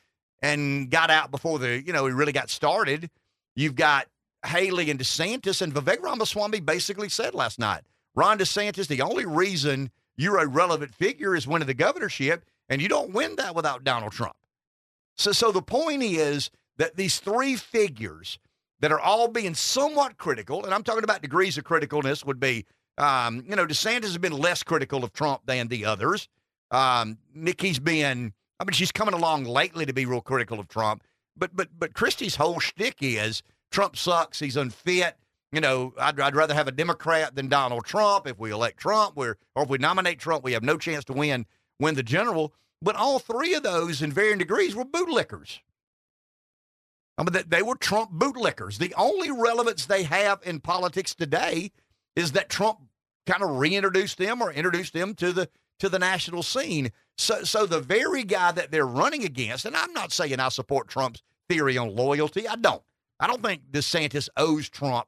[0.42, 3.10] and got out before the, you know, he really got started.
[3.56, 4.08] You've got
[4.46, 7.82] Haley and DeSantis, and Vivek Ramaswamy basically said last night,
[8.16, 12.88] Ron DeSantis, the only reason you're a relevant figure is winning the governorship, and you
[12.88, 14.36] don't win that without Donald Trump.
[15.18, 18.40] So, so the point is that these three figures
[18.80, 22.66] that are all being somewhat critical, and I'm talking about degrees of criticalness, would be,
[22.98, 26.28] um, you know, DeSantis has been less critical of Trump than the others.
[26.72, 31.04] Um, Nikki's been, I mean, she's coming along lately to be real critical of Trump,
[31.38, 34.40] but but but Christie's whole shtick is Trump sucks.
[34.40, 35.16] He's unfit.
[35.52, 38.26] You know, I'd, I'd rather have a Democrat than Donald Trump.
[38.26, 41.14] If we elect Trump, we're or if we nominate Trump, we have no chance to
[41.14, 41.46] win
[41.80, 42.54] win the general.
[42.82, 45.60] But all three of those, in varying degrees, were bootlickers.
[47.18, 48.78] I mean, they were Trump bootlickers.
[48.78, 51.72] The only relevance they have in politics today
[52.16, 52.80] is that Trump
[53.28, 55.50] kind of reintroduced them or introduced them to the
[55.80, 56.92] to the national scene.
[57.18, 60.88] So, so the very guy that they're running against, and I'm not saying I support
[60.88, 62.48] Trump's theory on loyalty.
[62.48, 62.84] I don't.
[63.20, 65.08] I don't think DeSantis owes Trump,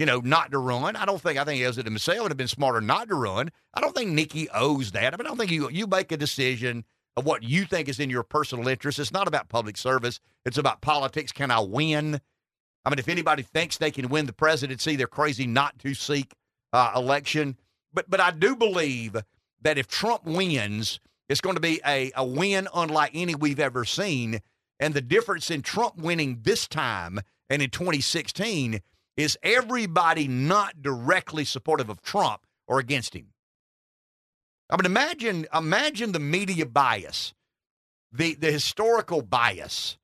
[0.00, 0.96] you know, not to run.
[0.96, 2.22] I don't think I think to himself.
[2.22, 3.50] Would have been smarter not to run.
[3.74, 5.12] I don't think Nikki owes that.
[5.12, 6.86] I mean, I don't think you you make a decision
[7.18, 8.98] of what you think is in your personal interest.
[8.98, 10.18] It's not about public service.
[10.46, 11.32] It's about politics.
[11.32, 12.18] Can I win?
[12.86, 16.32] I mean, if anybody thinks they can win the presidency, they're crazy not to seek
[16.72, 17.58] uh, election.
[17.92, 19.16] But but I do believe
[19.60, 20.98] that if Trump wins,
[21.28, 24.40] it's going to be a, a win unlike any we've ever seen.
[24.78, 27.20] And the difference in Trump winning this time
[27.50, 28.80] and in 2016
[29.22, 33.28] is everybody not directly supportive of Trump or against him.
[34.68, 37.34] I mean, imagine imagine the media bias,
[38.12, 39.98] the the historical bias,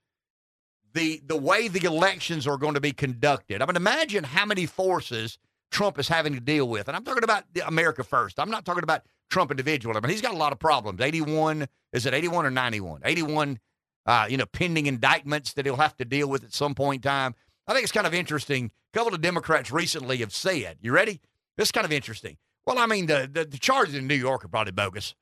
[0.93, 3.63] the the way the elections are going to be conducted.
[3.63, 5.39] I mean, imagine how many forces
[5.71, 6.89] Trump is having to deal with.
[6.89, 8.41] And I'm talking about America first.
[8.41, 9.97] I'm not talking about Trump individual.
[9.97, 11.01] I mean, he's got a lot of problems.
[11.01, 13.03] 81, is it 81 or 91?
[13.05, 13.59] 81
[14.07, 17.11] uh, you know, pending indictments that he'll have to deal with at some point in
[17.11, 17.35] time.
[17.67, 18.71] I think it's kind of interesting.
[18.95, 21.21] A couple of Democrats recently have said, you ready?
[21.57, 22.37] This is kind of interesting.
[22.67, 25.15] Well, I mean, the, the, the charges in New York are probably bogus.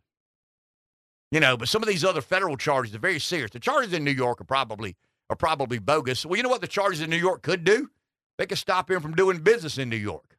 [1.31, 3.51] You know, but some of these other federal charges are very serious.
[3.51, 4.97] The charges in New York are probably
[5.31, 6.25] are probably bogus.
[6.25, 7.91] Well, you know what the charges in New York could do?
[8.39, 10.37] They could stop him from doing business in New York.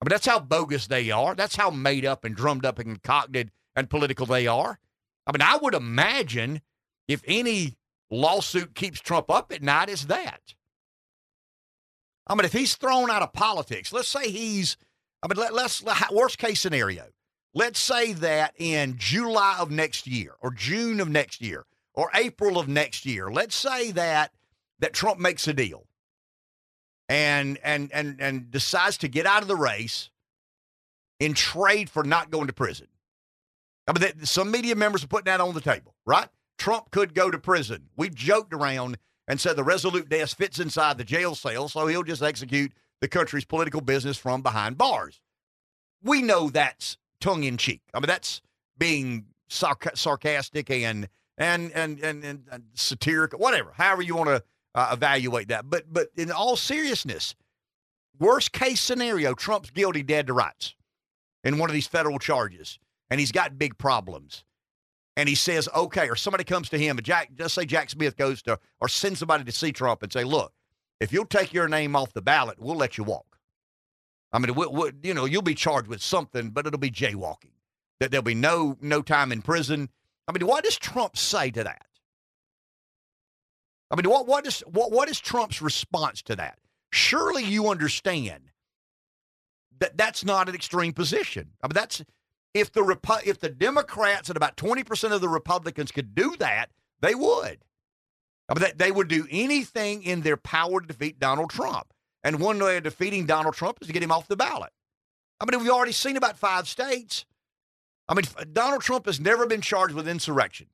[0.00, 1.34] I mean, that's how bogus they are.
[1.34, 4.78] That's how made up and drummed up and concocted and political they are.
[5.26, 6.60] I mean, I would imagine
[7.08, 7.76] if any
[8.10, 10.54] lawsuit keeps Trump up at night, it's that.
[12.28, 14.76] I mean, if he's thrown out of politics, let's say he's,
[15.22, 15.82] I mean, let, let's,
[16.12, 17.06] worst case scenario,
[17.54, 21.64] let's say that in July of next year or June of next year
[21.94, 24.32] or April of next year, let's say that
[24.80, 25.86] that Trump makes a deal
[27.08, 30.10] and and and and decides to get out of the race
[31.18, 32.86] in trade for not going to prison.
[33.88, 36.28] I mean, some media members are putting that on the table, right?
[36.58, 37.88] Trump could go to prison.
[37.96, 38.98] We've joked around
[39.28, 43.06] and said the resolute desk fits inside the jail cell, so he'll just execute the
[43.06, 45.20] country's political business from behind bars.
[46.02, 47.82] We know that's tongue in cheek.
[47.94, 48.40] I mean, that's
[48.76, 53.72] being sarc- sarcastic and and and and, and, and satirical, whatever.
[53.74, 54.42] However you want to
[54.74, 55.68] uh, evaluate that.
[55.68, 57.34] But but in all seriousness,
[58.18, 60.74] worst case scenario, Trump's guilty, dead to rights
[61.44, 62.78] in one of these federal charges,
[63.10, 64.44] and he's got big problems.
[65.18, 68.40] And he says, okay, or somebody comes to him, Jack, just say Jack Smith goes
[68.42, 70.52] to, or send somebody to see Trump and say, look,
[71.00, 73.36] if you'll take your name off the ballot, we'll let you walk.
[74.32, 77.50] I mean, we, we, you know, you'll be charged with something, but it'll be jaywalking.
[77.98, 79.88] That there'll be no no time in prison.
[80.28, 81.84] I mean, what does Trump say to that?
[83.90, 86.60] I mean, what what is what what is Trump's response to that?
[86.92, 88.52] Surely you understand
[89.80, 91.48] that that's not an extreme position.
[91.60, 92.04] I mean, that's
[92.54, 96.36] if the Repu- if the Democrats and about twenty percent of the Republicans could do
[96.38, 96.70] that,
[97.00, 97.58] they would.
[98.48, 101.92] I mean, they would do anything in their power to defeat Donald Trump.
[102.24, 104.72] And one way of defeating Donald Trump is to get him off the ballot.
[105.40, 107.24] I mean, we've already seen about five states.
[108.08, 110.68] I mean, Donald Trump has never been charged with insurrection.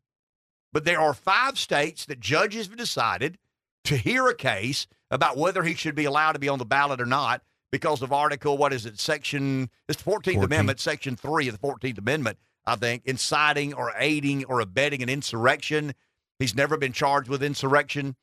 [0.73, 3.39] But there are five states that judges have decided
[3.85, 7.01] to hear a case about whether he should be allowed to be on the ballot
[7.01, 7.43] or not
[7.75, 10.45] because of Article, what is it, Section, it's the 14th 14.
[10.45, 15.09] Amendment, Section 3 of the 14th Amendment, I think, inciting or aiding or abetting an
[15.09, 15.93] insurrection.
[16.39, 18.15] He's never been charged with insurrection.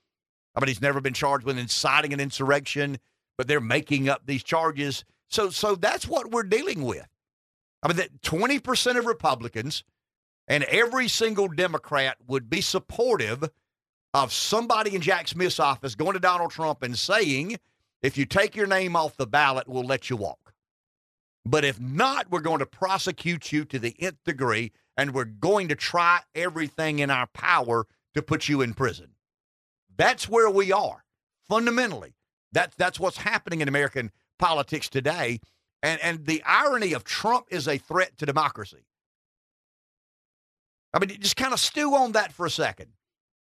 [0.56, 2.98] I mean, he's never been charged with inciting an insurrection,
[3.38, 5.04] but they're making up these charges.
[5.28, 7.10] So, so that's what we're dealing with.
[7.84, 9.84] I mean, that 20% of Republicans
[10.48, 13.50] and every single Democrat would be supportive
[14.14, 17.58] of somebody in Jack Smith's office going to Donald Trump and saying,
[18.02, 20.54] if you take your name off the ballot, we'll let you walk.
[21.46, 25.68] But if not, we're going to prosecute you to the nth degree, and we're going
[25.70, 29.12] to try everything in our power to put you in prison.
[29.98, 31.04] That's where we are
[31.48, 32.14] fundamentally.
[32.52, 35.40] That, that's what's happening in American politics today.
[35.84, 38.86] And, and the irony of Trump is a threat to democracy.
[40.94, 42.92] I mean, just kind of stew on that for a second.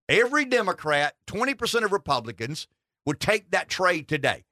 [0.09, 2.67] Every Democrat, 20% of Republicans
[3.05, 4.45] would take that trade today.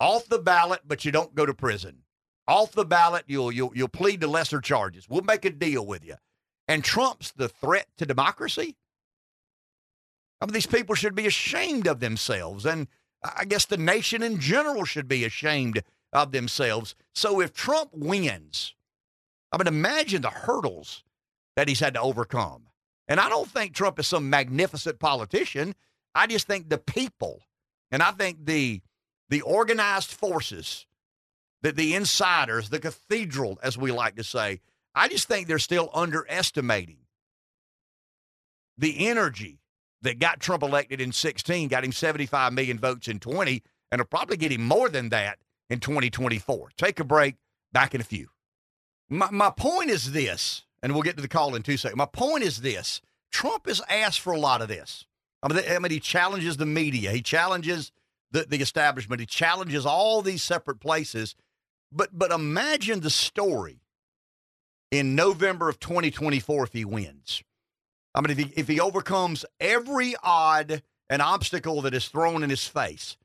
[0.00, 2.02] Off the ballot, but you don't go to prison.
[2.46, 5.08] Off the ballot, you'll you'll you'll plead to lesser charges.
[5.08, 6.14] We'll make a deal with you.
[6.66, 8.76] And Trump's the threat to democracy.
[10.40, 12.86] I mean, these people should be ashamed of themselves, and
[13.22, 16.94] I guess the nation in general should be ashamed of themselves.
[17.14, 18.74] So if Trump wins,
[19.52, 21.02] I mean, imagine the hurdles
[21.56, 22.68] that he's had to overcome.
[23.08, 25.74] And I don't think Trump is some magnificent politician.
[26.14, 27.40] I just think the people,
[27.90, 28.80] and I think the
[29.28, 30.86] the organized forces,
[31.62, 34.60] the, the insiders, the cathedral, as we like to say,
[34.94, 36.98] I just think they're still underestimating
[38.78, 39.60] the energy
[40.00, 44.06] that got Trump elected in 16, got him 75 million votes in 20, and will
[44.06, 45.38] probably get him more than that
[45.68, 46.70] in 2024.
[46.76, 47.34] Take a break.
[47.70, 48.28] Back in a few.
[49.10, 51.98] My, my point is this and we'll get to the call in two seconds.
[51.98, 53.00] My point is this
[53.30, 55.06] Trump has asked for a lot of this.
[55.42, 57.92] I mean, I mean he challenges the media, he challenges
[58.30, 61.34] the, the establishment, he challenges all these separate places.
[61.90, 63.80] But, but imagine the story
[64.90, 67.42] in November of 2024 if he wins.
[68.14, 72.50] I mean, if he, if he overcomes every odd and obstacle that is thrown in
[72.50, 73.16] his face.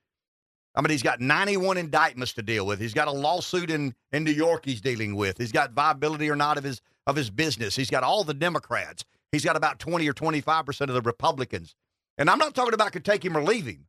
[0.75, 2.79] I mean, he's got 91 indictments to deal with.
[2.79, 5.37] He's got a lawsuit in, in New York he's dealing with.
[5.37, 7.75] He's got viability or not of his of his business.
[7.75, 9.03] He's got all the Democrats.
[9.33, 11.75] He's got about 20 or 25% of the Republicans.
[12.17, 13.87] And I'm not talking about could take him or leave him.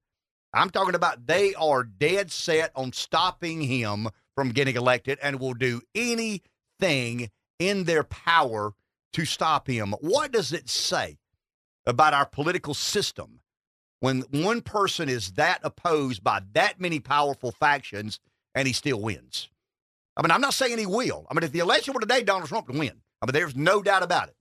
[0.52, 5.54] I'm talking about they are dead set on stopping him from getting elected and will
[5.54, 8.72] do anything in their power
[9.14, 9.94] to stop him.
[10.00, 11.18] What does it say
[11.86, 13.40] about our political system
[14.00, 18.20] when one person is that opposed by that many powerful factions
[18.54, 19.48] and he still wins.
[20.16, 21.26] I mean, I'm not saying he will.
[21.30, 23.00] I mean, if the election were today, Donald Trump would win.
[23.20, 24.36] I mean, there's no doubt about it.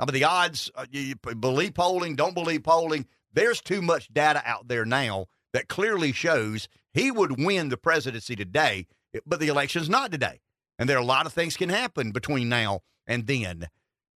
[0.00, 3.06] I mean, the odds, uh, you, you believe polling, don't believe polling,
[3.38, 8.34] there's too much data out there now that clearly shows he would win the presidency
[8.34, 8.86] today,
[9.24, 10.40] but the election's not today.
[10.76, 13.68] And there are a lot of things can happen between now and then,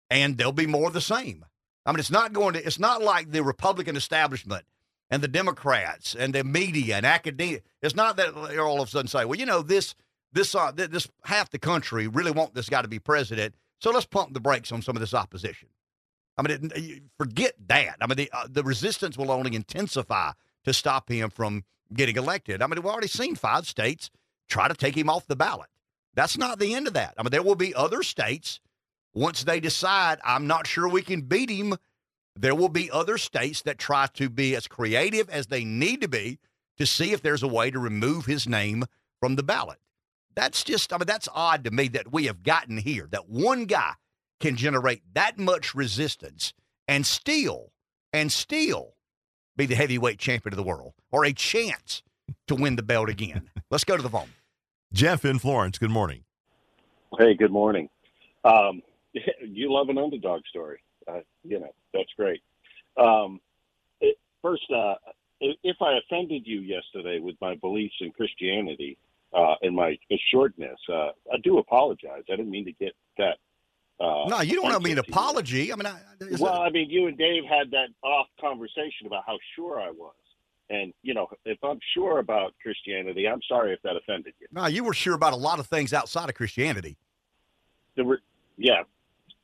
[0.10, 1.46] and there'll be more of the same.
[1.86, 4.64] I mean, it's not going to, it's not like the Republican establishment
[5.10, 7.60] and the Democrats and the media and academia.
[7.82, 9.96] It's not that they're all of a sudden say, well, you know, this,
[10.32, 13.56] this, uh, this half the country really want this guy to be president.
[13.80, 15.70] So let's pump the brakes on some of this opposition.
[16.40, 17.98] I mean, it, forget that.
[18.00, 20.32] I mean, the, uh, the resistance will only intensify
[20.64, 22.62] to stop him from getting elected.
[22.62, 24.10] I mean, we've already seen five states
[24.48, 25.68] try to take him off the ballot.
[26.14, 27.14] That's not the end of that.
[27.18, 28.62] I mean, there will be other states
[29.14, 31.76] once they decide, I'm not sure we can beat him.
[32.36, 36.08] There will be other states that try to be as creative as they need to
[36.08, 36.40] be
[36.78, 38.86] to see if there's a way to remove his name
[39.20, 39.80] from the ballot.
[40.36, 43.66] That's just, I mean, that's odd to me that we have gotten here, that one
[43.66, 43.96] guy
[44.40, 46.54] can generate that much resistance
[46.88, 47.72] and still,
[48.14, 48.94] and still
[49.56, 52.02] be the heavyweight champion of the world or a chance
[52.48, 53.50] to win the belt again.
[53.72, 54.30] Let's go to the phone.
[54.92, 56.24] Jeff in Florence, good morning.
[57.18, 57.90] Hey, good morning.
[58.44, 58.82] Um,
[59.42, 60.80] you love an underdog story.
[61.08, 62.42] Uh, you know, that's great.
[62.98, 63.40] Um,
[64.02, 64.96] it, first, uh,
[65.40, 68.98] if I offended you yesterday with my beliefs in Christianity
[69.34, 69.98] uh, and my
[70.32, 72.24] shortness, uh, I do apologize.
[72.32, 73.38] I didn't mean to get that.
[74.00, 75.74] Uh, no, you don't owe me an apology.
[75.74, 76.00] I mean, I,
[76.40, 80.14] well, I mean, you and Dave had that off conversation about how sure I was.
[80.70, 84.48] And you know, if I'm sure about Christianity, I'm sorry if that offended you.
[84.52, 86.96] No, you were sure about a lot of things outside of Christianity.
[87.96, 88.22] There were,
[88.58, 88.84] yeah.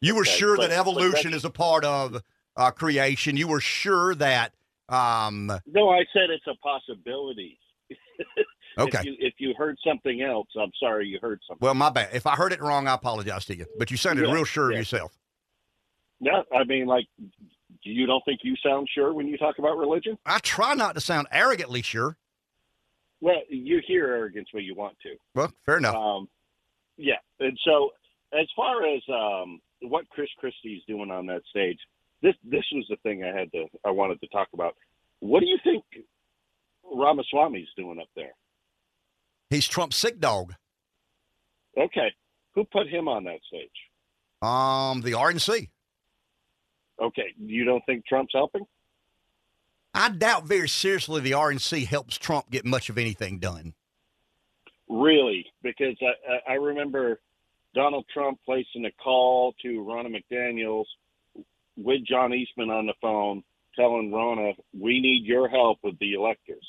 [0.01, 2.21] You were Okay, sure but- that evolution is a part of
[2.55, 3.35] uh, creation.
[3.37, 4.53] You were sure that.
[4.87, 7.57] Um, No, I said it's a possibility.
[8.77, 8.99] Okay.
[8.99, 11.63] If you, if you heard something else, I'm sorry you heard something.
[11.63, 12.09] well, my bad.
[12.13, 13.65] If I heard it wrong, I apologize to you.
[13.77, 14.77] But you sounded Yeah, real sure yeah.
[14.77, 15.17] of yourself.
[16.19, 17.05] No, I mean, like,
[17.83, 20.17] you don't think you sound sure when you talk about religion?
[20.25, 22.17] I try not to sound arrogantly sure.
[23.21, 25.15] Well, you hear arrogance when you want to.
[25.33, 25.95] Well, fair enough.
[25.95, 26.27] Um,
[26.97, 27.91] yeah, and so
[28.33, 31.79] as far as um, what Chris Christie's doing on that stage,
[32.21, 34.75] this this was the thing I had to I wanted to talk about.
[35.19, 35.83] What do you think
[36.83, 38.33] Ramaswamy's doing up there?
[39.49, 40.53] He's Trump's sick dog.
[41.77, 42.13] Okay,
[42.53, 43.69] who put him on that stage?
[44.41, 45.69] Um, the RNC.
[47.01, 48.65] Okay, you don't think Trump's helping?
[49.93, 53.73] I doubt very seriously the RNC helps Trump get much of anything done.
[54.87, 57.19] Really, because I, I remember
[57.73, 60.85] Donald Trump placing a call to Ronna McDaniels
[61.75, 63.43] with John Eastman on the phone,
[63.75, 66.67] telling Ronna, "We need your help with the electors,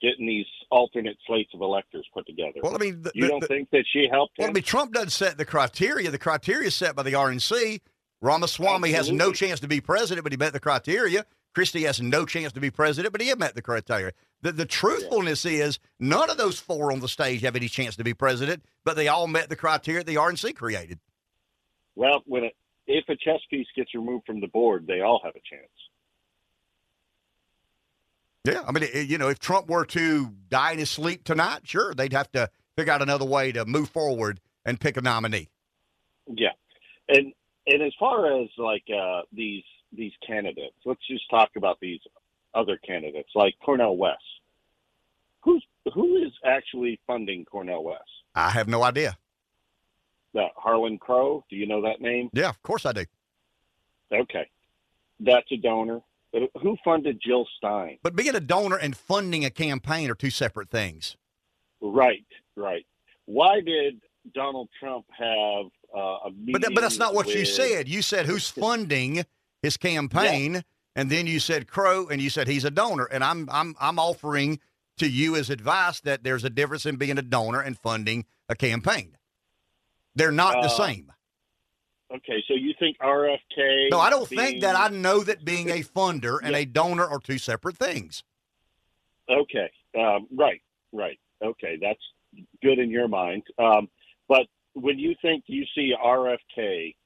[0.00, 3.40] getting these alternate slates of electors put together." Well, I mean, the, you the- don't
[3.40, 6.10] the- think that she helped Well, I mean, Trump doesn't set the criteria.
[6.10, 7.80] The criteria is set by the RNC.
[8.20, 11.24] Ramaswamy has no chance to be president, but he met the criteria.
[11.54, 14.12] Christie has no chance to be president, but he met the criteria.
[14.42, 18.04] The, the truthfulness is none of those four on the stage have any chance to
[18.04, 20.98] be president, but they all met the criteria the RNC created.
[21.96, 22.56] well, when it,
[22.86, 25.68] if a chess piece gets removed from the board, they all have a chance.
[28.52, 31.66] Yeah, I mean, it- you know, if Trump were to die in his sleep tonight,
[31.66, 35.48] sure, they'd have to figure out another way to move forward and pick a nominee.
[36.26, 36.52] Yeah,
[37.08, 37.32] and
[37.66, 42.00] and as far as like uh, these these candidates, let's just talk about these
[42.54, 44.22] other candidates like Cornel West.
[45.40, 45.64] Who's
[45.94, 48.02] who is actually funding Cornel West?
[48.34, 49.16] I have no idea.
[50.34, 51.44] Uh, Harlan Crow.
[51.48, 52.28] Do you know that name?
[52.32, 53.04] Yeah, of course I do.
[54.12, 54.48] Okay,
[55.20, 56.00] that's a donor.
[56.32, 57.98] Who funded Jill Stein?
[58.02, 61.16] But being a donor and funding a campaign are two separate things.
[61.80, 62.26] Right,
[62.56, 62.84] right.
[63.24, 64.00] Why did
[64.34, 66.52] Donald Trump have uh, a meeting?
[66.52, 67.88] But, that, but that's not what you said.
[67.88, 69.24] You said who's funding
[69.62, 70.64] his campaign,
[70.94, 73.06] and then you said Crow, and you said he's a donor.
[73.06, 74.60] And I'm I'm I'm offering
[74.98, 78.54] to you as advice that there's a difference in being a donor and funding a
[78.56, 79.16] campaign.
[80.14, 81.12] They're not the Uh, same.
[82.14, 83.90] Okay, so you think RFK?
[83.90, 84.76] No, I don't being- think that.
[84.76, 88.24] I know that being a funder and a donor are two separate things.
[89.28, 90.62] Okay, um, right,
[90.92, 91.18] right.
[91.42, 92.00] Okay, that's
[92.62, 93.42] good in your mind.
[93.58, 93.90] Um,
[94.26, 96.96] but when you think you see RFK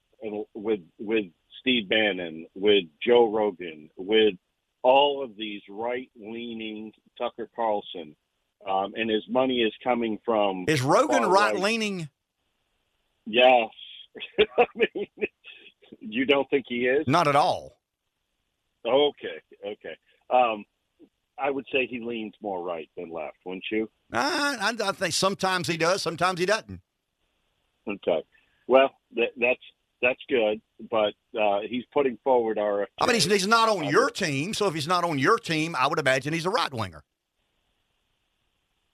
[0.55, 1.25] with with
[1.61, 4.35] Steve Bannon, with Joe Rogan, with
[4.83, 8.15] all of these right leaning Tucker Carlson,
[8.69, 12.09] um, and his money is coming from Is Rogan right leaning?
[13.27, 13.69] Yes.
[14.59, 15.07] I mean,
[16.01, 17.07] you don't think he is?
[17.07, 17.79] Not at all.
[18.87, 19.97] Okay, okay.
[20.31, 20.65] Um,
[21.39, 23.89] I would say he leans more right than left, wouldn't you?
[24.13, 26.81] I, I, I think sometimes he does, sometimes he doesn't.
[27.89, 28.23] Okay.
[28.67, 29.61] Well, that, that's
[30.01, 30.61] that's good,
[30.91, 32.89] but uh, he's putting forward our.
[33.01, 35.77] I mean, he's, he's not on your team, so if he's not on your team,
[35.79, 37.03] I would imagine he's a right winger.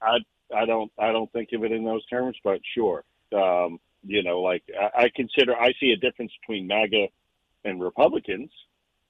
[0.01, 0.19] I
[0.55, 3.05] I don't I don't think of it in those terms, but sure.
[3.35, 7.09] Um, you know, like I, I consider I see a difference between MAGA
[7.65, 8.51] and Republicans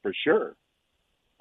[0.02, 0.56] for sure.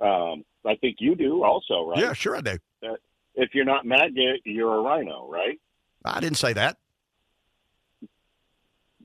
[0.01, 1.99] Um, I think you do also, right?
[1.99, 2.57] Yeah, sure I do.
[2.83, 2.93] Uh,
[3.35, 5.59] if you're not MAGA, you're a RINO, right?
[6.05, 6.77] I didn't say that.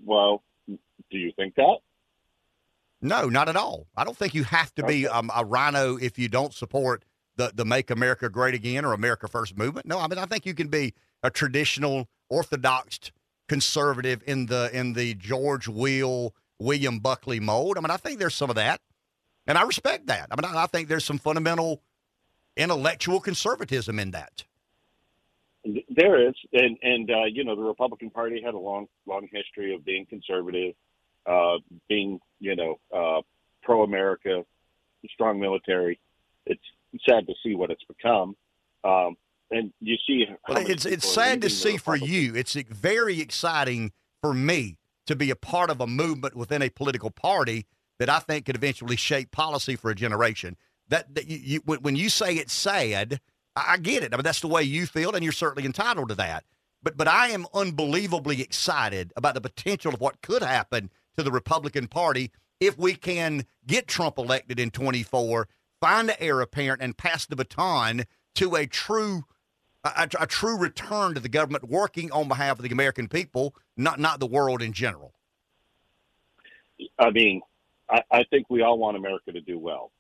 [0.05, 1.79] Well, do you think that?
[3.01, 3.87] No, not at all.
[3.97, 7.05] I don't think you have to be um, a RINO if you don't support
[7.37, 9.87] the, the Make America Great Again or America First movement.
[9.87, 13.13] No, I mean I think you can be a traditional orthodox
[13.53, 17.77] conservative in the in the George Will William Buckley mold.
[17.77, 18.81] I mean I think there's some of that,
[19.47, 20.29] and I respect that.
[20.31, 21.83] I mean I, I think there's some fundamental
[22.57, 24.45] intellectual conservatism in that.
[25.65, 29.75] There is, and and uh, you know the Republican Party had a long long history
[29.75, 30.75] of being conservative,
[31.27, 31.59] uh,
[31.91, 33.21] being you know uh,
[33.63, 34.47] pro America,
[35.13, 36.01] strong military.
[36.47, 36.65] It's
[37.07, 38.35] sad to see what it's become,
[38.83, 39.17] um,
[39.53, 40.27] and you see.
[40.49, 42.35] It's it's sad to see for you.
[42.35, 47.11] It's very exciting for me to be a part of a movement within a political
[47.11, 47.67] party
[47.99, 50.57] that I think could eventually shape policy for a generation.
[50.89, 53.21] That, that you, you, when you say it's sad,
[53.55, 54.13] I, I get it.
[54.13, 56.45] I mean, that's the way you feel, and you're certainly entitled to that.
[56.83, 61.31] But but I am unbelievably excited about the potential of what could happen to the
[61.31, 65.49] Republican Party if we can get Trump elected in 24,
[65.81, 68.05] find the heir apparent, and pass the baton
[68.37, 69.25] to a true
[69.85, 73.99] a, a, true return to the government working on behalf of the American people, not
[73.99, 75.15] not the world in general.
[76.99, 77.41] I mean,
[77.91, 79.93] I, I think we all want America to do well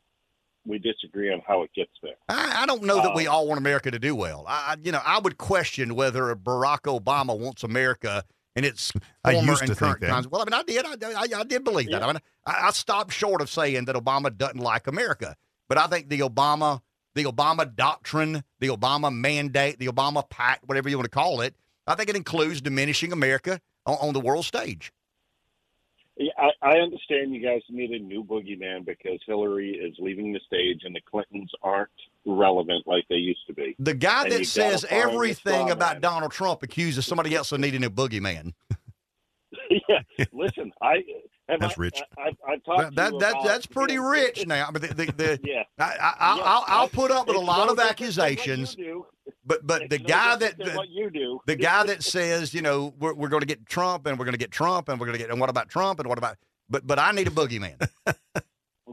[0.64, 2.14] we disagree on how it gets there.
[2.28, 4.44] I, I don't know that we um, all want America to do well.
[4.46, 8.92] I, you know, I would question whether Barack Obama wants America in its
[9.24, 10.08] I former used and to current think that.
[10.10, 10.28] times.
[10.28, 11.04] Well, I mean, I did.
[11.04, 11.98] I, I, I did believe Yeah.
[11.98, 12.04] that.
[12.04, 15.36] I mean, I, I stopped short of saying that Obama doesn't like America,
[15.68, 16.80] but I think the Obama,
[17.14, 21.54] the Obama doctrine, the Obama mandate, the Obama pact, whatever you want to call it,
[21.86, 24.92] I think it includes diminishing America on, on the world stage.
[26.16, 30.40] Yeah, I, I understand you guys need a new boogeyman because Hillary is leaving the
[30.46, 31.88] stage and the Clintons aren't
[32.26, 33.74] relevant like they used to be.
[33.78, 36.00] The guy And that says everything about man.
[36.02, 38.52] Donald Trump accuses somebody else of needing a boogeyman.
[39.88, 40.00] yeah,
[40.32, 40.96] listen, I
[41.52, 42.02] have That's I, rich.
[42.18, 44.66] I, I've, I've talked That, that, about, that's pretty rich now.
[44.68, 45.62] I mean, the, the, the, Yeah.
[45.78, 47.86] I, I, I'll, Yeah, I'll, I'll put up with a lot no of different than
[47.86, 48.76] what accusations,
[49.44, 51.40] but but the no guy that the, you do.
[51.46, 54.34] the guy that says, you know, we're, we're going to get Trump and we're going
[54.34, 56.36] to get Trump and we're going to get, and what about Trump and what about,
[56.68, 57.88] but but I need a boogeyman.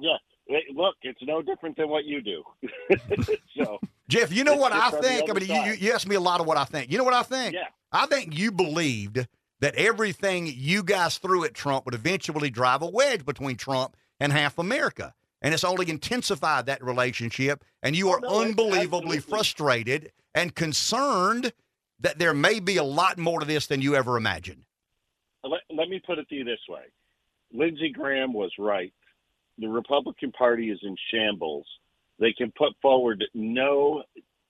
[0.02, 2.44] Yeah, look, it's no different than what you do.
[3.56, 5.30] so Jeff, you know what I just on the think?
[5.30, 6.91] I mean, you, you asked me a lot of what I think.
[6.91, 7.53] You know what I think?
[7.53, 9.27] yeah, I think you believed
[9.61, 14.31] that everything you guys threw at Trump would eventually drive a wedge between Trump and
[14.31, 15.14] half America.
[15.41, 17.64] And it's only intensified that relationship.
[17.81, 21.53] And you oh, are Oh, no, unbelievably absolutely- frustrated and concerned
[22.02, 24.64] that there may be a lot more to this than you ever imagined.
[25.44, 26.84] let, let me put it to you this way:
[27.53, 28.94] Lindsey Graham was right.
[29.57, 31.65] The Republican Party is in shambles.
[32.19, 34.03] They can put forward no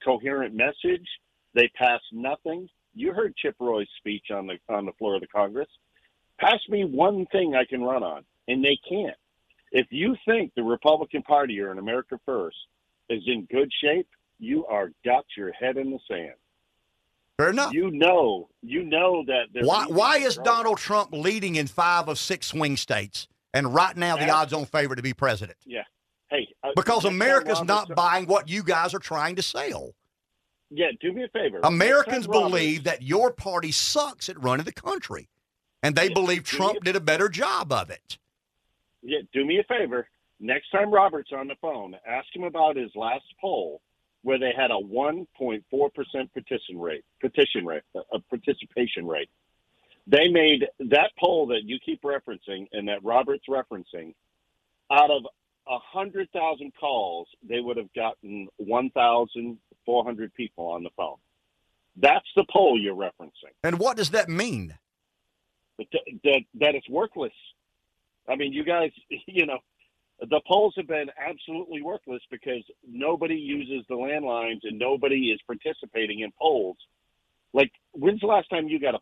[0.04, 1.08] coherent message.
[1.56, 2.68] They pass nothing.
[2.94, 5.70] You heard Chip Roy's speech on the on the floor of the Congress.
[6.40, 9.16] Pass me one thing I can run on, and they can't.
[9.72, 12.58] If you think the Republican Party or an America First
[13.10, 14.08] is in good shape,
[14.40, 16.34] you are got your head in the sand.
[17.38, 17.74] Fair enough.
[17.74, 19.64] You know, you know that.
[19.64, 20.46] Why, why is road.
[20.46, 24.54] Donald Trump leading in five of six swing states and right now the Ask- odds
[24.54, 25.58] on favorite to be president?
[25.66, 25.84] Yeah.
[26.30, 29.94] Hey, uh, Because America's not buying what you guys are trying to sell.
[30.70, 31.60] Yeah, do me a favor.
[31.64, 35.28] Americans time Roberts- believe that your party sucks at running the country,
[35.82, 38.18] and they Yeah, believe Trump you- did a better job of it.
[39.02, 40.08] Yeah, do me a favor.
[40.40, 43.82] Next time Robert's on the phone, ask him about his last poll,
[44.22, 49.30] where they had a 1.4 percent petition rate, petition rate, a participation rate.
[50.08, 54.14] They made that poll that you keep referencing and that Robert's referencing.
[54.92, 55.30] Out of a
[55.70, 61.18] hundred thousand calls, they would have gotten 1,400 people on the phone.
[61.96, 63.54] That's the poll you're referencing.
[63.64, 64.78] And what does that mean?
[65.80, 67.34] that, that that it's worthless.
[68.28, 68.92] I mean, you guys,
[69.28, 69.60] you know,
[70.20, 76.20] the polls have been absolutely worthless because nobody uses the landlines and nobody is participating
[76.22, 76.78] in polls.
[77.54, 79.00] Like, when's the last time you got a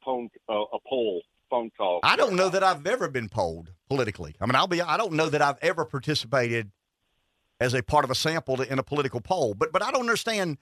[0.49, 1.99] a, a poll phone call?
[2.03, 4.35] I don't know that I've ever been polled politically.
[4.41, 4.81] I mean, I'll be.
[4.81, 6.71] I don't know that I've ever participated
[7.59, 9.53] as a part of a sample in a political poll.
[9.53, 10.57] But but I don't understand.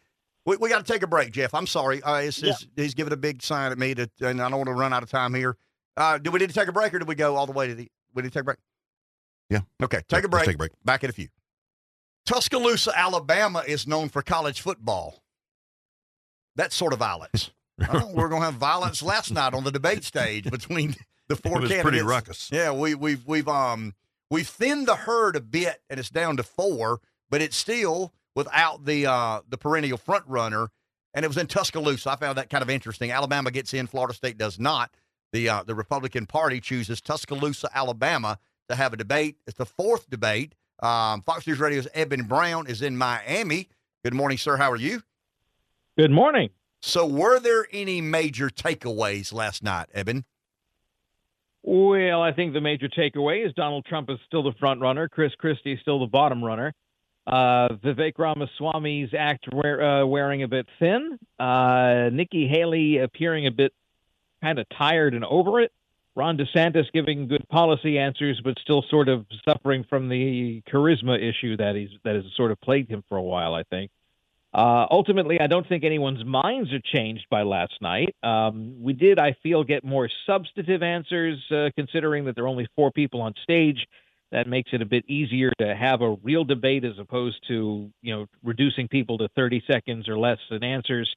[0.45, 1.53] We, we got to take a break, Jeff.
[1.55, 2.01] I'm sorry.
[2.03, 2.49] Uh, it's, Yeah.
[2.51, 4.93] it's- he's giving a big sign at me, to, and I don't want to run
[4.93, 5.57] out of time here.
[5.97, 7.67] Uh, do we need to take a break, or do we go all the way
[7.67, 7.89] to the?
[8.13, 8.57] We need to take a break.
[9.49, 9.61] Yeah.
[9.81, 10.45] Okay, take a Let's break.
[10.45, 10.71] take a break.
[10.83, 11.29] Back in a few.
[12.25, 15.21] Tuscaloosa, Alabama is known for college football.
[16.55, 17.51] That sort of violence.
[17.89, 20.95] Oh, we're going to have violence last night on the debate stage between
[21.27, 21.81] the four It was candidates.
[21.83, 22.49] pretty ruckus.
[22.51, 23.93] Yeah, we, we've we've um
[24.29, 26.99] we've thinned the herd a bit, and it's down to four,
[27.29, 30.69] but it's still without the uh the perennial front runner.
[31.13, 32.11] And it was in Tuscaloosa.
[32.11, 33.09] I found that kind of interesting.
[33.11, 34.91] Alabama gets in, Florida State does not.
[35.31, 38.37] The uh, the Republican Party chooses Tuscaloosa, Alabama,
[38.69, 39.37] to have a debate.
[39.47, 40.55] It's the fourth debate.
[40.81, 43.69] Um, Fox News Radio's Eben Brown is in Miami.
[44.03, 44.55] Good morning, sir.
[44.57, 45.03] How are you?
[45.97, 46.49] Good morning.
[46.87, 50.23] So, were there any major takeaways last night, Eben?
[51.63, 55.09] Well, I think the major takeaway is Donald Trump is still the front runner.
[55.09, 56.75] Chris Christie is still the bottom runner.
[57.25, 61.17] Uh, Vivek Ramaswamy's act wear, uh, wearing a bit thin.
[61.39, 63.73] Uh, Nikki Haley appearing a bit
[64.43, 65.71] kind of tired and over it.
[66.13, 71.57] Ron DeSantis giving good policy answers, but still sort of suffering from the charisma issue
[71.57, 73.55] that he's that has sort of plagued him for a while.
[73.55, 73.89] I think.
[74.55, 78.15] Uh, ultimately, I don't think anyone's minds are changed by last night.
[78.23, 82.65] Um, we did, I feel, get more substantive answers, uh, considering that there are only
[82.73, 83.85] four people on stage.
[84.31, 88.15] That makes it a bit easier to have a real debate as opposed to, you
[88.15, 91.13] know, reducing people to 30 seconds or less in answers.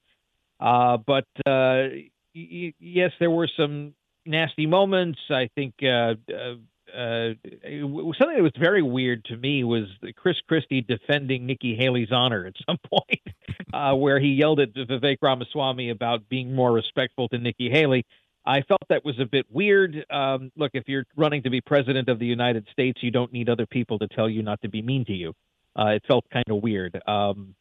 [0.58, 1.94] Uh, but uh,
[2.34, 3.94] y- yes, there were some
[4.26, 5.20] nasty moments.
[5.30, 5.74] I think
[6.94, 9.84] uh, something that was very weird to me was
[10.16, 13.34] Chris Christie defending Nikki Haley's honor at some point,
[13.72, 18.04] uh, where he yelled at Vivek Ramaswamy about being more respectful to Nikki Haley.
[18.46, 20.06] I felt that was a bit weird.
[20.10, 23.50] Um, look, if you're running to be president of the United States, you don't need
[23.50, 25.34] other people to tell you not to be mean to you.
[25.78, 27.00] Uh, it felt kind of weird.
[27.06, 27.54] Um,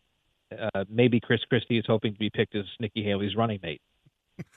[0.57, 3.81] uh, maybe Chris Christie is hoping to be picked as Nikki Haley's running mate.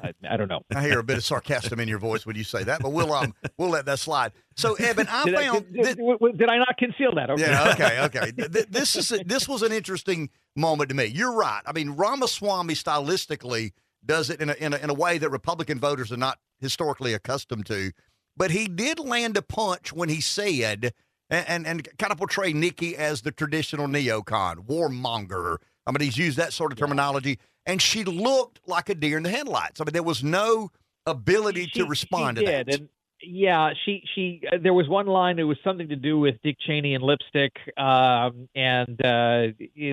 [0.03, 0.61] I, I don't know.
[0.75, 3.13] I hear a bit of sarcasm in your voice when you say that, but we'll
[3.13, 4.33] um we'll let that slide.
[4.57, 7.31] So, Eben, I did, found I, did, did, did I not conceal that?
[7.31, 7.43] Okay.
[7.43, 8.33] Yeah, okay, okay.
[8.33, 11.07] Th- th- this is a, this was an interesting moment to me.
[11.07, 11.63] You're right.
[11.67, 13.73] I mean, Ramaswamy stylistically
[14.05, 17.15] does it in a, in a in a way that Republican voters are not historically
[17.15, 17.93] accustomed to.
[18.37, 20.93] But he did land a punch when he said
[21.31, 25.59] and and, and kind of portray Nikki as the traditional neocon, warmonger.
[25.87, 29.23] I mean, he's used that sort of terminology, and she looked like a deer in
[29.23, 29.81] the headlights.
[29.81, 30.71] I mean, there was no
[31.07, 32.81] ability to respond she to did, that.
[32.81, 32.89] And
[33.23, 36.57] yeah, she she uh, there was one line it was something to do with Dick
[36.67, 39.49] Cheney and lipstick, um, and uh,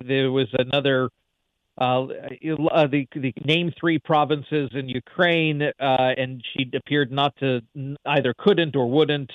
[0.06, 1.10] there was another.
[1.80, 7.61] Uh, uh, the the name three provinces in Ukraine, uh, and she appeared not to
[8.03, 9.31] either couldn't or wouldn't.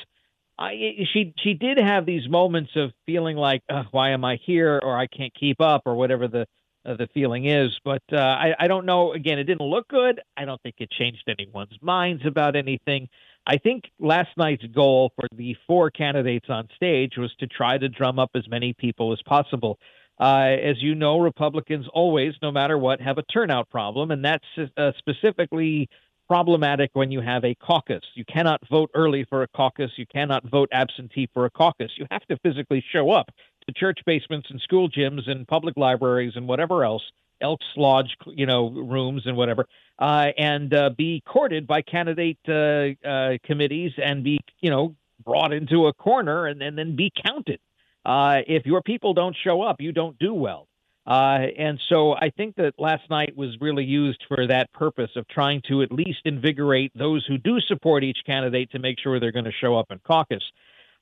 [0.59, 0.73] I,
[1.13, 5.07] she she did have these moments of feeling like, why am I here, or I
[5.07, 6.49] can't keep up, or whatever the
[6.85, 7.71] uh, the feeling is.
[7.85, 9.13] But uh, I, I don't know.
[9.13, 10.21] Again, it didn't look good.
[10.37, 13.09] I don't think it changed anyone's minds about anything.
[13.47, 17.89] I think last night's goal for the four candidates on stage was to try to
[17.89, 19.79] drum up as many people as possible.
[20.21, 24.45] Uh, as you know, Republicans always, no matter what, have a turnout problem, and that's
[24.77, 25.89] uh, specifically
[26.29, 28.03] problematic when you have a caucus.
[28.15, 29.91] You cannot vote early for a caucus.
[29.97, 31.91] You cannot vote absentee for a caucus.
[31.97, 33.31] You have to physically show up
[33.71, 37.03] church basements and school gyms and public libraries and whatever else,
[37.41, 39.67] Elks Lodge, you know, rooms and whatever,
[39.99, 44.95] uh, and uh, be courted by candidate uh, uh, committees and be, you know,
[45.25, 47.61] brought into a corner and, and then be counted.
[48.05, 50.67] Uh, if your people don't show up, you don't do well.
[51.05, 55.27] Uh, and so I think that last night was really used for that purpose of
[55.27, 59.33] trying to at least invigorate those who do support each candidate to make sure they're
[59.33, 60.45] going to show up in caucus.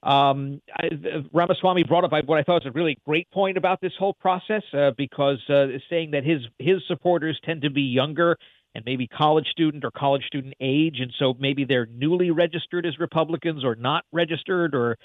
[0.03, 0.89] Um, I,
[1.33, 4.63] Ramaswamy brought up what I thought was a really great point about this whole process
[4.73, 8.39] uh, because uh, saying that his his supporters tend to be younger
[8.75, 12.99] and maybe college student or college student age, and so maybe they're newly registered as
[12.99, 14.97] Republicans or not registered or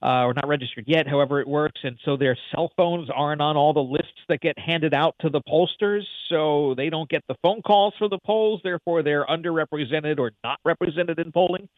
[0.00, 3.56] uh, or not registered yet, however it works, and so their cell phones aren't on
[3.56, 7.34] all the lists that get handed out to the pollsters, so they don't get the
[7.42, 8.60] phone calls for the polls.
[8.62, 11.68] Therefore, they're underrepresented or not represented in polling.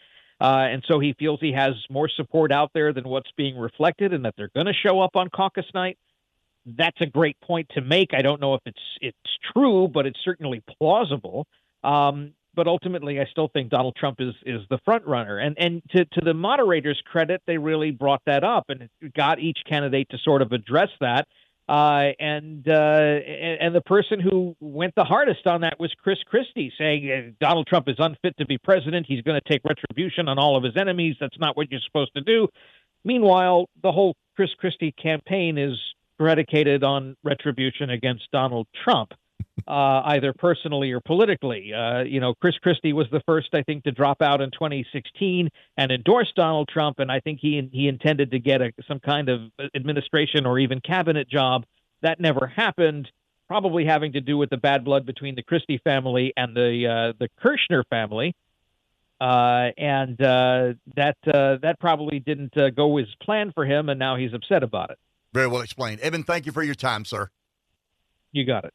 [0.40, 4.14] Uh, and so he feels he has more support out there than what's being reflected,
[4.14, 5.98] and that they're going to show up on caucus night.
[6.64, 8.14] That's a great point to make.
[8.14, 9.16] I don't know if it's it's
[9.52, 11.46] true, but it's certainly plausible.
[11.84, 15.38] Um, but ultimately, I still think Donald Trump is is the front runner.
[15.38, 19.58] And and to to the moderators' credit, they really brought that up and got each
[19.68, 21.28] candidate to sort of address that.
[21.70, 26.18] Uh, and, uh, and and the person who went the hardest on that was Chris
[26.26, 29.06] Christie, saying Donald Trump is unfit to be president.
[29.06, 31.14] He's going to take retribution on all of his enemies.
[31.20, 32.48] That's not what you're supposed to do.
[33.04, 35.78] Meanwhile, the whole Chris Christie campaign is
[36.18, 39.12] predicated on retribution against Donald Trump,
[39.66, 41.72] uh, either personally or politically.
[41.72, 45.48] Uh, you know, Chris Christie was the first, I think, to drop out in 2016
[45.76, 49.28] and endorse Donald Trump, and I think he he intended to get a, some kind
[49.28, 49.40] of
[49.74, 51.64] administration or even cabinet job.
[52.02, 53.10] That never happened.
[53.48, 57.12] Probably having to do with the bad blood between the Christie family and the uh,
[57.18, 58.34] the Kushner family.
[59.20, 63.98] Uh, and uh, that uh, that probably didn't uh, go as planned for him, and
[63.98, 64.98] now he's upset about it.
[65.34, 66.22] Very well explained, Evan.
[66.22, 67.28] Thank you for your time, sir.
[68.32, 68.72] You got it.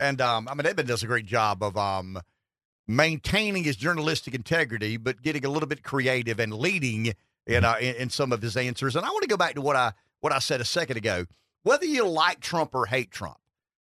[0.00, 2.20] And um, I mean, Eben does a great job of um,
[2.88, 7.12] maintaining his journalistic integrity, but getting a little bit creative and leading
[7.46, 8.96] in, uh, in, in some of his answers.
[8.96, 11.26] And I want to go back to what I what I said a second ago.
[11.62, 13.38] Whether you like Trump or hate Trump,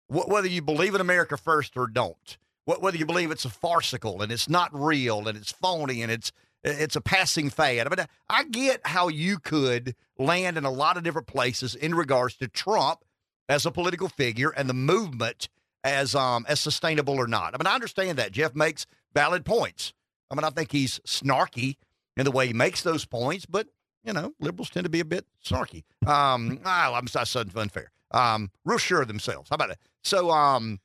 [0.07, 4.21] wh- whether you believe in America first or don't, whether you believe it's a farcical
[4.21, 6.31] and it's not real and it's phony and it's
[6.63, 7.87] it's a passing fad.
[7.87, 11.93] I mean, I get how you could land in a lot of different places in
[11.93, 13.05] regards to Trump
[13.47, 15.47] as a political figure and the movement
[15.91, 17.53] as um as sustainable or not.
[17.53, 19.93] I mean, I understand that Jeff makes valid points.
[20.29, 21.77] I mean, I think he's snarky
[22.15, 23.67] in the way he makes those points, but
[24.03, 25.83] you know, liberals tend to be a bit snarky.
[26.05, 27.91] Um, oh, I'm not so unfair.
[28.11, 29.49] Um, real sure of themselves.
[29.49, 29.79] How about it?
[30.03, 30.79] So, um,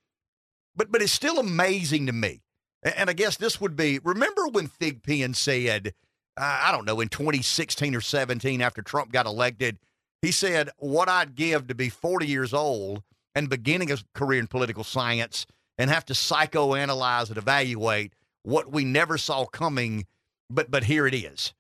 [0.75, 2.43] but but it's still amazing to me.
[2.83, 5.95] And I guess this would be remember when Thigpen said,
[6.37, 9.79] uh, I don't know, in 2016 or 17 after Trump got elected,
[10.21, 13.03] he said, What I'd give to be 40 years old
[13.35, 15.47] and beginning a career in political science
[15.79, 20.07] and have to psychoanalyze and evaluate what we never saw coming,
[20.51, 21.55] but but here it is.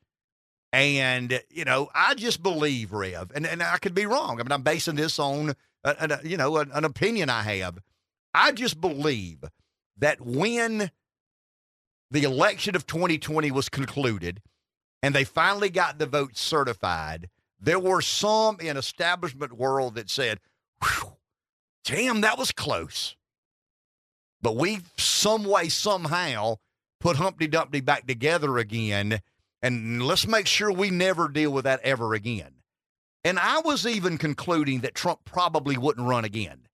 [0.74, 4.40] And, you know, I just believe, Rev, and, and I could be wrong.
[4.40, 5.50] I mean, I'm basing this on,
[5.84, 7.78] uh, a, a, uh, you know, an, an opinion I have
[8.34, 9.44] I just believe
[9.98, 10.90] that when
[12.10, 14.40] the election of 2020 was concluded
[15.02, 17.28] and they finally got the vote certified,
[17.60, 20.40] there were some in establishment world that said,
[21.84, 23.16] damn, that was close.
[24.40, 26.56] But we some way, somehow
[27.00, 29.20] put Humpty Dumpty back together again.
[29.62, 32.54] And let's make sure we never deal with that ever again.
[33.24, 36.66] And I was even concluding that Trump probably wouldn't run again.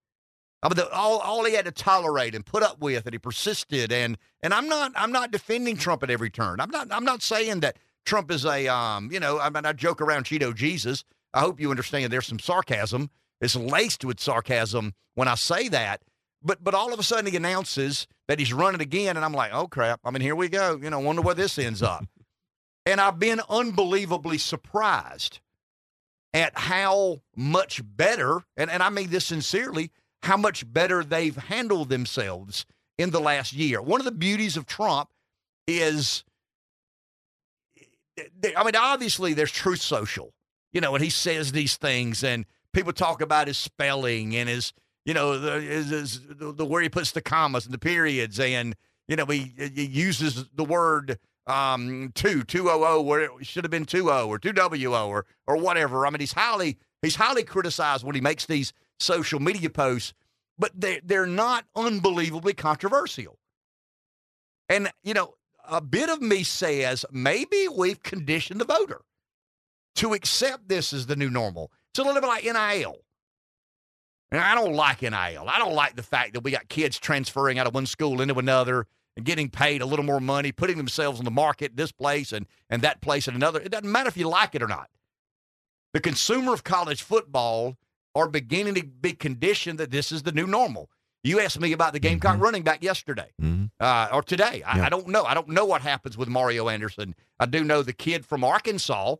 [0.63, 3.93] I mean, all all he had to tolerate and put up with, and he persisted.
[3.93, 6.61] And and I'm not I'm not defending Trump at every turn.
[6.61, 9.73] I'm not I'm not saying that Trump is a um you know I mean I
[9.73, 11.05] joke around Cheeto Jesus.
[11.35, 13.11] I hope you understand there's some sarcasm.
[13.41, 16.03] It's laced with sarcasm when I say that.
[16.43, 19.53] But but all of a sudden he announces that he's running again, and I'm like,
[19.53, 20.01] oh crap!
[20.05, 20.79] I mean, here we go.
[20.81, 22.05] You know, wonder where this ends up.
[22.87, 25.41] and I've been unbelievably surprised
[26.33, 29.91] at how much better, and, and I mean this sincerely,
[30.23, 32.65] how much better they've handled themselves
[32.97, 33.83] in the last year.
[33.83, 35.11] One of the beauties of Trump
[35.67, 36.25] is,
[38.19, 40.33] eh, I mean, obviously there's Truth Social,
[40.73, 42.47] you know, and he says these things, and
[42.79, 44.73] people talk about his spelling and his,
[45.05, 48.39] you know, the, his, his, the, the where he puts the commas and the periods,
[48.39, 48.77] and
[49.09, 51.19] you know, he, he uses the word
[51.49, 54.95] um, two, two O O, where it should have been two O or two W
[54.95, 56.07] O or or whatever.
[56.07, 60.15] I mean, he's highly he's highly criticized when he makes these social media posts,
[60.57, 63.39] but they're, they're not unbelievably controversial.
[64.69, 65.35] And, you know,
[65.69, 69.01] a bit of me says maybe we've conditioned the voter
[69.97, 71.73] to accept this as the new normal.
[71.93, 72.97] It's a little bit like NIL.
[74.31, 75.13] And I don't like NIL.
[75.15, 78.39] I don't like the fact that we got kids transferring out of one school into
[78.39, 78.87] another
[79.17, 82.47] and getting paid a little more money, putting themselves on the market this place and,
[82.69, 83.61] and that place and another.
[83.61, 84.91] It doesn't matter if you like it or not.
[85.95, 87.77] The consumer of college football
[88.15, 90.91] are beginning to be conditioned that this is the new normal.
[91.25, 92.43] You asked me about the Gamecock mm-hmm.
[92.43, 93.67] running back yesterday mm-hmm.
[93.81, 94.63] uh, or today.
[94.65, 94.87] I, yeah.
[94.87, 95.25] I, don't know.
[95.25, 97.15] I don't know what happens with Mario Anderson.
[97.41, 99.17] I do know the kid from Arkansas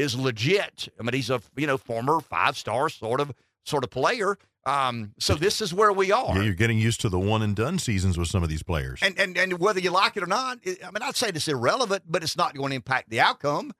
[0.00, 0.88] is legit.
[0.98, 3.32] I mean, he's a you know former five star sort of
[3.64, 4.36] sort of player.
[4.66, 6.36] Um, so this is where we are.
[6.36, 9.00] Yeah, you're getting used to the one and done seasons with some of these players.
[9.02, 12.04] And and and whether you like it or not, I mean, I'd say it's irrelevant,
[12.08, 13.72] but it's not going to impact the outcome.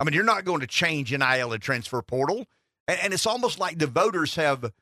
[0.00, 2.46] I mean, you're not going to change NIL and transfer portal
[2.88, 4.72] and, and it's almost like the voters have.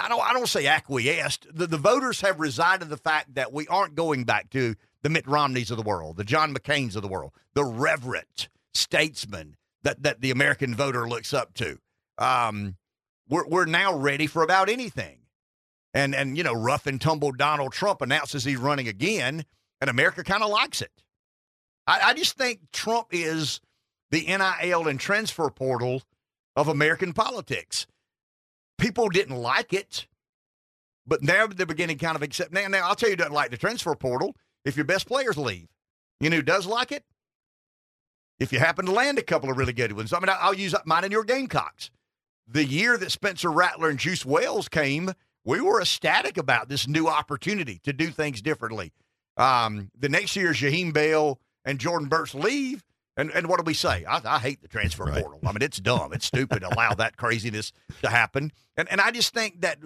[0.00, 0.20] I don't.
[0.20, 1.46] I don't say acquiesced.
[1.52, 5.08] The, the voters have resigned to the fact that we aren't going back to the
[5.08, 10.02] Mitt Romneys of the world, the John McCain's of the world, the reverent statesman that
[10.02, 11.78] that the American voter looks up to.
[12.18, 12.76] Um,
[13.28, 15.20] we're we're now ready for about anything,
[15.94, 19.44] and and you know, rough and tumble Donald Trump announces he's running again,
[19.80, 20.92] and America kind of likes it.
[21.86, 23.60] I, I just think Trump is
[24.10, 26.02] the NIL and transfer portal
[26.56, 27.86] of American politics.
[28.78, 30.06] People didn't like it,
[31.06, 32.52] but now they're beginning kind of accept.
[32.52, 34.34] Now, now I'll tell you, doesn't like the transfer portal
[34.64, 35.68] if your best players leave.
[36.20, 37.04] You know who does like it?
[38.38, 40.12] If you happen to land a couple of really good ones.
[40.12, 41.90] I mean, I'll use mine and your Gamecocks.
[42.46, 45.12] the year that Spencer Rattler and Juice Wells came,
[45.44, 48.92] we were ecstatic about this new opportunity to do things differently.
[49.36, 52.82] Um, the next year, Jaheim Bell and Jordan Burch leave.
[53.16, 54.04] And, and what do we say?
[54.04, 55.20] I, I hate the transfer Right.
[55.22, 55.40] portal.
[55.44, 56.12] I mean, it's dumb.
[56.12, 58.52] It's stupid to allow that craziness to happen.
[58.76, 59.78] And, and I just think that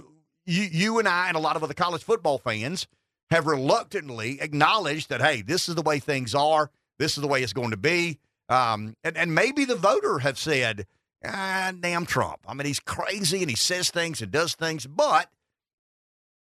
[0.45, 2.87] you, you and I and a lot of other college football fans
[3.31, 6.71] have reluctantly acknowledged that, hey, this is the way things are.
[6.99, 8.19] This is the way it's going to be.
[8.49, 10.87] Um, and, and maybe the voter have said,
[11.25, 12.41] ah, damn Trump.
[12.47, 15.29] I mean, he's crazy and he says things and does things, but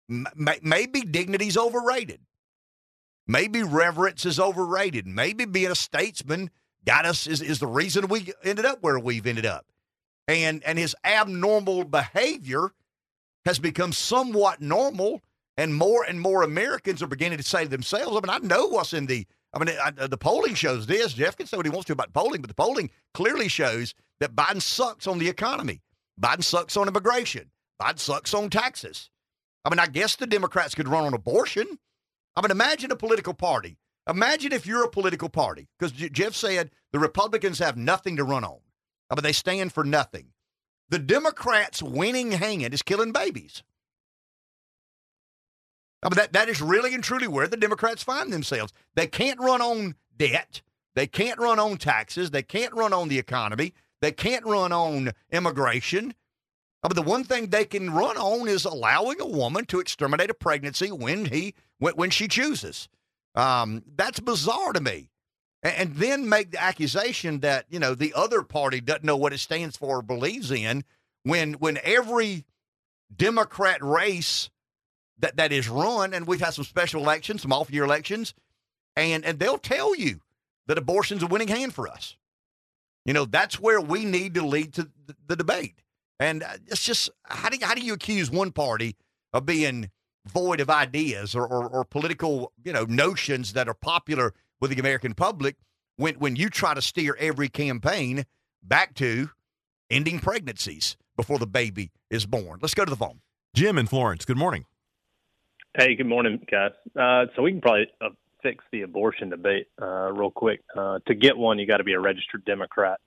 [0.10, 2.20] m- may- maybe dignity's overrated.
[3.28, 5.08] Maybe reverence is overrated.
[5.08, 6.50] Maybe being a statesman
[6.86, 9.66] got us is, is the reason we ended up where we've ended up.
[10.28, 12.72] And and his abnormal behavior
[13.46, 15.22] has become somewhat normal,
[15.58, 18.68] and more and more Americans are beginning to say to themselves, I mean, I know
[18.68, 21.14] what's in the I mean, I, the polling shows this.
[21.14, 24.36] Jeff can say what he wants to about polling, but the polling clearly shows that
[24.36, 25.82] Biden sucks on the economy.
[26.20, 27.52] Biden sucks on immigration.
[27.82, 29.10] Biden sucks on taxes.
[29.66, 31.80] I mean, I guess the Democrats could run on abortion.
[32.36, 33.78] I mean, imagine a political party.
[34.10, 38.44] Imagine if you're a political party, because Jeff said the Republicans have nothing to run
[38.44, 38.60] on.
[39.10, 40.28] I mean, they stand for nothing.
[40.90, 43.64] The Democrats' winning hand is killing babies.
[46.04, 48.74] I mean, that, that is really and truly where the Democrats find themselves.
[48.96, 50.62] They can't run on debt.
[50.96, 52.32] They can't run on taxes.
[52.32, 53.74] They can't run on the economy.
[54.02, 56.16] They can't run on immigration.
[56.84, 60.32] I mean, the one thing they can run on is allowing a woman to exterminate
[60.32, 62.90] a pregnancy when he when, when she chooses.
[63.36, 65.10] Um, that's bizarre to me.
[65.62, 69.34] And, and then make the accusation that you know the other party doesn't know what
[69.34, 70.84] it stands for or believes in
[71.24, 72.46] when when every
[73.16, 74.50] Democrat race
[75.22, 78.34] that that is run, and we've had some special elections, some off year elections,
[78.96, 80.22] and and they'll tell you
[80.68, 82.18] that abortion's a winning hand for us.
[83.06, 85.82] You know, that's where we need to lead to the, the debate.
[86.20, 88.96] And uh, it's just how do you, how do you accuse one party
[89.34, 89.90] of being
[90.28, 94.80] void of ideas or, or, or political you know notions that are popular with the
[94.80, 95.56] American public
[95.96, 98.26] when when you try to steer every campaign
[98.62, 99.32] back to
[99.90, 102.60] ending pregnancies before the baby is born.
[102.62, 103.22] Let's go to the phone.
[103.56, 104.26] Jim in Florence.
[104.26, 104.66] Good morning.
[105.74, 106.74] Hey, good morning, guys.
[107.00, 108.10] Uh, so we can probably uh,
[108.44, 110.60] fix the abortion debate uh, real quick.
[110.76, 113.00] Uh, to get one, you got to be a registered Democrat,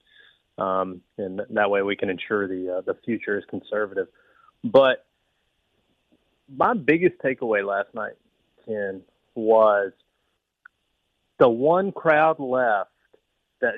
[0.56, 4.06] um, and that way we can ensure the uh, the future is conservative.
[4.62, 5.04] But
[6.48, 8.14] my biggest takeaway last night,
[8.64, 9.02] Ken,
[9.34, 9.92] was
[11.38, 12.92] the one crowd left
[13.60, 13.74] that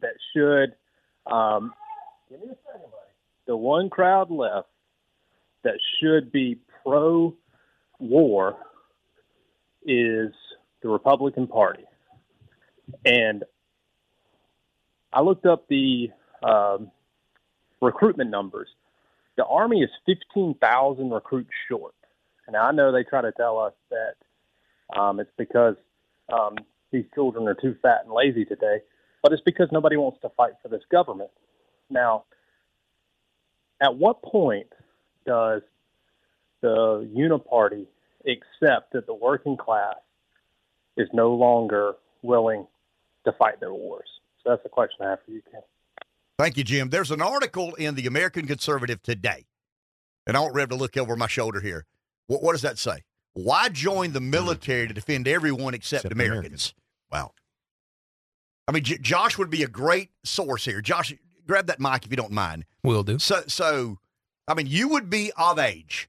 [0.00, 0.74] that should.
[1.32, 1.72] Um,
[2.28, 3.12] give me a second, buddy.
[3.46, 4.70] The one crowd left
[5.62, 7.36] that should be pro
[7.98, 8.56] war
[9.84, 10.32] is
[10.82, 11.84] the Republican Party.
[13.04, 13.44] And
[15.12, 16.10] I looked up the
[16.42, 16.90] um,
[17.80, 18.68] recruitment numbers.
[19.36, 21.94] The Army is 15,000 recruits short.
[22.46, 25.76] And I know they try to tell us that um, it's because
[26.32, 26.56] um,
[26.90, 28.78] these children are too fat and lazy today,
[29.22, 31.30] but it's because nobody wants to fight for this government.
[31.90, 32.24] Now,
[33.80, 34.68] at what point
[35.26, 35.62] does
[36.60, 37.86] the uniparty
[38.26, 39.96] accept that the working class
[40.96, 42.66] is no longer willing
[43.24, 44.08] to fight their wars?
[44.42, 45.62] So that's the question I have for you, Ken.
[46.38, 46.90] Thank you, Jim.
[46.90, 49.46] There's an article in the American Conservative today,
[50.26, 51.84] and I don't have to look over my shoulder here.
[52.28, 53.02] What, what does that say?
[53.34, 56.38] Why join the military to defend everyone except, Except Americans?
[56.38, 56.74] Americans.
[57.10, 57.32] Wow.
[58.66, 60.80] I mean, J- Josh would be a great source here.
[60.80, 61.14] Josh,
[61.46, 62.64] grab that mic if you don't mind.
[62.84, 63.18] Will do.
[63.18, 63.98] So, so,
[64.46, 66.08] I mean, you would be of age.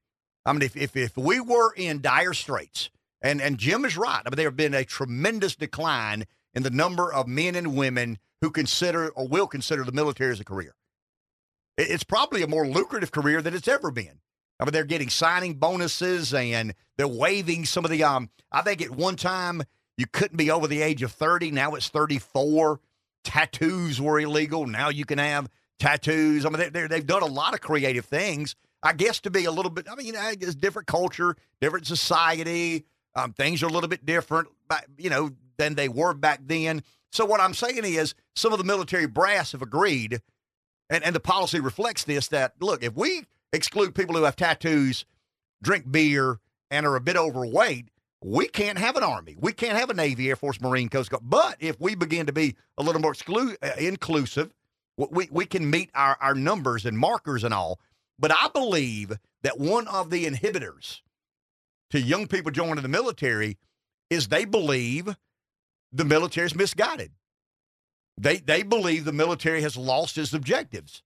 [0.50, 2.90] I mean, if, if, if we were in dire straits,
[3.22, 6.72] and, and Jim is right, I mean, there have been a tremendous decline in the
[6.72, 10.76] number of men and women who consider or will consider the military as a career.
[11.78, 14.22] It's probably a more lucrative career than it's ever been.
[14.60, 18.04] I mean, they're getting signing bonuses and they're waiving some of the.
[18.04, 19.62] Um, I think at one time
[19.98, 21.52] you couldn't be over the age of thirty.
[21.52, 22.80] Now it's thirty-four.
[23.24, 24.66] Tattoos were illegal.
[24.66, 26.46] Now you can have tattoos.
[26.46, 28.56] I mean, they're, they've done a lot of creative things.
[28.82, 29.88] I guess to be a little bit.
[29.92, 32.86] I mean, you know, it's different culture, different society.
[33.16, 34.48] Um, things are a little bit different,
[34.98, 36.84] you know, than they were back then.
[37.12, 40.22] So what I'm saying is, some of the military brass have agreed,
[40.90, 42.28] and, and the policy reflects this.
[42.28, 45.06] That look, if we exclude people who have tattoos,
[45.62, 46.40] drink beer,
[46.72, 47.90] and are a bit overweight,
[48.24, 49.36] we can't have an army.
[49.40, 51.24] We can't have a Navy, Air Force, Marine, Coast Guard.
[51.26, 54.54] But if we begin to be a little more exclu- uh, inclusive,
[54.98, 57.80] we, we can meet our, our numbers and markers and all.
[58.20, 61.00] But I believe that one of the inhibitors
[61.92, 63.58] to young people joining the military
[64.10, 65.16] is they believe
[65.92, 67.12] the military is misguided.
[68.18, 71.02] They, they believe the military has lost its objectives.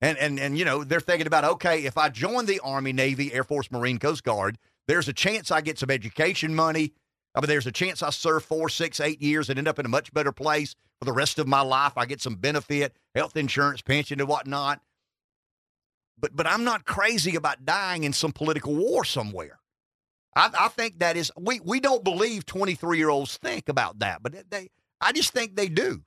[0.00, 3.32] And, and, and, you know, they're thinking about, okay, if I join the Army, Navy,
[3.32, 6.92] Air Force, Marine, Coast Guard, there's a chance I get some education money.
[7.34, 9.86] I mean, there's a chance I serve four, six, eight years and end up in
[9.86, 11.92] a much better place for the rest of my life.
[11.96, 14.80] I get some benefit, health insurance, pension, and whatnot.
[16.18, 19.58] But but I'm not crazy about dying in some political war somewhere.
[20.34, 24.22] I, I think that is we we don't believe 23 year olds think about that,
[24.22, 24.70] but they
[25.00, 26.02] I just think they do.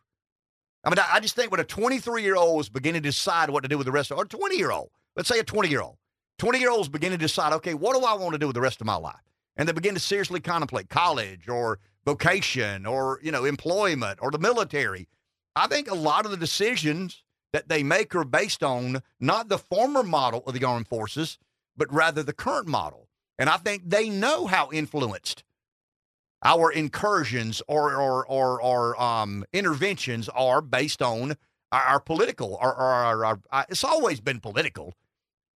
[0.84, 3.50] I mean, I, I just think when a 23 year old is beginning to decide
[3.50, 5.70] what to do with the rest of, or 20 year old, let's say a 20
[5.70, 5.98] year old,
[6.38, 8.62] 20 year olds beginning to decide, okay, what do I want to do with the
[8.62, 9.30] rest of my life?
[9.60, 14.40] and they begin to seriously contemplate college or vocation or you know employment or the
[14.40, 15.08] military
[15.56, 17.24] i think a lot of the decisions
[17.54, 21.38] that they make are based on not the former model of the armed forces
[21.76, 23.08] but rather the current model.
[23.38, 25.44] And i think they know how influenced
[26.44, 31.36] our incursions or or or, or um, interventions are based on
[31.72, 34.94] our, our political or, our, our, our, it's always been political.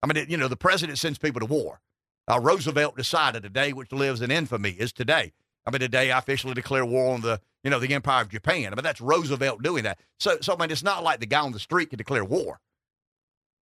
[0.01, 1.81] I mean it, you know the president sends people to war.
[2.29, 5.33] Uh, Roosevelt decided a day which lives in infamy is today.
[5.65, 8.67] I mean, today I officially declare war on the, you know, the Empire of Japan.
[8.67, 9.99] I mean, that's Roosevelt doing that.
[10.19, 12.59] So, so I mean, it's not like the guy on the street can declare war.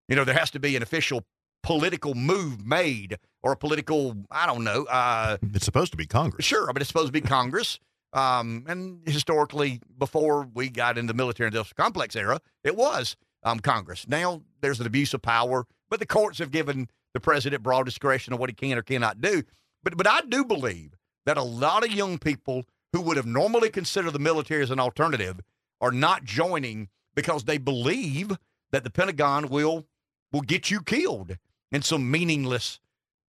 [0.09, 1.25] You know, there has to be an official
[1.63, 4.85] political move made or a political, I don't know.
[4.85, 6.45] Uh, it's supposed to be Congress.
[6.45, 6.65] Sure.
[6.65, 7.79] I mean, it's supposed to be Congress.
[8.13, 13.61] Um, and historically, before we got into the military industrial complex era, it was um,
[13.61, 14.09] Congress.
[14.09, 18.33] Now there's an abuse of power, but the courts have given the president broad discretion
[18.33, 19.43] of what he can or cannot do.
[19.83, 23.71] But but I do believe that a lot of young people who would have normally
[23.71, 25.41] considered the military as an alternative
[25.81, 28.37] are not joining because they believe
[28.73, 29.87] that the Pentagon will
[30.33, 31.37] will get you killed
[31.73, 32.79] in some meaningless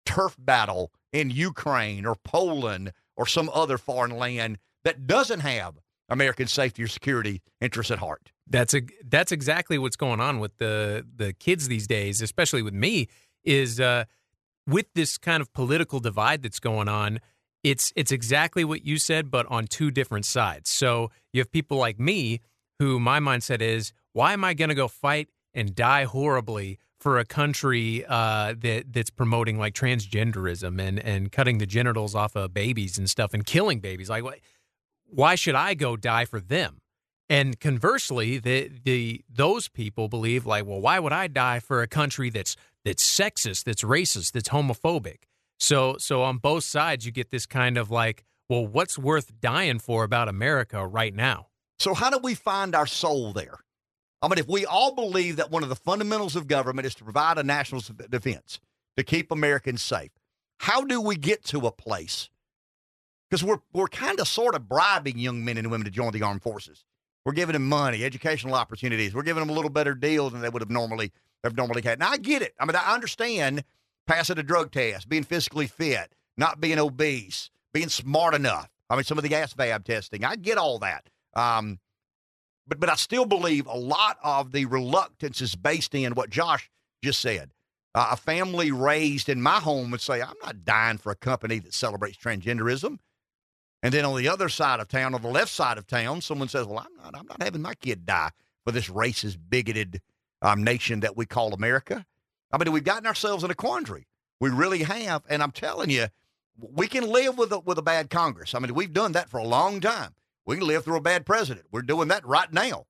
[0.06, 5.76] turf battle in Ukraine or Poland or some other foreign land that doesn't have
[6.10, 8.32] American safety or security interests at heart.
[8.48, 12.74] That's a that's exactly what's going on with the the kids these days, especially with
[12.74, 13.07] me
[13.44, 14.06] is uh,
[14.68, 17.20] with this kind of political divide that's going on.
[17.66, 20.70] It's it's exactly what you said, but on two different sides.
[20.70, 22.42] So you have people like me,
[22.78, 27.18] who my mindset is, why am I going to go fight and die horribly for
[27.18, 32.54] a country uh, that that's promoting like transgenderism and and cutting the genitals off of
[32.54, 34.12] babies and stuff and killing babies?
[34.12, 34.24] Like,
[35.08, 36.82] why should I go die for them?
[37.32, 41.88] And conversely, the the those people believe like, well, why would I die for a
[41.88, 45.24] country that's that's sexist, that's racist, that's homophobic?
[45.60, 49.80] So so on both sides, you get this kind of like, well, what's worth dying
[49.80, 51.48] for about America right now?
[51.80, 53.60] So how do we find our soul there?
[54.22, 57.03] I mean, if we all believe that one of the fundamentals of government is to
[57.03, 58.60] provide a national defense
[58.98, 60.11] to keep Americans safe,
[60.60, 62.30] how do we get to a place?
[63.30, 66.22] Because we're we're kind of sort of bribing young men and women to join the
[66.22, 66.86] armed forces.
[67.26, 69.15] We're giving them money, educational opportunities.
[69.15, 71.11] We're giving them a little better deal than they would have normally
[71.44, 71.99] have normally had.
[71.99, 72.53] Now I get it.
[72.60, 73.64] I mean, I understand
[74.07, 78.69] passing a drug test, being physically fit, not being obese, being smart enough.
[78.90, 80.23] I mean, some of the ASVAB testing.
[80.23, 81.10] I get all that.
[81.34, 81.80] Um,
[82.68, 86.69] but but I still believe a lot of the reluctance is based in what Josh
[87.03, 87.52] just said.
[87.94, 91.60] Uh, a family raised in my home would say, "I'm not dying for a company
[91.60, 92.99] that celebrates transgenderism."
[93.84, 96.48] And then on the other side of town, on the left side of town, someone
[96.48, 97.19] says, "Well, I'm not.
[97.19, 98.32] I'm not having my kid die
[98.64, 100.02] for this racist, bigoted
[100.41, 102.06] um, nation that we call America."
[102.56, 104.07] I mean, we've gotten ourselves in a quandary.
[104.40, 106.07] We really have, and I'm telling you,
[106.57, 108.56] we can live with a, with a bad Congress.
[108.56, 110.15] I mean, we've done that for a long time.
[110.45, 111.65] We can live through a bad president.
[111.69, 112.86] We're doing that right now.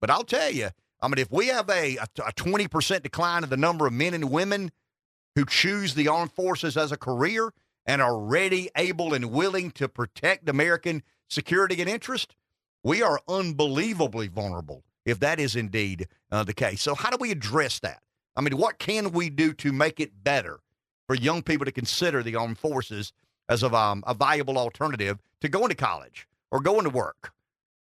[0.00, 0.70] But I'll tell you,
[1.02, 4.30] I mean, if we have a, a 20% decline in the number of men and
[4.30, 4.70] women
[5.34, 7.52] who choose the armed forces as a career,
[7.86, 12.36] and are ready, able, and willing to protect American security and interest,
[12.82, 16.82] we are unbelievably vulnerable if that is indeed uh, the case.
[16.82, 18.00] So, how do we address that?
[18.36, 20.60] I mean, what can we do to make it better
[21.06, 23.12] for young people to consider the armed forces
[23.48, 27.32] as a, um, a viable alternative to going to college or going to work?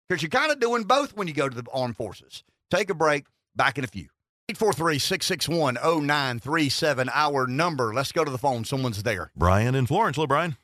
[0.08, 2.44] Because you're kind of doing both when you go to the armed forces.
[2.70, 3.26] Take a break.
[3.54, 4.08] Back in a few.
[4.48, 7.92] 843 661 0937, our number.
[7.92, 8.64] Let's go to the phone.
[8.64, 9.32] Someone's there.
[9.34, 10.16] Brian in Florence.
[10.16, 10.56] Hello, Brian.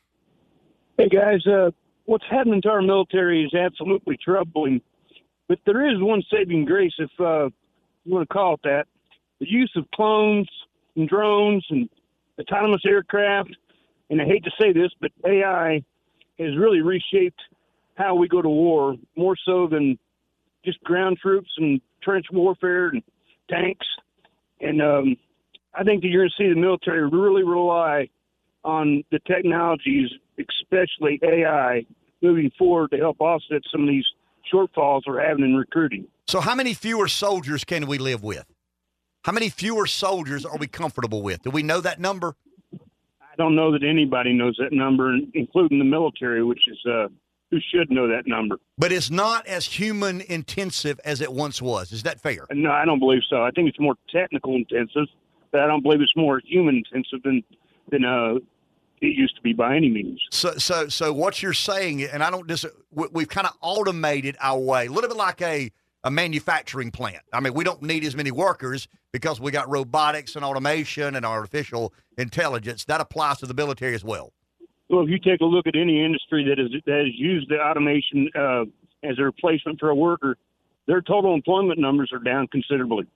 [0.97, 1.45] Hey, guys.
[1.45, 1.71] Uh,
[2.05, 4.81] what's happening to our military is absolutely troubling.
[5.49, 7.49] But there is one saving grace, if uh,
[8.05, 8.87] you want to call it that.
[9.43, 10.47] The use of clones
[10.95, 11.89] and drones and
[12.39, 13.55] autonomous aircraft.
[14.09, 15.83] And I hate to say this, but AI
[16.39, 17.41] has really reshaped
[17.95, 19.99] how we go to war more so than
[20.63, 23.03] just ground troops and trench warfare and
[23.49, 23.85] tanks,
[24.61, 25.17] and um,
[25.73, 28.07] I think that you're going to see the military really rely
[28.63, 30.09] on the technologies,
[30.39, 31.85] especially AI,
[32.21, 34.05] moving forward to help offset some of these
[34.51, 36.07] shortfalls we're having in recruiting.
[36.27, 38.45] So, how many fewer soldiers can we live with?
[39.23, 41.43] How many fewer soldiers are we comfortable with?
[41.43, 42.35] Do we know that number?
[42.73, 47.07] I don't know that anybody knows that number, including the military, which is uh,
[47.49, 48.57] who should know that number.
[48.77, 51.91] But it's not as human intensive as it once was.
[51.93, 52.45] Is that fair?
[52.51, 53.41] No, I don't believe so.
[53.41, 55.07] I think it's more technical intensive,
[55.51, 57.43] but I don't believe it's more human intensive than
[57.89, 58.35] than uh,
[59.01, 60.21] it used to be by any means.
[60.31, 64.37] So, so, so what you're saying, and I don't dis, we- we've kind of automated
[64.39, 65.71] our way, a little bit like a
[66.03, 67.23] a manufacturing plant.
[67.31, 71.25] I mean, we don't need as many workers because we got robotics and automation and
[71.25, 72.85] artificial intelligence.
[72.85, 74.33] That applies to the military as well.
[74.89, 77.59] Well, if you take a look at any industry that is that has used the
[77.59, 78.65] automation uh,
[79.03, 80.37] as a replacement for a worker,
[80.87, 83.07] their total employment numbers are down considerably.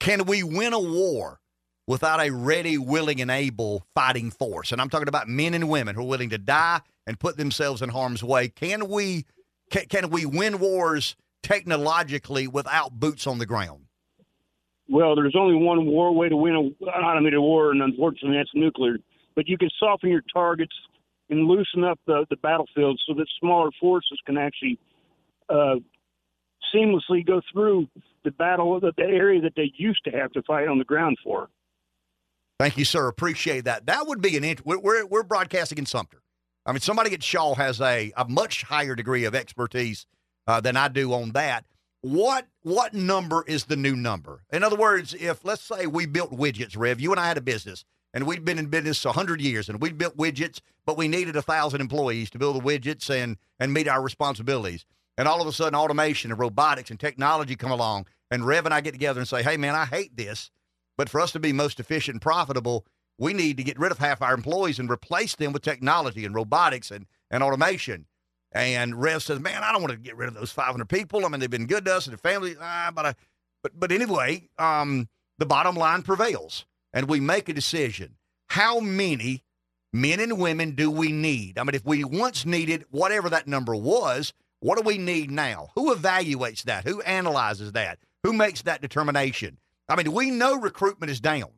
[0.00, 1.40] Can we win a war
[1.86, 4.72] without a ready, willing, and able fighting force?
[4.72, 7.82] And I'm talking about men and women who are willing to die and put themselves
[7.82, 8.48] in harm's way.
[8.48, 9.26] Can we
[9.70, 13.84] can, can we win wars technologically without boots on the ground?
[14.88, 18.98] Well, there's only one war way to win an automated war, and unfortunately, that's nuclear.
[19.34, 20.74] But you can soften your targets
[21.30, 24.78] and loosen up the, the battlefield so that smaller forces can actually
[25.48, 25.76] uh,
[26.74, 27.88] seamlessly go through
[28.24, 31.16] the battle, the, the area that they used to have to fight on the ground
[31.24, 31.48] for.
[32.58, 33.08] Thank you, sir.
[33.08, 33.86] Appreciate that.
[33.86, 36.22] That would be an int- we're, we're we're broadcasting in Sumter.
[36.64, 40.06] I mean, somebody at Shaw has a a much higher degree of expertise
[40.46, 41.64] uh, than I do on that.
[42.02, 44.42] What what number is the new number?
[44.52, 47.42] In other words, if let's say we built widgets, Rev, you and I had a
[47.42, 51.36] business, and we'd been in business hundred years, and we built widgets, but we needed
[51.36, 54.84] a thousand employees to build the widgets and and meet our responsibilities.
[55.16, 58.74] And all of a sudden, automation and robotics and technology come along, and Rev and
[58.74, 60.50] I get together and say, "Hey, man, I hate this."
[60.96, 62.84] But for us to be most efficient and profitable,
[63.18, 66.34] we need to get rid of half our employees and replace them with technology and
[66.34, 68.06] robotics and, and automation.
[68.54, 71.24] And Rev says, "Man, I don't want to get rid of those 500 people.
[71.24, 72.56] I mean, they've been good to us and their families.
[72.60, 73.14] Ah, but I,
[73.62, 75.08] but but anyway, um,
[75.38, 78.16] the bottom line prevails, and we make a decision.
[78.48, 79.42] How many
[79.92, 81.58] men and women do we need?
[81.58, 85.70] I mean, if we once needed whatever that number was, what do we need now?
[85.74, 86.84] Who evaluates that?
[86.84, 87.98] Who analyzes that?
[88.22, 89.58] Who makes that determination?
[89.88, 91.50] I mean, we know recruitment is down.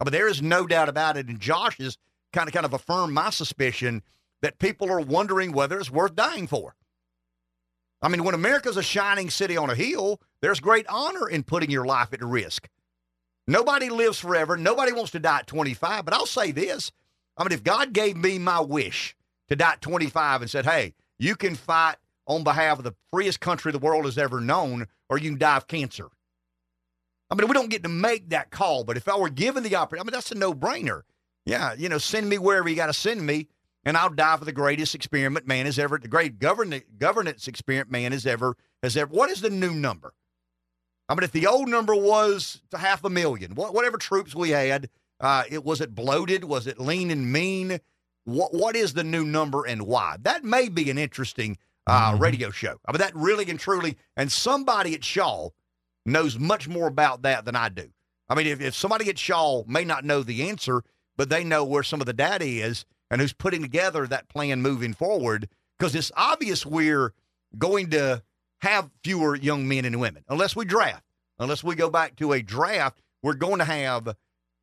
[0.00, 1.28] I mean, there is no doubt about it.
[1.28, 1.96] And Josh has
[2.32, 4.02] kind of kind of affirmed my suspicion
[4.42, 6.74] that people are wondering whether it's worth dying for.
[8.02, 11.70] I mean, when America's a shining city on a hill, there's great honor in putting
[11.70, 12.68] your life at risk.
[13.46, 14.56] Nobody lives forever.
[14.56, 16.04] Nobody wants to die at 25.
[16.04, 16.90] But I'll say this
[17.36, 19.16] I mean, if God gave me my wish
[19.48, 21.96] to die at 25 and said, hey, you can fight
[22.26, 25.56] on behalf of the freest country the world has ever known, or you can die
[25.56, 26.08] of cancer.
[27.30, 29.76] I mean, we don't get to make that call, but if I were given the
[29.76, 31.02] opportunity, I mean, that's a no brainer.
[31.46, 33.48] Yeah, you know, send me wherever you got to send me,
[33.84, 37.90] and I'll die for the greatest experiment man has ever, the great governance governance experiment
[37.90, 39.12] man has ever has ever.
[39.12, 40.14] What is the new number?
[41.08, 44.50] I mean, if the old number was to half a million, what, whatever troops we
[44.50, 44.88] had,
[45.20, 46.44] uh, it was it bloated?
[46.44, 47.80] Was it lean and mean?
[48.24, 50.16] What what is the new number and why?
[50.22, 52.78] That may be an interesting uh, radio show.
[52.86, 55.50] I mean, that really and truly, and somebody at Shaw
[56.06, 57.88] knows much more about that than I do.
[58.28, 60.82] I mean, if, if somebody at Shaw may not know the answer,
[61.16, 64.62] but they know where some of the data is and who's putting together that plan
[64.62, 65.46] moving forward,
[65.78, 67.12] because it's obvious we're
[67.58, 68.22] going to
[68.62, 71.04] have fewer young men and women unless we draft.
[71.38, 74.16] Unless we go back to a draft, we're going to have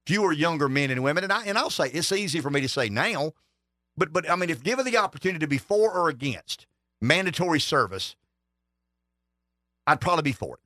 [0.08, 1.24] fewer younger men and women.
[1.24, 3.34] And I and I'll say it's easy for me to say now,
[3.96, 6.66] but but I mean, if given the opportunity to be for or against
[7.02, 8.16] mandatory service,
[9.86, 10.62] I'd probably be for it.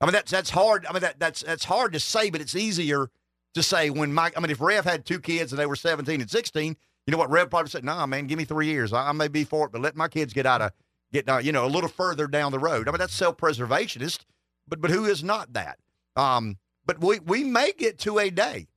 [0.00, 0.86] I mean, that's that's hard.
[0.86, 3.10] I mean, that that's that's hard to say, but it's easier
[3.56, 4.34] to say when Mike.
[4.36, 6.76] I mean, if Rev had two kids and they were seventeen and sixteen,
[7.06, 7.30] you know what?
[7.30, 8.92] Rev probably said, "Nah, man, give me three years.
[8.92, 10.72] I, I may be for it, but let my kids get out of
[11.12, 14.20] get uh, you know a little further down the road." I mean, that's self preservationist,
[14.68, 15.78] but but who is not that?
[16.14, 18.68] Um, but we we may get to a day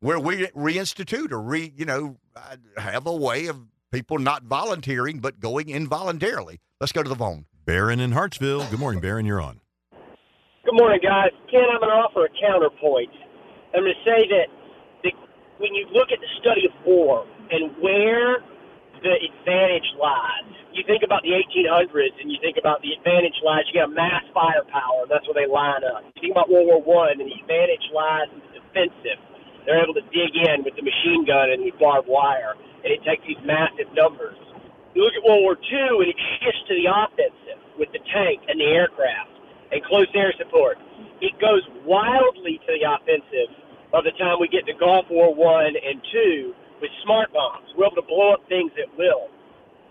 [0.00, 3.60] where we reinstitute or re you know uh, have a way of
[3.90, 6.60] people not volunteering but going involuntarily.
[6.80, 7.46] Let's go to the phone.
[7.64, 8.66] Barron in Hartsville.
[8.68, 9.24] Good morning, Barron.
[9.24, 9.60] You're on.
[10.64, 11.30] Good morning, guys.
[11.50, 13.10] Ken, I'm going to offer a counterpoint.
[13.76, 14.48] I'm going to say that
[15.04, 15.10] the,
[15.60, 18.40] when you look at the study of war and where
[19.04, 23.64] the advantage lies, you think about the 1800s and you think about the advantage lies.
[23.72, 25.08] You got mass firepower.
[25.08, 26.04] That's where they line up.
[26.16, 29.20] You think about World War One, and the advantage lies in the defensive.
[29.68, 33.00] They're able to dig in with the machine gun and the barbed wire, and it
[33.04, 34.36] takes these massive numbers.
[34.96, 38.44] You look at World War Two, and it shifts to the offensive with the tank
[38.48, 39.31] and the aircraft
[39.72, 40.78] and close air support.
[41.20, 43.50] It goes wildly to the offensive
[43.90, 47.68] by the time we get to Gulf War One and Two with smart bombs.
[47.76, 49.28] We're able to blow up things at will.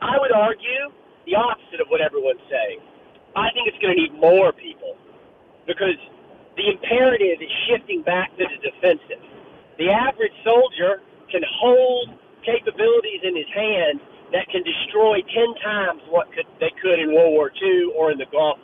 [0.02, 0.92] I would argue
[1.26, 2.80] the opposite of what everyone's saying.
[3.36, 4.98] I think it's going to need more people
[5.66, 5.96] because
[6.58, 9.24] the imperative is shifting back to the defensive.
[9.78, 11.02] The average soldier
[11.32, 12.12] can hold
[12.44, 14.02] capabilities in his hand
[14.34, 18.18] that can destroy 10 times what could, they could in World War II or in
[18.18, 18.60] the Gulf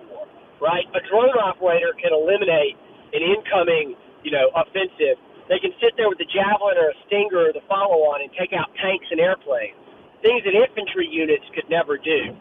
[0.62, 0.86] right?
[0.96, 2.76] A drone operator can eliminate
[3.14, 5.18] an incoming, you know, offensive.
[5.48, 8.52] They can sit there with the javelin or a stinger or the follow-on and take
[8.52, 9.80] out tanks and airplanes,
[10.22, 12.36] things that infantry units could never do.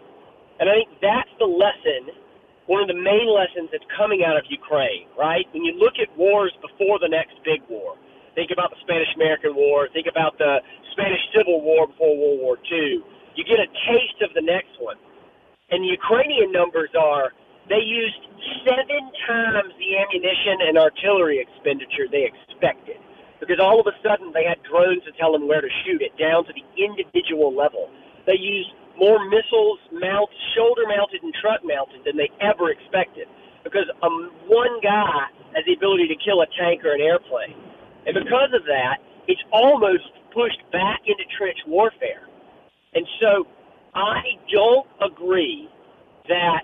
[0.59, 2.10] And I think that's the lesson,
[2.66, 5.47] one of the main lessons that's coming out of Ukraine, right?
[5.55, 7.94] When you look at wars before the next big war,
[8.34, 10.59] think about the Spanish American War, think about the
[10.93, 13.05] Spanish Civil War before World War II.
[13.36, 14.97] You get a taste of the next one.
[15.70, 17.32] And the Ukrainian numbers are
[17.68, 18.22] they used
[18.62, 22.97] seven times the ammunition and artillery expenditure they expected
[23.40, 26.14] because all of a sudden they had drones to tell them where to shoot it
[26.16, 27.90] down to the individual level.
[28.24, 33.28] They used more missiles mount, shoulder mounted and truck mounted than they ever expected
[33.62, 37.59] because um, one guy has the ability to kill a tank or an airplane.
[38.06, 42.30] And because of that, it's almost pushed back into trench warfare.
[42.94, 43.44] And so
[43.94, 45.68] I don't agree
[46.28, 46.62] that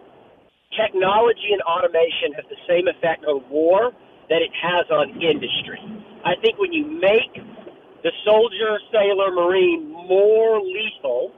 [0.77, 3.93] technology and automation have the same effect on war
[4.28, 5.81] that it has on industry.
[6.24, 7.35] I think when you make
[8.03, 11.32] the soldier, sailor, marine more lethal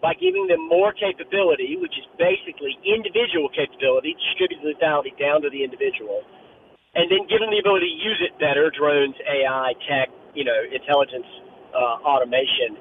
[0.00, 5.62] by giving them more capability, which is basically individual capability, distributed lethality down to the
[5.62, 6.22] individual,
[6.94, 10.58] and then give them the ability to use it better, drones, AI, tech, you know,
[10.74, 11.26] intelligence,
[11.74, 12.76] uh, automation.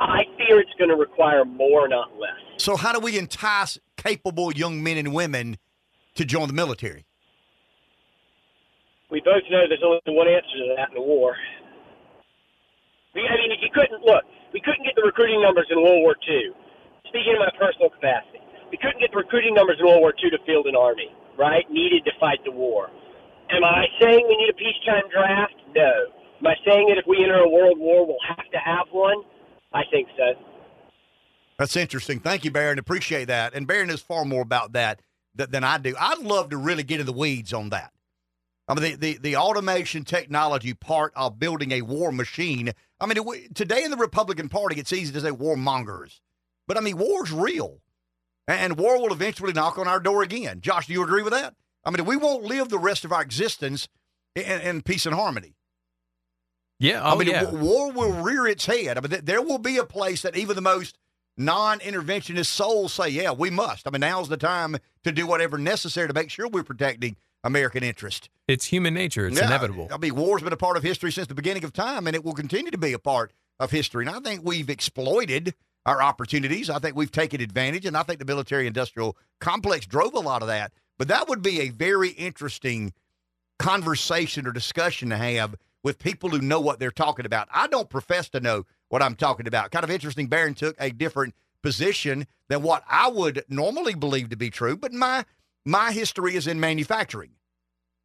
[0.00, 2.40] I fear it's going to require more, not less.
[2.56, 5.58] So, how do we entice capable young men and women
[6.14, 7.04] to join the military?
[9.10, 11.36] We both know there's only one answer to that in the war.
[13.14, 14.22] We, I mean, if you couldn't look,
[14.54, 16.54] we couldn't get the recruiting numbers in World War II.
[17.10, 18.38] Speaking in my personal capacity,
[18.70, 21.66] we couldn't get the recruiting numbers in World War II to field an army, right?
[21.70, 22.86] Needed to fight the war.
[23.50, 25.58] Am I saying we need a peacetime draft?
[25.74, 26.14] No.
[26.38, 29.26] Am I saying that if we enter a world war, we'll have to have one?
[29.74, 30.38] I think so.
[31.60, 32.20] That's interesting.
[32.20, 32.78] Thank you, Baron.
[32.78, 33.52] Appreciate that.
[33.52, 35.02] And Baron knows far more about that
[35.34, 35.94] than I do.
[36.00, 37.92] I'd love to really get in the weeds on that.
[38.66, 42.72] I mean, the, the, the automation technology part of building a war machine.
[42.98, 46.20] I mean, it, today in the Republican Party, it's easy to say warmongers.
[46.66, 47.82] But I mean, war's real.
[48.48, 50.62] And war will eventually knock on our door again.
[50.62, 51.56] Josh, do you agree with that?
[51.84, 53.86] I mean, we won't live the rest of our existence
[54.34, 55.56] in, in peace and harmony.
[56.78, 57.50] Yeah, oh, I mean, yeah.
[57.50, 58.96] war will rear its head.
[58.96, 60.96] I mean, there will be a place that even the most
[61.40, 66.06] non-interventionist souls say, "Yeah, we must." I mean, now's the time to do whatever necessary
[66.06, 68.28] to make sure we're protecting American interest.
[68.46, 69.26] It's human nature.
[69.26, 69.88] It's Yeah, inevitable.
[69.90, 72.24] I mean, war's been a part of history since the beginning of time, and it
[72.24, 74.06] will continue to be a part of history.
[74.06, 75.54] And I think we've exploited
[75.86, 76.68] our opportunities.
[76.68, 80.48] I think we've taken advantage, and I think the military-industrial complex drove a lot of
[80.48, 80.72] that.
[80.98, 82.92] But that would be a very interesting
[83.58, 87.48] conversation or discussion to have with people who know what they're talking about.
[87.52, 89.70] I don't profess to know what I'm talking about.
[89.70, 90.26] Kind of interesting.
[90.26, 94.92] Barron took a different position than what I would normally believe to be true, but
[94.92, 95.24] my
[95.64, 97.32] my history is in manufacturing.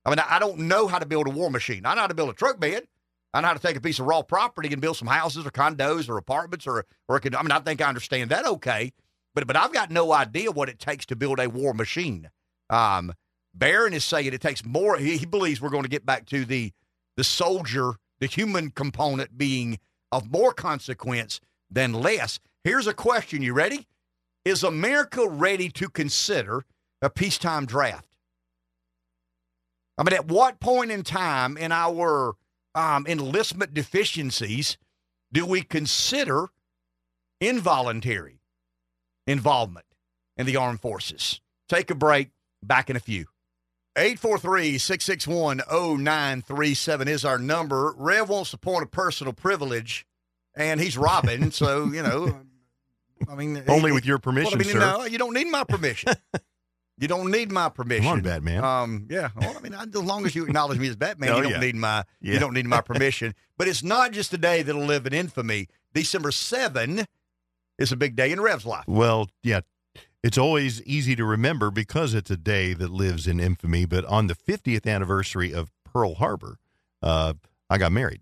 [0.05, 1.85] I mean, I don't know how to build a war machine.
[1.85, 2.87] I know how to build a truck bed.
[3.33, 5.51] I know how to take a piece of raw property and build some houses or
[5.51, 8.93] condos or apartments or or I mean, I think I understand that okay,
[9.33, 12.29] but but I've got no idea what it takes to build a war machine.
[12.69, 13.13] Um,
[13.53, 14.97] Barron is saying it takes more.
[14.97, 16.71] He, he believes we're going to get back to the
[17.17, 19.79] the soldier, the human component being
[20.15, 21.39] of more consequence
[21.69, 22.39] than less.
[22.63, 23.41] Here's a question.
[23.41, 23.87] You ready?
[24.43, 26.65] Is America ready to consider
[27.01, 28.15] a peacetime draft?
[29.97, 32.35] I mean, at what point in time in our
[32.73, 34.77] um, enlistment deficiencies
[35.31, 36.47] do we consider
[37.41, 38.39] involuntary
[39.27, 39.85] involvement
[40.37, 41.41] in the armed forces?
[41.69, 42.29] Take a break.
[42.63, 43.27] Back in a few.
[43.97, 45.61] 843 661
[46.03, 47.93] 0937 is our number.
[47.97, 50.05] Rev wants to point a personal privilege,
[50.55, 52.41] and he's Robin, so, you know,
[53.29, 54.79] I mean, Only with your permission, well, I mean, sir.
[54.79, 56.13] No, you don't need my permission.
[56.97, 58.03] you don't need my permission.
[58.03, 58.63] Come on, Batman.
[58.63, 59.29] Um, yeah.
[59.35, 61.51] Well, I mean, I, as long as you acknowledge me as Batman, Oh, you don't
[61.53, 61.59] yeah.
[61.59, 62.33] need my Yeah.
[62.33, 63.33] you don't need my permission.
[63.57, 65.67] but it's not just a day that'll live in infamy.
[65.93, 67.05] December seven
[67.79, 68.83] is a big day in Rev's life.
[68.87, 69.61] Well, yeah,
[70.25, 73.85] it's always easy to remember because it's a day that lives in infamy.
[73.85, 76.57] But on the 50th anniversary of Pearl Harbor,
[77.03, 77.33] uh,
[77.69, 78.21] I got married.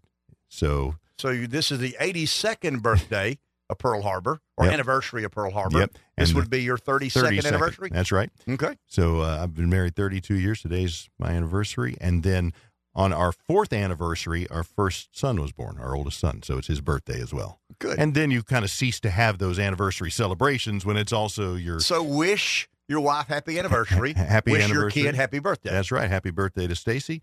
[0.50, 3.38] So, So you, this is the 82nd birthday
[3.70, 4.74] of Pearl Harbor or Yep.
[4.74, 5.80] anniversary of Pearl Harbor.
[5.80, 5.92] Yep.
[6.18, 7.46] This would be your 32nd 32nd.
[7.46, 7.90] anniversary.
[7.92, 8.30] That's right.
[8.50, 8.78] Okay.
[8.86, 10.62] So uh, I've been married 32 years.
[10.62, 11.96] Today's my anniversary.
[12.02, 12.52] And then
[12.94, 16.44] on our fourth anniversary, our first son was born, our oldest son.
[16.44, 17.62] So it's his birthday as well.
[17.80, 18.00] Good.
[18.00, 21.80] And then you kind of cease to have those anniversary celebrations when it's also your.
[21.80, 24.14] So wish your wife happy anniversary.
[24.14, 25.02] happy Wish anniversary.
[25.02, 25.70] your kid happy birthday.
[25.72, 26.10] That's right.
[26.10, 27.22] Happy birthday to Stacy.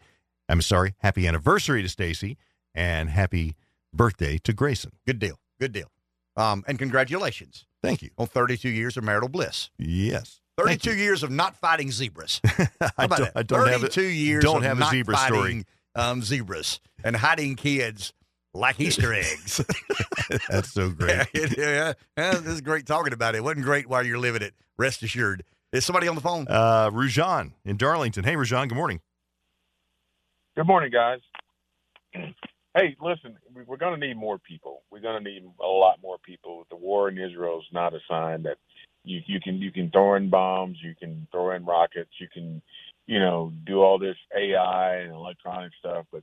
[0.49, 0.95] I'm sorry.
[0.99, 2.37] Happy anniversary to Stacy,
[2.75, 3.57] and happy
[3.93, 4.93] birthday to Grayson.
[5.07, 5.39] Good deal.
[5.61, 5.91] Good deal.
[6.37, 8.11] Um, and congratulations Thank you.
[8.17, 9.71] on 32 years of marital bliss.
[9.79, 10.41] Yes.
[10.57, 12.41] 32 years of not fighting zebras.
[12.45, 13.31] How I don't?
[13.35, 15.65] I don't have 32 a, years don't of have a zebra fighting, story.
[15.95, 18.13] Um, zebras and hiding kids
[18.55, 19.65] like Easter eggs.
[20.49, 21.29] That's so great.
[21.35, 23.39] yeah, yeah, yeah, this is great talking about it.
[23.39, 24.55] It wasn't great while you're living it.
[24.79, 25.45] Rest assured.
[25.73, 26.47] Is somebody on the phone?
[26.49, 28.25] Uh, Rujan in Darlington.
[28.25, 28.69] Hey, Rujan.
[28.69, 29.01] Good morning.
[30.57, 31.21] Good morning, guys.
[32.75, 34.83] Hey, listen, we- we're going to need more people.
[34.93, 36.67] We're going to need a lot more people.
[36.71, 38.59] The war in Israel is not a sign that
[39.05, 42.63] you you can you can throw in bombs, you can throw in rockets, you can
[43.07, 46.23] you know do all this AI and electronic stuff, but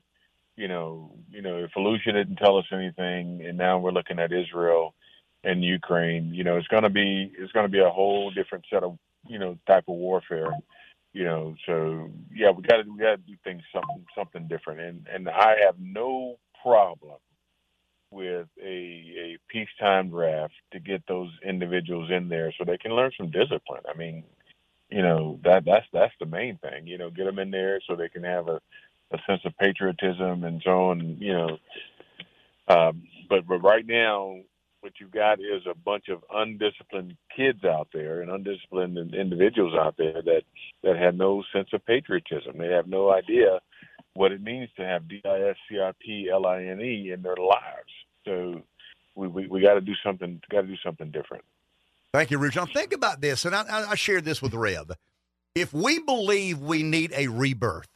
[0.57, 4.33] you know you know if Fallujah didn't tell us anything, and now we're looking at
[4.33, 4.93] Israel
[5.43, 8.65] and Ukraine, you know it's going to be it's going to be a whole different
[8.71, 8.97] set of
[9.27, 10.51] you know type of warfare
[11.13, 11.55] you know.
[11.65, 14.81] So yeah we got to we got to do things something something different.
[14.81, 17.17] And and i have no problem
[18.11, 23.11] with a a peacetime draft to get those individuals in there so they can learn
[23.17, 23.83] some discipline.
[23.93, 24.23] I mean
[24.89, 27.95] you know that that's that's the main thing you know get them in there so
[27.95, 28.59] they can have a
[29.11, 31.57] a sense of patriotism and so on you know
[32.67, 34.37] um but but right now
[34.81, 39.95] what you've got is a bunch of undisciplined kids out there and undisciplined individuals out
[39.97, 40.43] there that
[40.83, 42.57] that have no sense of patriotism.
[42.57, 43.59] They have no idea
[44.13, 47.11] what it means to have D I S C I P L I N E
[47.11, 47.91] in their lives.
[48.25, 48.61] So
[49.15, 50.41] we we, we got to do something.
[50.49, 51.43] Got to do something different.
[52.13, 52.71] Thank you, Rujan.
[52.73, 54.91] Think about this, and I, I, shared this with Rev.
[55.53, 57.89] If we believe we need a rebirth,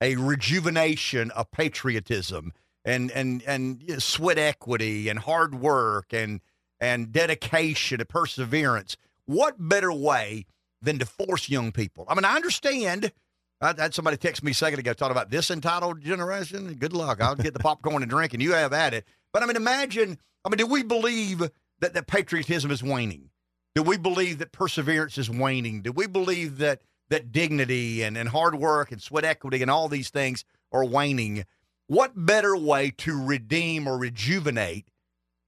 [0.00, 2.52] a rejuvenation of patriotism,
[2.84, 6.40] and and and sweat equity, and hard work, and
[6.80, 8.96] and dedication, and perseverance,
[9.26, 10.46] what better way
[10.82, 12.04] than to force young people?
[12.08, 13.12] I mean, I understand.
[13.60, 16.74] I had somebody text me a second ago talking about this entitled generation.
[16.74, 17.22] Good luck.
[17.22, 19.06] I'll get the popcorn and drink, and you have at it.
[19.32, 20.18] But I mean, imagine.
[20.44, 21.40] I mean, do we believe
[21.80, 23.30] that that patriotism is waning?
[23.74, 25.80] Do we believe that perseverance is waning?
[25.82, 26.82] Do we believe that
[27.14, 31.44] that dignity and, and hard work and sweat equity and all these things are waning?
[31.86, 34.88] What better way to redeem or rejuvenate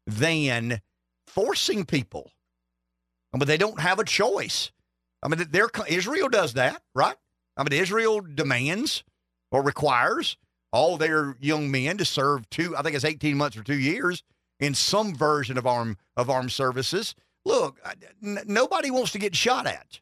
[0.07, 0.81] than
[1.27, 2.31] forcing people?
[3.35, 4.71] I mean, they don't have a choice.
[5.23, 7.17] I mean, they're, Israel does that, right?
[7.57, 9.03] I mean, Israel demands
[9.51, 10.37] or requires
[10.73, 14.23] all their young men to serve two, I think it's 18 months or two years
[14.61, 17.15] in some version of armed of armed services.
[17.45, 17.79] Look,
[18.23, 20.01] n- nobody wants to get shot at.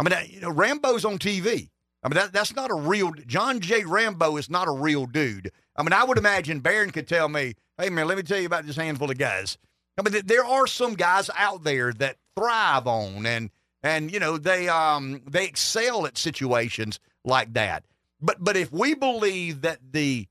[0.00, 1.68] I mean, you know, Rambo's on TV.
[2.02, 3.84] I mean, that, that's not a real John J.
[3.84, 5.50] Rambo is not a real dude.
[5.76, 8.46] I mean, I would imagine Barron could tell me, "Hey, man, let me tell you
[8.46, 9.58] about this handful of guys."
[9.98, 13.50] I mean, there are some guys out there that thrive on and
[13.82, 17.84] and you know they um they excel at situations like that.
[18.22, 20.28] But but if we believe that the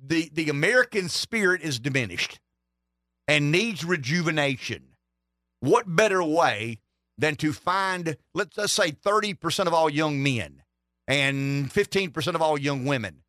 [0.00, 2.38] the the American spirit is diminished
[3.26, 4.90] and needs rejuvenation,
[5.58, 6.78] what better way
[7.18, 10.62] than to find let's, let's say 30% of all young men
[11.06, 13.22] and 15% of all young women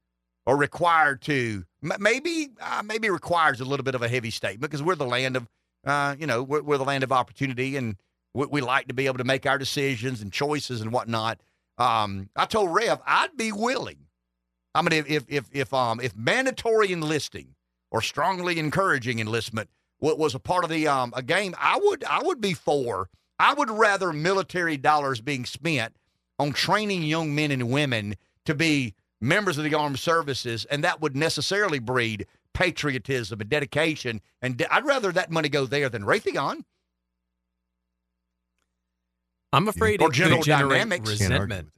[0.46, 4.84] are required to maybe uh, maybe requires a little bit of a heavy statement because
[4.84, 5.48] we're the land of
[5.86, 7.96] uh, you know we're, we're the land of opportunity and
[8.34, 11.40] we, we, like to be able to make our decisions and choices and whatnot.
[11.78, 14.08] Um, I told Rev I'd be willing.
[14.76, 17.56] I mean, if if if if um if mandatory enlisting
[17.92, 22.22] or strongly encouraging enlistment was a part of the um a game, I would I
[22.24, 23.10] would be for.
[23.40, 25.96] I would rather military dollars being spent
[26.38, 31.02] on training young men and women to be members of the armed services, and that
[31.02, 34.22] would necessarily breed patriotism and dedication.
[34.42, 36.64] And de- I'd rather that money go there than Raytheon.
[39.52, 41.10] I'm afraid or it General could generate Dynamics.
[41.10, 41.70] resentment.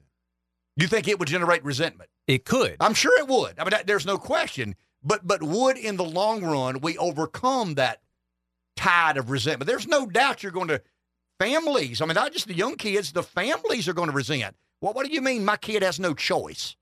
[0.76, 2.10] You think it would generate resentment?
[2.26, 2.76] It could.
[2.80, 3.58] I'm sure it would.
[3.58, 4.74] I mean, that, there's no question.
[5.02, 8.00] But but would in the long run we overcome that
[8.76, 9.66] tide of resentment?
[9.66, 10.80] There's no doubt you're going to
[11.38, 12.00] families.
[12.00, 13.12] I mean, not just the young kids.
[13.12, 14.56] The families are going to resent.
[14.80, 15.44] What What do you mean?
[15.44, 16.76] My kid has no choice.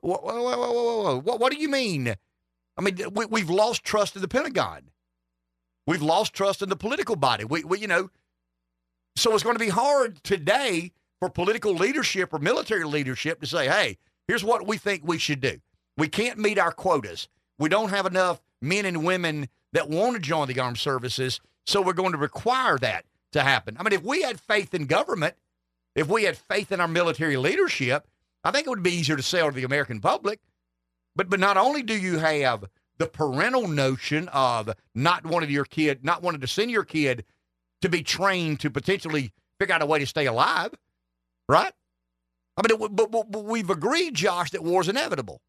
[0.00, 2.14] What What, what, what, what do you mean?
[2.76, 4.90] I mean, we, we've lost trust in the Pentagon.
[5.86, 7.44] We've lost trust in the political body.
[7.44, 8.10] We, we, you know,
[9.16, 13.66] so it's going to be hard today for political leadership or military leadership to say,
[13.66, 15.58] "Hey, here's what we think we should do.
[15.96, 17.28] We can't meet our quotas.
[17.58, 21.82] We don't have enough men and women that want to join the armed services, so
[21.82, 25.34] we're going to require that to happen." I mean, if we had faith in government,
[25.94, 28.06] if we had faith in our military leadership,
[28.44, 30.40] I think it would be easier to sell to the American public.
[31.16, 32.64] But but not only do you have
[32.98, 37.24] the parental notion of not wanting your kid, not wanting to send your kid
[37.82, 40.74] to be trained to potentially figure out a way to stay alive,
[41.48, 41.72] right?
[42.56, 45.40] I mean, but, but, but we've agreed, Josh, that war's inevitable.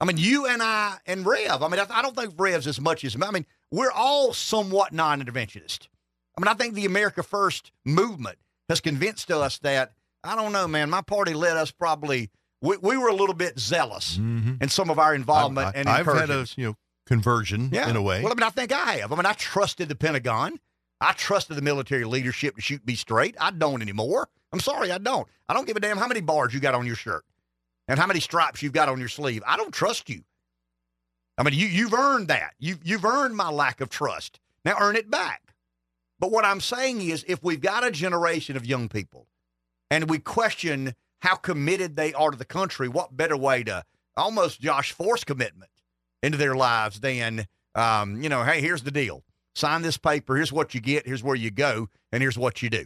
[0.00, 1.62] I mean, you and I and Rev.
[1.62, 4.92] I mean, I, I don't think Rev's as much as I mean, we're all somewhat
[4.92, 5.88] non-interventionist.
[6.36, 8.38] I mean, I think the America First movement
[8.68, 9.92] has convinced us that
[10.24, 10.90] I don't know, man.
[10.90, 12.30] My party led us probably
[12.62, 14.60] we, we were a little bit zealous Mhm.
[14.62, 16.76] in some of our involvement I, and I've had a you know
[17.06, 17.88] conversion Yeah.
[17.88, 18.22] in a way.
[18.22, 19.12] Well, I mean, I think I have.
[19.12, 20.58] I mean, I trusted the Pentagon.
[21.00, 23.36] I trusted the military leadership to shoot me straight.
[23.38, 24.28] I don't anymore.
[24.52, 25.28] I'm sorry, I don't.
[25.48, 27.24] I don't give a damn how many bars you got on your shirt
[27.86, 29.42] and how many stripes you've got on your sleeve.
[29.46, 30.24] I don't trust you.
[31.38, 32.54] I mean, you you've earned that.
[32.58, 34.40] You've you've earned my lack of trust.
[34.64, 35.42] Now earn it back.
[36.18, 39.26] But what I'm saying is, if we've got a generation of young people,
[39.90, 43.84] and we question how committed they are to the country, what better way to
[44.16, 45.70] almost Josh force commitment
[46.22, 49.22] into their lives than um, you know, hey, here's the deal.
[49.54, 50.36] Sign this paper.
[50.36, 51.06] Here's what you get.
[51.06, 52.84] Here's where you go, and here's what you do.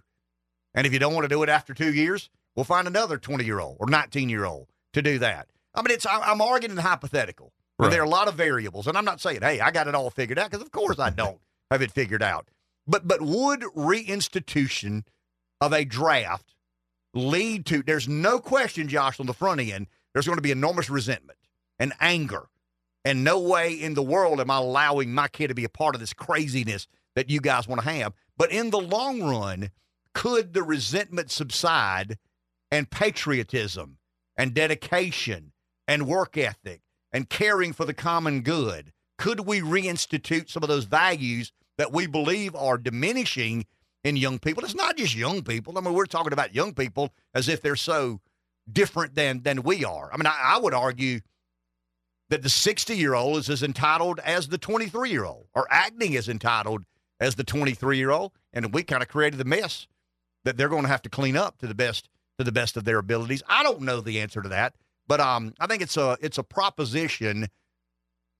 [0.74, 3.44] And if you don't want to do it after two years, we'll find another 20
[3.44, 5.48] year old or 19 year old to do that.
[5.74, 7.52] I mean, it's I'm arguing in hypothetical.
[7.78, 7.90] Right.
[7.90, 10.10] there are a lot of variables, and I'm not saying, hey, I got it all
[10.10, 11.38] figured out because of course I don't
[11.70, 12.48] have it figured out.
[12.90, 15.04] But but would reinstitution
[15.60, 16.56] of a draft
[17.14, 17.84] lead to?
[17.84, 21.38] There's no question, Josh, on the front end, there's going to be enormous resentment
[21.78, 22.48] and anger,
[23.04, 25.94] and no way in the world am I allowing my kid to be a part
[25.94, 28.12] of this craziness that you guys want to have.
[28.36, 29.70] But in the long run,
[30.12, 32.18] could the resentment subside
[32.72, 33.98] and patriotism
[34.36, 35.52] and dedication
[35.86, 36.80] and work ethic
[37.12, 38.92] and caring for the common good?
[39.16, 43.64] Could we reinstitute some of those values that we believe are diminishing
[44.04, 44.62] in young people?
[44.62, 45.78] It's not just young people.
[45.78, 48.20] I mean, we're talking about young people as if they're so
[48.70, 50.10] different than than we are.
[50.12, 51.20] I mean, I, I would argue
[52.28, 56.14] that the 60 year old is as entitled as the 23 year old, or acting
[56.16, 56.84] as entitled
[57.18, 59.88] as the 23 year old, and we kind of created the mess
[60.44, 62.84] that they're going to have to clean up to the best to the best of
[62.84, 63.42] their abilities.
[63.48, 64.74] I don't know the answer to that,
[65.08, 67.48] but um, I think it's a it's a proposition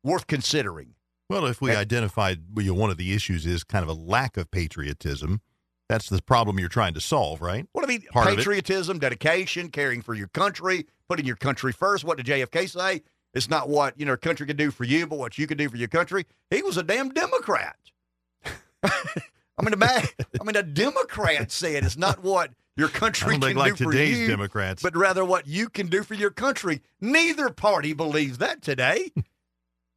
[0.05, 0.95] worth considering.
[1.31, 4.37] Well, if we identified you know, one of the issues is kind of a lack
[4.37, 5.41] of patriotism,
[5.89, 7.67] that's the problem you're trying to solve, right?
[7.73, 12.03] What I mean, Part patriotism, dedication, caring for your country, putting your country first.
[12.03, 13.03] What did JFK say?
[13.33, 15.69] It's not what you know country can do for you, but what you can do
[15.69, 16.27] for your country.
[16.51, 17.77] He was a damn Democrat.
[18.83, 20.05] I mean, a man,
[20.41, 23.77] I mean, a Democrat said it's not what your country I don't think can like
[23.77, 24.83] do for you, Democrats.
[24.83, 26.81] but rather what you can do for your country.
[27.01, 29.13] Neither party believes that today,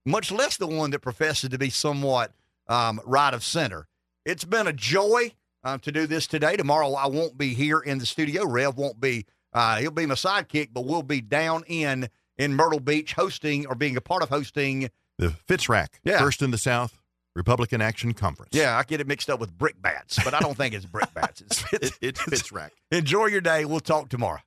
[0.06, 2.32] much less the one that professes to be somewhat
[2.68, 3.88] um, right of center.
[4.26, 6.56] It's been a joy um, to do this today.
[6.58, 8.46] Tomorrow I won't be here in the studio.
[8.48, 9.26] Rev won't be.
[9.54, 13.76] Uh, he'll be my sidekick, but we'll be down in in Myrtle Beach hosting or
[13.76, 14.90] being a part of hosting.
[15.20, 16.18] The FITSRAC, Yeah.
[16.20, 16.98] first in the South
[17.36, 18.50] Republican Action Conference.
[18.54, 21.14] Yeah, I get it mixed up with brick bats, but I don't think it's brick
[21.14, 21.42] bats.
[21.42, 22.72] It's, it's, it's FITSRAC.
[22.92, 23.66] Enjoy your day.
[23.66, 24.40] We'll talk tomorrow.